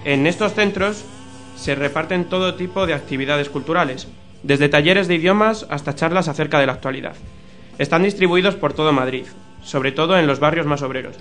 En 0.04 0.26
estos 0.26 0.52
centros 0.52 1.04
se 1.56 1.74
reparten 1.74 2.26
todo 2.26 2.54
tipo 2.54 2.86
de 2.86 2.94
actividades 2.94 3.48
culturales, 3.48 4.06
desde 4.42 4.68
talleres 4.68 5.08
de 5.08 5.16
idiomas 5.16 5.66
hasta 5.70 5.94
charlas 5.94 6.28
acerca 6.28 6.60
de 6.60 6.66
la 6.66 6.74
actualidad. 6.74 7.14
Están 7.78 8.02
distribuidos 8.02 8.54
por 8.54 8.72
todo 8.72 8.92
Madrid, 8.92 9.24
sobre 9.62 9.92
todo 9.92 10.18
en 10.18 10.26
los 10.26 10.40
barrios 10.40 10.66
más 10.66 10.82
obreros. 10.82 11.16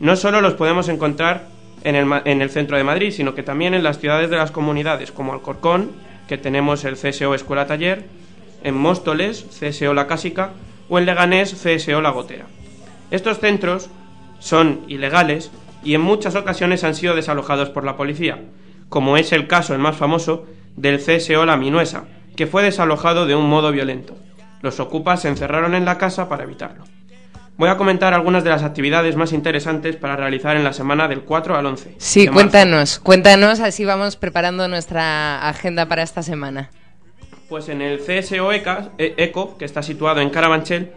No 0.00 0.16
solo 0.16 0.40
los 0.40 0.54
podemos 0.54 0.88
encontrar 0.88 1.48
en 1.84 1.96
el, 1.96 2.08
en 2.24 2.42
el 2.42 2.50
centro 2.50 2.76
de 2.76 2.84
Madrid, 2.84 3.12
sino 3.12 3.34
que 3.34 3.42
también 3.42 3.74
en 3.74 3.82
las 3.82 3.98
ciudades 3.98 4.30
de 4.30 4.36
las 4.36 4.50
comunidades, 4.50 5.12
como 5.12 5.32
Alcorcón, 5.32 5.90
que 6.28 6.38
tenemos 6.38 6.84
el 6.84 6.96
CSO 6.96 7.34
Escuela 7.34 7.66
Taller, 7.66 8.04
en 8.62 8.76
Móstoles, 8.76 9.46
CSO 9.58 9.94
La 9.94 10.06
Cásica, 10.06 10.50
o 10.90 10.98
en 10.98 11.06
Leganés, 11.06 11.54
CSO 11.54 12.02
La 12.02 12.10
Gotera. 12.10 12.44
Estos 13.10 13.38
centros 13.38 13.88
son 14.40 14.80
ilegales 14.88 15.50
y 15.82 15.94
en 15.94 16.02
muchas 16.02 16.34
ocasiones 16.34 16.84
han 16.84 16.94
sido 16.94 17.14
desalojados 17.14 17.70
por 17.70 17.84
la 17.84 17.96
policía, 17.96 18.40
como 18.90 19.16
es 19.16 19.32
el 19.32 19.46
caso, 19.46 19.72
el 19.72 19.80
más 19.80 19.96
famoso, 19.96 20.46
del 20.76 20.98
CSO 20.98 21.46
La 21.46 21.56
Minuesa, 21.56 22.04
que 22.36 22.46
fue 22.46 22.62
desalojado 22.62 23.26
de 23.26 23.36
un 23.36 23.48
modo 23.48 23.72
violento. 23.72 24.16
Los 24.62 24.80
ocupas 24.80 25.22
se 25.22 25.28
encerraron 25.28 25.74
en 25.74 25.84
la 25.84 25.96
casa 25.96 26.28
para 26.28 26.44
evitarlo. 26.44 26.84
Voy 27.56 27.68
a 27.68 27.76
comentar 27.76 28.14
algunas 28.14 28.42
de 28.42 28.50
las 28.50 28.62
actividades 28.62 29.16
más 29.16 29.32
interesantes 29.32 29.96
para 29.96 30.16
realizar 30.16 30.56
en 30.56 30.64
la 30.64 30.72
semana 30.72 31.08
del 31.08 31.22
4 31.22 31.56
al 31.56 31.66
11. 31.66 31.96
Sí, 31.98 32.26
cuéntanos, 32.26 32.98
cuéntanos, 32.98 33.60
así 33.60 33.84
vamos 33.84 34.16
preparando 34.16 34.66
nuestra 34.66 35.46
agenda 35.48 35.86
para 35.86 36.02
esta 36.02 36.22
semana. 36.22 36.70
Pues 37.50 37.68
en 37.68 37.82
el 37.82 37.98
CSO 37.98 38.52
eh, 38.52 38.62
ECO, 38.96 39.58
que 39.58 39.64
está 39.64 39.82
situado 39.82 40.20
en 40.20 40.30
Carabanchel, 40.30 40.92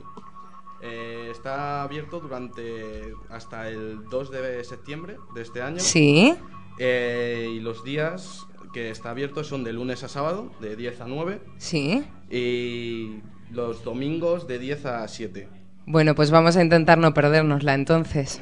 Eh, 0.82 1.30
está 1.32 1.84
abierto 1.84 2.20
durante 2.20 3.14
hasta 3.30 3.70
el 3.70 4.04
2 4.10 4.32
de 4.32 4.64
septiembre 4.64 5.18
de 5.34 5.42
este 5.42 5.62
año. 5.62 5.80
Sí. 5.80 6.36
Eh, 6.78 7.54
y 7.56 7.60
los 7.60 7.84
días 7.84 8.46
que 8.74 8.90
está 8.90 9.12
abierto 9.12 9.44
son 9.44 9.64
de 9.64 9.74
lunes 9.74 10.04
a 10.04 10.10
sábado, 10.10 10.52
de 10.60 10.76
10 10.76 11.02
a 11.02 11.08
9. 11.08 11.42
Sí. 11.58 12.04
Y 12.30 13.22
los 13.52 13.84
domingos 13.84 14.48
de 14.48 14.60
10 14.60 14.86
a 14.86 15.08
7. 15.08 15.48
Bueno, 15.86 16.16
pues 16.16 16.32
vamos 16.32 16.58
a 16.58 16.62
intentar 16.62 16.98
no 16.98 17.14
perdernosla 17.14 17.74
entonces. 17.74 18.42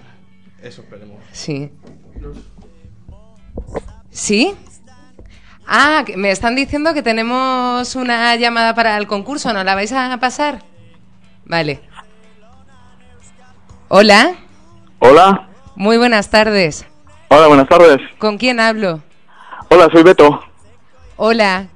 Eso 0.61 0.81
esperemos. 0.81 1.21
Sí. 1.33 1.69
¿Sí? 4.09 4.55
Ah, 5.67 6.05
me 6.15 6.31
están 6.31 6.55
diciendo 6.55 6.93
que 6.93 7.03
tenemos 7.03 7.95
una 7.95 8.35
llamada 8.35 8.73
para 8.75 8.97
el 8.97 9.07
concurso, 9.07 9.53
¿no 9.53 9.63
la 9.63 9.75
vais 9.75 9.91
a 9.91 10.17
pasar? 10.19 10.63
Vale. 11.45 11.81
Hola, 13.95 14.33
Hola, 14.97 15.49
muy 15.75 15.97
buenas 15.97 16.27
tardes. 16.31 16.83
hola, 17.29 17.45
buenas 17.45 17.69
tardes. 17.69 17.97
¿Con 18.17 18.39
quién 18.39 18.59
hablo? 18.59 19.01
Hola, 19.69 19.87
soy 19.93 20.01
Beto. 20.01 20.39
Hola. 21.15 21.67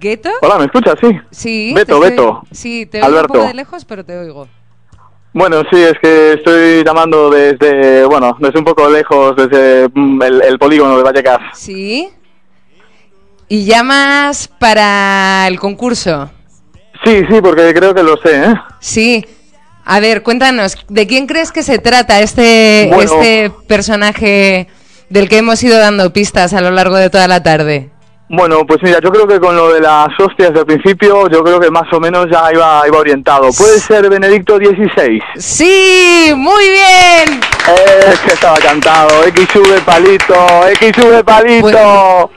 ¿Gueto? 0.00 0.30
Hola, 0.42 0.58
¿me 0.58 0.64
escuchas? 0.64 0.96
Sí. 1.00 1.08
Sí. 1.30 1.72
Beto, 1.76 1.94
estoy- 2.02 2.10
Beto. 2.10 2.42
Sí, 2.50 2.86
te 2.86 2.98
oigo 2.98 3.06
Alberto. 3.06 3.32
un 3.34 3.38
poco 3.38 3.46
de 3.48 3.54
lejos, 3.54 3.84
pero 3.84 4.04
te 4.04 4.18
oigo. 4.18 4.48
Bueno, 5.32 5.62
sí, 5.70 5.80
es 5.80 5.94
que 6.02 6.32
estoy 6.32 6.82
llamando 6.84 7.30
desde, 7.30 8.04
bueno, 8.06 8.36
desde 8.40 8.58
un 8.58 8.64
poco 8.64 8.88
lejos, 8.88 9.36
desde 9.36 9.88
mm, 9.94 10.20
el, 10.22 10.42
el 10.42 10.58
polígono 10.58 10.96
de 10.96 11.04
Vallecas. 11.04 11.38
Sí. 11.54 12.08
¿Y 13.48 13.64
llamas 13.64 14.48
para 14.58 15.46
el 15.46 15.60
concurso? 15.60 16.30
Sí, 17.04 17.22
sí, 17.30 17.40
porque 17.40 17.72
creo 17.72 17.94
que 17.94 18.02
lo 18.02 18.16
sé, 18.16 18.42
¿eh? 18.44 18.54
Sí. 18.80 19.24
A 19.90 20.00
ver, 20.00 20.22
cuéntanos, 20.22 20.76
¿de 20.88 21.06
quién 21.06 21.26
crees 21.26 21.50
que 21.50 21.62
se 21.62 21.78
trata 21.78 22.20
este, 22.20 22.90
Bueno. 22.92 23.10
este 23.10 23.50
personaje 23.66 24.68
del 25.08 25.30
que 25.30 25.38
hemos 25.38 25.62
ido 25.62 25.78
dando 25.78 26.12
pistas 26.12 26.52
a 26.52 26.60
lo 26.60 26.70
largo 26.70 26.96
de 26.96 27.08
toda 27.08 27.26
la 27.26 27.42
tarde? 27.42 27.88
Bueno, 28.28 28.66
pues 28.66 28.80
mira, 28.82 28.98
yo 29.02 29.10
creo 29.10 29.26
que 29.26 29.40
con 29.40 29.56
lo 29.56 29.72
de 29.72 29.80
las 29.80 30.08
hostias 30.18 30.52
del 30.52 30.66
principio, 30.66 31.30
yo 31.30 31.42
creo 31.42 31.58
que 31.58 31.70
más 31.70 31.90
o 31.90 31.98
menos 32.00 32.26
ya 32.30 32.52
iba, 32.52 32.82
iba 32.86 32.98
orientado. 32.98 33.48
¿Puede 33.56 33.80
ser 33.80 34.10
Benedicto 34.10 34.58
XVI? 34.58 35.22
Sí, 35.38 36.34
muy 36.36 36.64
bien. 36.68 37.40
Eh, 37.70 38.10
Es 38.12 38.18
que 38.20 38.34
estaba 38.34 38.58
cantado. 38.58 39.08
XV 39.22 39.80
palito, 39.86 40.34
XV 40.78 41.24
palito. 41.24 42.30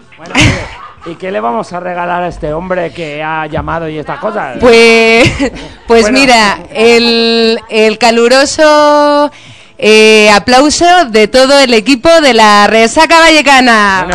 ¿Y 1.05 1.15
qué 1.15 1.31
le 1.31 1.39
vamos 1.39 1.73
a 1.73 1.79
regalar 1.79 2.21
a 2.23 2.27
este 2.27 2.53
hombre 2.53 2.91
que 2.91 3.23
ha 3.23 3.47
llamado 3.47 3.89
y 3.89 3.97
estas 3.97 4.19
cosas? 4.19 4.57
Pues, 4.59 5.23
pues 5.87 6.03
Bueno. 6.03 6.19
mira, 6.19 6.59
el, 6.71 7.59
el 7.69 7.97
caluroso 7.97 9.31
eh, 9.79 10.29
aplauso 10.31 10.85
de 11.09 11.27
todo 11.27 11.59
el 11.59 11.73
equipo 11.73 12.09
de 12.21 12.35
la 12.35 12.67
Resaca 12.67 13.19
Vallecana. 13.19 14.05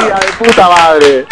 Hija 0.00 0.18
de 0.18 0.44
puta 0.46 0.68
madre. 0.68 1.26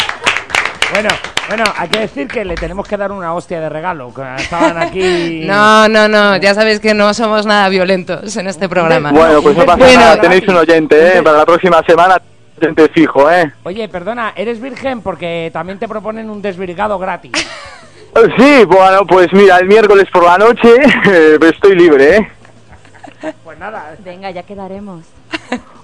Bueno, 0.93 1.09
bueno, 1.49 1.65
hay 1.79 1.89
que 1.89 2.01
decir 2.01 2.29
que 2.29 2.45
le 2.45 2.55
tenemos 2.55 2.87
que 2.87 2.99
dar 2.99 3.13
una 3.13 3.33
hostia 3.33 3.61
de 3.61 3.71
regalo. 3.71 4.13
que 4.13 4.23
Estaban 4.43 4.77
aquí. 4.77 5.45
No, 5.49 5.89
no, 5.89 6.07
no, 6.07 6.37
ya 6.37 6.55
sabéis 6.55 6.81
que 6.81 6.93
no 6.93 7.15
somos 7.15 7.47
nada 7.47 7.71
violentos 7.71 8.37
en 8.37 8.47
este 8.49 8.69
programa. 8.69 9.11
Bueno, 9.11 9.41
pues 9.41 9.57
no 9.57 9.65
pasa 9.65 9.79
Bueno, 9.79 10.01
nada, 10.01 10.21
tenéis 10.21 10.47
un 10.49 10.57
oyente, 10.57 11.17
¿eh? 11.19 11.23
Para 11.23 11.39
la 11.39 11.47
próxima 11.47 11.83
semana, 11.87 12.21
oyente 12.59 12.89
fijo, 12.89 13.31
¿eh? 13.31 13.53
Oye, 13.65 13.89
perdona, 13.89 14.33
¿eres 14.37 14.61
virgen? 14.61 15.03
Porque 15.03 15.51
también 15.53 15.79
te 15.79 15.89
proponen 15.89 16.31
un 16.31 16.43
desvirgado 16.43 16.99
gratis. 16.99 17.33
Sí, 18.37 18.65
bueno, 18.65 19.07
pues 19.07 19.33
mira, 19.33 19.59
el 19.59 19.67
miércoles 19.69 20.07
por 20.13 20.25
la 20.25 20.39
noche 20.39 20.75
eh, 21.07 21.39
estoy 21.41 21.77
libre, 21.77 22.17
¿eh? 22.17 22.29
Pues 23.45 23.59
nada. 23.59 23.95
Venga, 24.05 24.31
ya 24.31 24.43
quedaremos. 24.43 25.05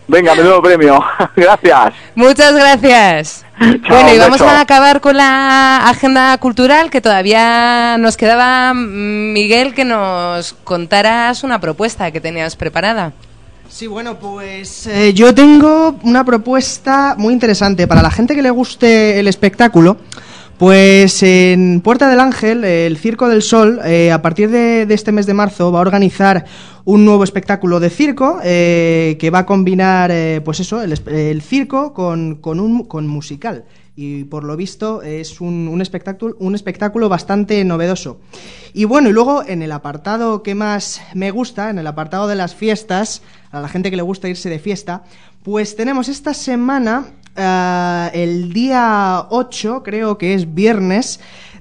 Venga, 0.07 0.35
menudo 0.35 0.62
premio. 0.62 1.03
Gracias. 1.37 1.95
Muchas 2.14 2.55
gracias. 2.55 3.45
Bueno, 3.89 4.12
y 4.12 4.18
vamos 4.18 4.41
beso. 4.41 4.51
a 4.51 4.61
acabar 4.61 5.01
con 5.01 5.16
la 5.16 5.89
agenda 5.89 6.37
cultural 6.39 6.91
que 6.91 7.01
todavía 7.01 7.97
nos 7.99 8.16
quedaba, 8.16 8.75
mm, 8.75 9.33
Miguel, 9.33 9.75
que 9.75 9.85
nos 9.85 10.55
contaras 10.64 11.45
una 11.45 11.61
propuesta 11.61 12.11
que 12.11 12.20
tenías 12.20 12.57
preparada. 12.57 13.12
Sí, 13.69 13.87
bueno, 13.87 14.19
pues 14.19 14.87
eh, 14.87 15.12
yo 15.15 15.35
tengo 15.35 15.97
una 16.05 16.25
propuesta 16.25 17.17
muy 17.19 17.33
interesante 17.33 17.89
para 17.89 18.03
la 18.03 18.11
gente 18.11 18.35
que 18.35 18.43
le 18.43 18.51
guste 18.51 19.19
el 19.19 19.27
espectáculo. 19.27 19.99
Pues 20.59 21.21
en 21.25 21.81
Puerta 21.81 22.09
del 22.09 22.21
Ángel, 22.21 22.62
el 22.62 22.97
Circo 22.97 23.29
del 23.29 23.43
Sol, 23.43 23.81
eh, 23.85 24.12
a 24.12 24.23
partir 24.23 24.51
de, 24.51 24.87
este 24.89 25.11
mes 25.11 25.27
de 25.27 25.35
marzo 25.35 25.73
va 25.73 25.81
a 25.81 25.83
organizar 25.83 26.45
un 26.85 27.05
nuevo 27.05 27.25
espectáculo 27.25 27.81
de 27.81 27.91
circo 27.91 28.39
eh, 28.45 29.17
que 29.19 29.31
va 29.31 29.41
a 29.41 29.47
combinar, 29.47 30.12
eh, 30.12 30.41
pues 30.45 30.61
eso, 30.61 30.81
el 30.81 31.43
circo 31.43 31.93
con, 31.93 32.37
con 32.37 32.61
un 32.61 32.85
con 32.85 33.09
musical. 33.09 33.65
Y 33.97 34.24
por 34.24 34.42
lo 34.42 34.57
visto 34.57 35.03
es 35.03 35.40
un, 35.40 35.80
espectáculo, 35.80 36.34
un 36.40 36.55
espectáculo 36.55 37.09
bastante 37.09 37.64
novedoso. 37.64 38.20
Y 38.72 38.86
bueno, 38.86 39.09
y 39.09 39.12
luego 39.12 39.45
en 39.47 39.62
el 39.62 39.70
apartado 39.70 40.42
que 40.42 40.57
más 40.57 41.01
me 41.14 41.30
gusta, 41.30 41.70
en 41.70 41.78
el 41.78 41.86
apartado 41.86 42.26
de 42.26 42.34
las 42.34 42.55
fiestas, 42.55 43.22
a 43.53 43.61
la 43.61 43.68
gente 43.68 43.90
que 43.90 43.97
le 43.97 44.03
gusta 44.03 44.28
irse 44.28 44.51
de 44.51 44.59
fiesta, 44.59 45.05
pues 45.45 45.76
tenemos 45.76 46.09
esta 46.09 46.34
semana, 46.34 47.07
ah, 47.36 48.11
el 48.14 48.53
día 48.53 49.26
8, 49.30 49.82
creo 49.84 50.18
que 50.18 50.34
es 50.34 50.53
viernes, 50.55 51.20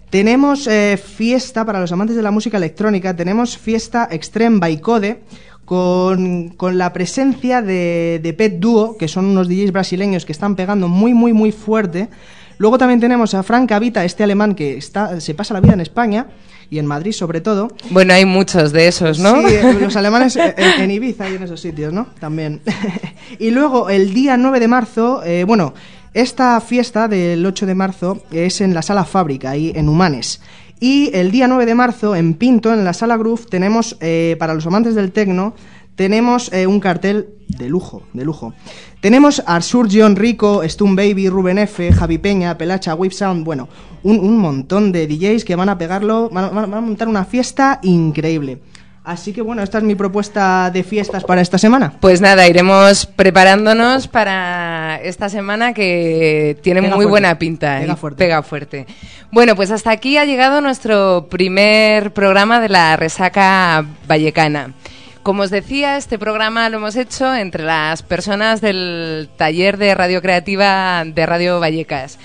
tenemos 0.10 0.68
eh, 0.68 0.98
fiesta 0.98 1.66
para 1.66 1.80
los 1.80 1.92
amantes 1.92 2.16
de 2.16 2.22
la 2.22 2.32
música 2.32 2.58
electrónica, 2.58 3.16
tenemos 3.16 3.58
fiesta 3.58 4.08
Extreme 4.12 4.60
by 4.60 4.80
Code 4.80 5.24
con, 5.66 6.50
con 6.50 6.78
la 6.78 6.94
presencia 6.94 7.62
de, 7.62 8.20
de 8.22 8.34
Pet 8.34 8.60
Duo, 8.60 8.98
que 8.98 9.08
son 9.08 9.26
unos 9.26 9.48
DJs 9.48 9.72
brasileños 9.72 10.26
que 10.26 10.32
están 10.32 10.56
pegando 10.56 10.88
muy, 10.88 11.14
muy, 11.14 11.34
muy 11.34 11.52
fuerte. 11.52 12.10
Luego 12.58 12.78
también 12.78 13.00
tenemos 13.00 13.34
a 13.34 13.44
Frank 13.44 13.72
Avita, 13.72 14.06
este 14.06 14.24
alemán 14.24 14.56
que 14.56 14.78
está, 14.78 15.20
se 15.20 15.34
pasa 15.34 15.54
la 15.54 15.62
vida 15.62 15.74
en 15.74 15.82
España 15.82 16.28
y 16.70 16.80
en 16.80 16.86
Madrid 16.86 17.12
sobre 17.12 17.42
todo. 17.42 17.70
Bueno, 17.90 18.14
hay 18.14 18.26
muchos 18.26 18.72
de 18.72 18.88
esos, 18.88 19.20
¿no? 19.20 19.48
Sí, 19.48 19.56
eh, 19.56 19.78
los 19.82 19.96
alemanes 19.96 20.36
eh, 20.36 20.54
en, 20.58 20.82
en 20.82 20.92
Ibiza 20.92 21.30
y 21.30 21.36
en 21.36 21.44
esos 21.44 21.60
sitios, 21.60 21.94
¿no? 21.94 22.08
También. 22.20 22.62
y 23.40 23.52
luego 23.52 23.90
el 23.90 24.14
día 24.14 24.38
9 24.38 24.60
de 24.60 24.68
marzo, 24.68 25.24
eh, 25.24 25.44
bueno, 25.46 25.74
esta 26.14 26.60
fiesta 26.62 27.08
del 27.08 27.46
8 27.46 27.66
de 27.66 27.76
marzo 27.76 28.24
es 28.32 28.62
en 28.62 28.74
la 28.74 28.82
sala 28.82 29.04
fábrica, 29.04 29.52
ahí 29.52 29.72
en 29.76 29.90
Humanes. 29.90 30.42
Y 30.84 31.12
el 31.14 31.32
día 31.32 31.48
9 31.48 31.66
de 31.66 31.76
marzo, 31.76 32.14
en 32.14 32.34
Pinto, 32.34 32.74
en 32.74 32.84
la 32.84 32.92
sala 32.92 33.16
Groove, 33.16 33.46
tenemos, 33.46 33.96
eh, 34.02 34.36
para 34.38 34.54
los 34.54 34.68
amantes 34.68 34.96
del 34.96 35.14
tecno, 35.14 35.54
tenemos 35.96 36.52
eh, 36.52 36.68
un 36.68 36.82
cartel 36.82 37.30
de 37.48 37.70
lujo, 37.70 38.04
de 38.12 38.26
lujo. 38.26 38.54
Tenemos 39.00 39.42
a 39.48 39.62
John 39.62 40.18
Rico, 40.18 40.62
Stun 40.68 40.98
Baby, 40.98 41.30
Ruben 41.30 41.60
F, 41.60 41.90
Javi 41.94 42.18
Peña, 42.18 42.58
Pelacha, 42.58 42.96
Whip 42.96 43.14
Sound, 43.14 43.46
bueno, 43.46 43.70
un, 44.04 44.20
un 44.20 44.36
montón 44.36 44.92
de 44.92 45.08
DJs 45.08 45.46
que 45.46 45.56
van 45.56 45.70
a 45.70 45.78
pegarlo, 45.78 46.30
van 46.30 46.74
a 46.74 46.82
montar 46.82 47.08
una 47.08 47.24
fiesta 47.24 47.80
increíble. 47.82 48.60
Así 49.04 49.34
que 49.34 49.42
bueno, 49.42 49.64
esta 49.64 49.80
es 49.80 49.84
mi 49.84 49.96
propuesta 49.96 50.72
de 50.72 50.82
fiestas 50.82 51.26
para 51.26 51.42
esta 51.42 51.58
semana. 51.58 51.94
Pues 52.00 52.22
nada, 52.22 52.48
iremos 52.48 53.06
preparándonos 53.06 54.08
para 54.08 54.98
esta 55.04 55.28
semana 55.28 55.74
que 55.74 56.58
tiene 56.62 56.82
Pega 56.82 56.96
muy 56.96 57.04
fuerte. 57.04 57.10
buena 57.10 57.38
pinta. 57.38 57.80
Pega 57.82 57.94
y 57.94 57.96
fuerte. 57.98 58.18
Pega 58.24 58.44
fuerte. 58.44 58.88
Bueno, 59.30 59.58
pues 59.58 59.72
hasta 59.72 59.92
aquí 59.92 60.16
ha 60.18 60.24
llegado 60.24 60.62
nuestro 60.62 61.28
primer 61.30 62.14
programa 62.14 62.62
de 62.62 62.70
la 62.70 62.96
resaca 62.96 63.86
vallecana. 64.08 64.74
Como 65.22 65.44
os 65.44 65.50
decía, 65.50 65.98
este 65.98 66.18
programa 66.18 66.70
lo 66.70 66.78
hemos 66.78 66.96
hecho 66.96 67.34
entre 67.36 67.64
las 67.64 68.04
personas 68.04 68.62
del 68.62 69.30
taller 69.36 69.78
de 69.78 69.96
radio 69.96 70.22
creativa 70.22 71.04
de 71.06 71.26
Radio 71.26 71.60
Vallecas. 71.60 72.20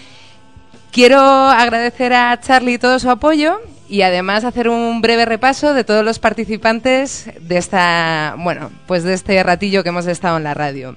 Quiero 0.92 1.20
agradecer 1.20 2.12
a 2.12 2.38
Charlie 2.40 2.78
todo 2.78 2.98
su 2.98 3.10
apoyo 3.10 3.60
y 3.88 4.02
además 4.02 4.44
hacer 4.44 4.68
un 4.68 5.00
breve 5.00 5.24
repaso 5.24 5.74
de 5.74 5.84
todos 5.84 6.04
los 6.04 6.18
participantes 6.18 7.30
de 7.40 7.56
esta, 7.56 8.34
bueno, 8.38 8.70
pues 8.86 9.04
de 9.04 9.14
este 9.14 9.42
ratillo 9.42 9.82
que 9.82 9.88
hemos 9.88 10.06
estado 10.06 10.36
en 10.36 10.44
la 10.44 10.54
radio. 10.54 10.96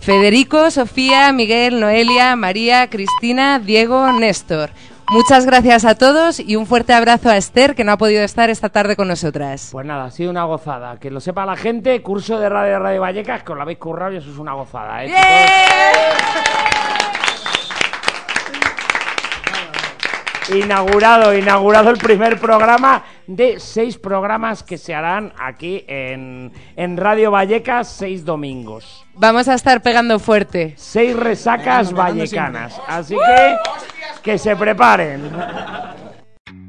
Federico, 0.00 0.70
Sofía, 0.70 1.32
Miguel, 1.32 1.78
Noelia, 1.78 2.34
María, 2.34 2.90
Cristina, 2.90 3.60
Diego, 3.60 4.10
Néstor. 4.12 4.70
Muchas 5.10 5.44
gracias 5.44 5.84
a 5.84 5.94
todos 5.94 6.40
y 6.40 6.56
un 6.56 6.66
fuerte 6.66 6.94
abrazo 6.94 7.28
a 7.28 7.36
Esther 7.36 7.74
que 7.74 7.84
no 7.84 7.92
ha 7.92 7.98
podido 7.98 8.24
estar 8.24 8.48
esta 8.50 8.70
tarde 8.70 8.96
con 8.96 9.08
nosotras. 9.08 9.68
Pues 9.70 9.84
nada, 9.84 10.06
ha 10.06 10.10
sido 10.10 10.30
una 10.30 10.44
gozada. 10.44 10.98
Que 10.98 11.10
lo 11.10 11.20
sepa 11.20 11.44
la 11.44 11.54
gente, 11.54 12.00
curso 12.02 12.40
de 12.40 12.48
radio 12.48 12.72
de 12.72 12.78
Radio 12.78 13.00
Vallecas, 13.02 13.42
que 13.42 13.52
os 13.52 13.56
lo 13.56 13.62
habéis 13.62 13.78
currado 13.78 14.12
y 14.12 14.16
eso 14.16 14.30
es 14.30 14.38
una 14.38 14.54
gozada. 14.54 15.04
¿eh? 15.04 15.12
Inaugurado, 20.54 21.34
inaugurado 21.34 21.90
el 21.90 21.98
primer 21.98 22.38
programa 22.38 23.04
de 23.26 23.58
seis 23.58 23.96
programas 23.96 24.62
que 24.62 24.76
se 24.76 24.94
harán 24.94 25.32
aquí 25.38 25.84
en, 25.88 26.52
en 26.76 26.96
Radio 26.96 27.30
Vallecas, 27.30 27.88
seis 27.88 28.24
domingos. 28.24 29.04
Vamos 29.14 29.48
a 29.48 29.54
estar 29.54 29.80
pegando 29.80 30.18
fuerte. 30.18 30.74
Seis 30.76 31.16
resacas 31.16 31.92
vallecanas. 31.92 32.80
Así 32.86 33.14
que 33.14 33.56
que 34.22 34.38
se 34.38 34.54
preparen. 34.56 35.30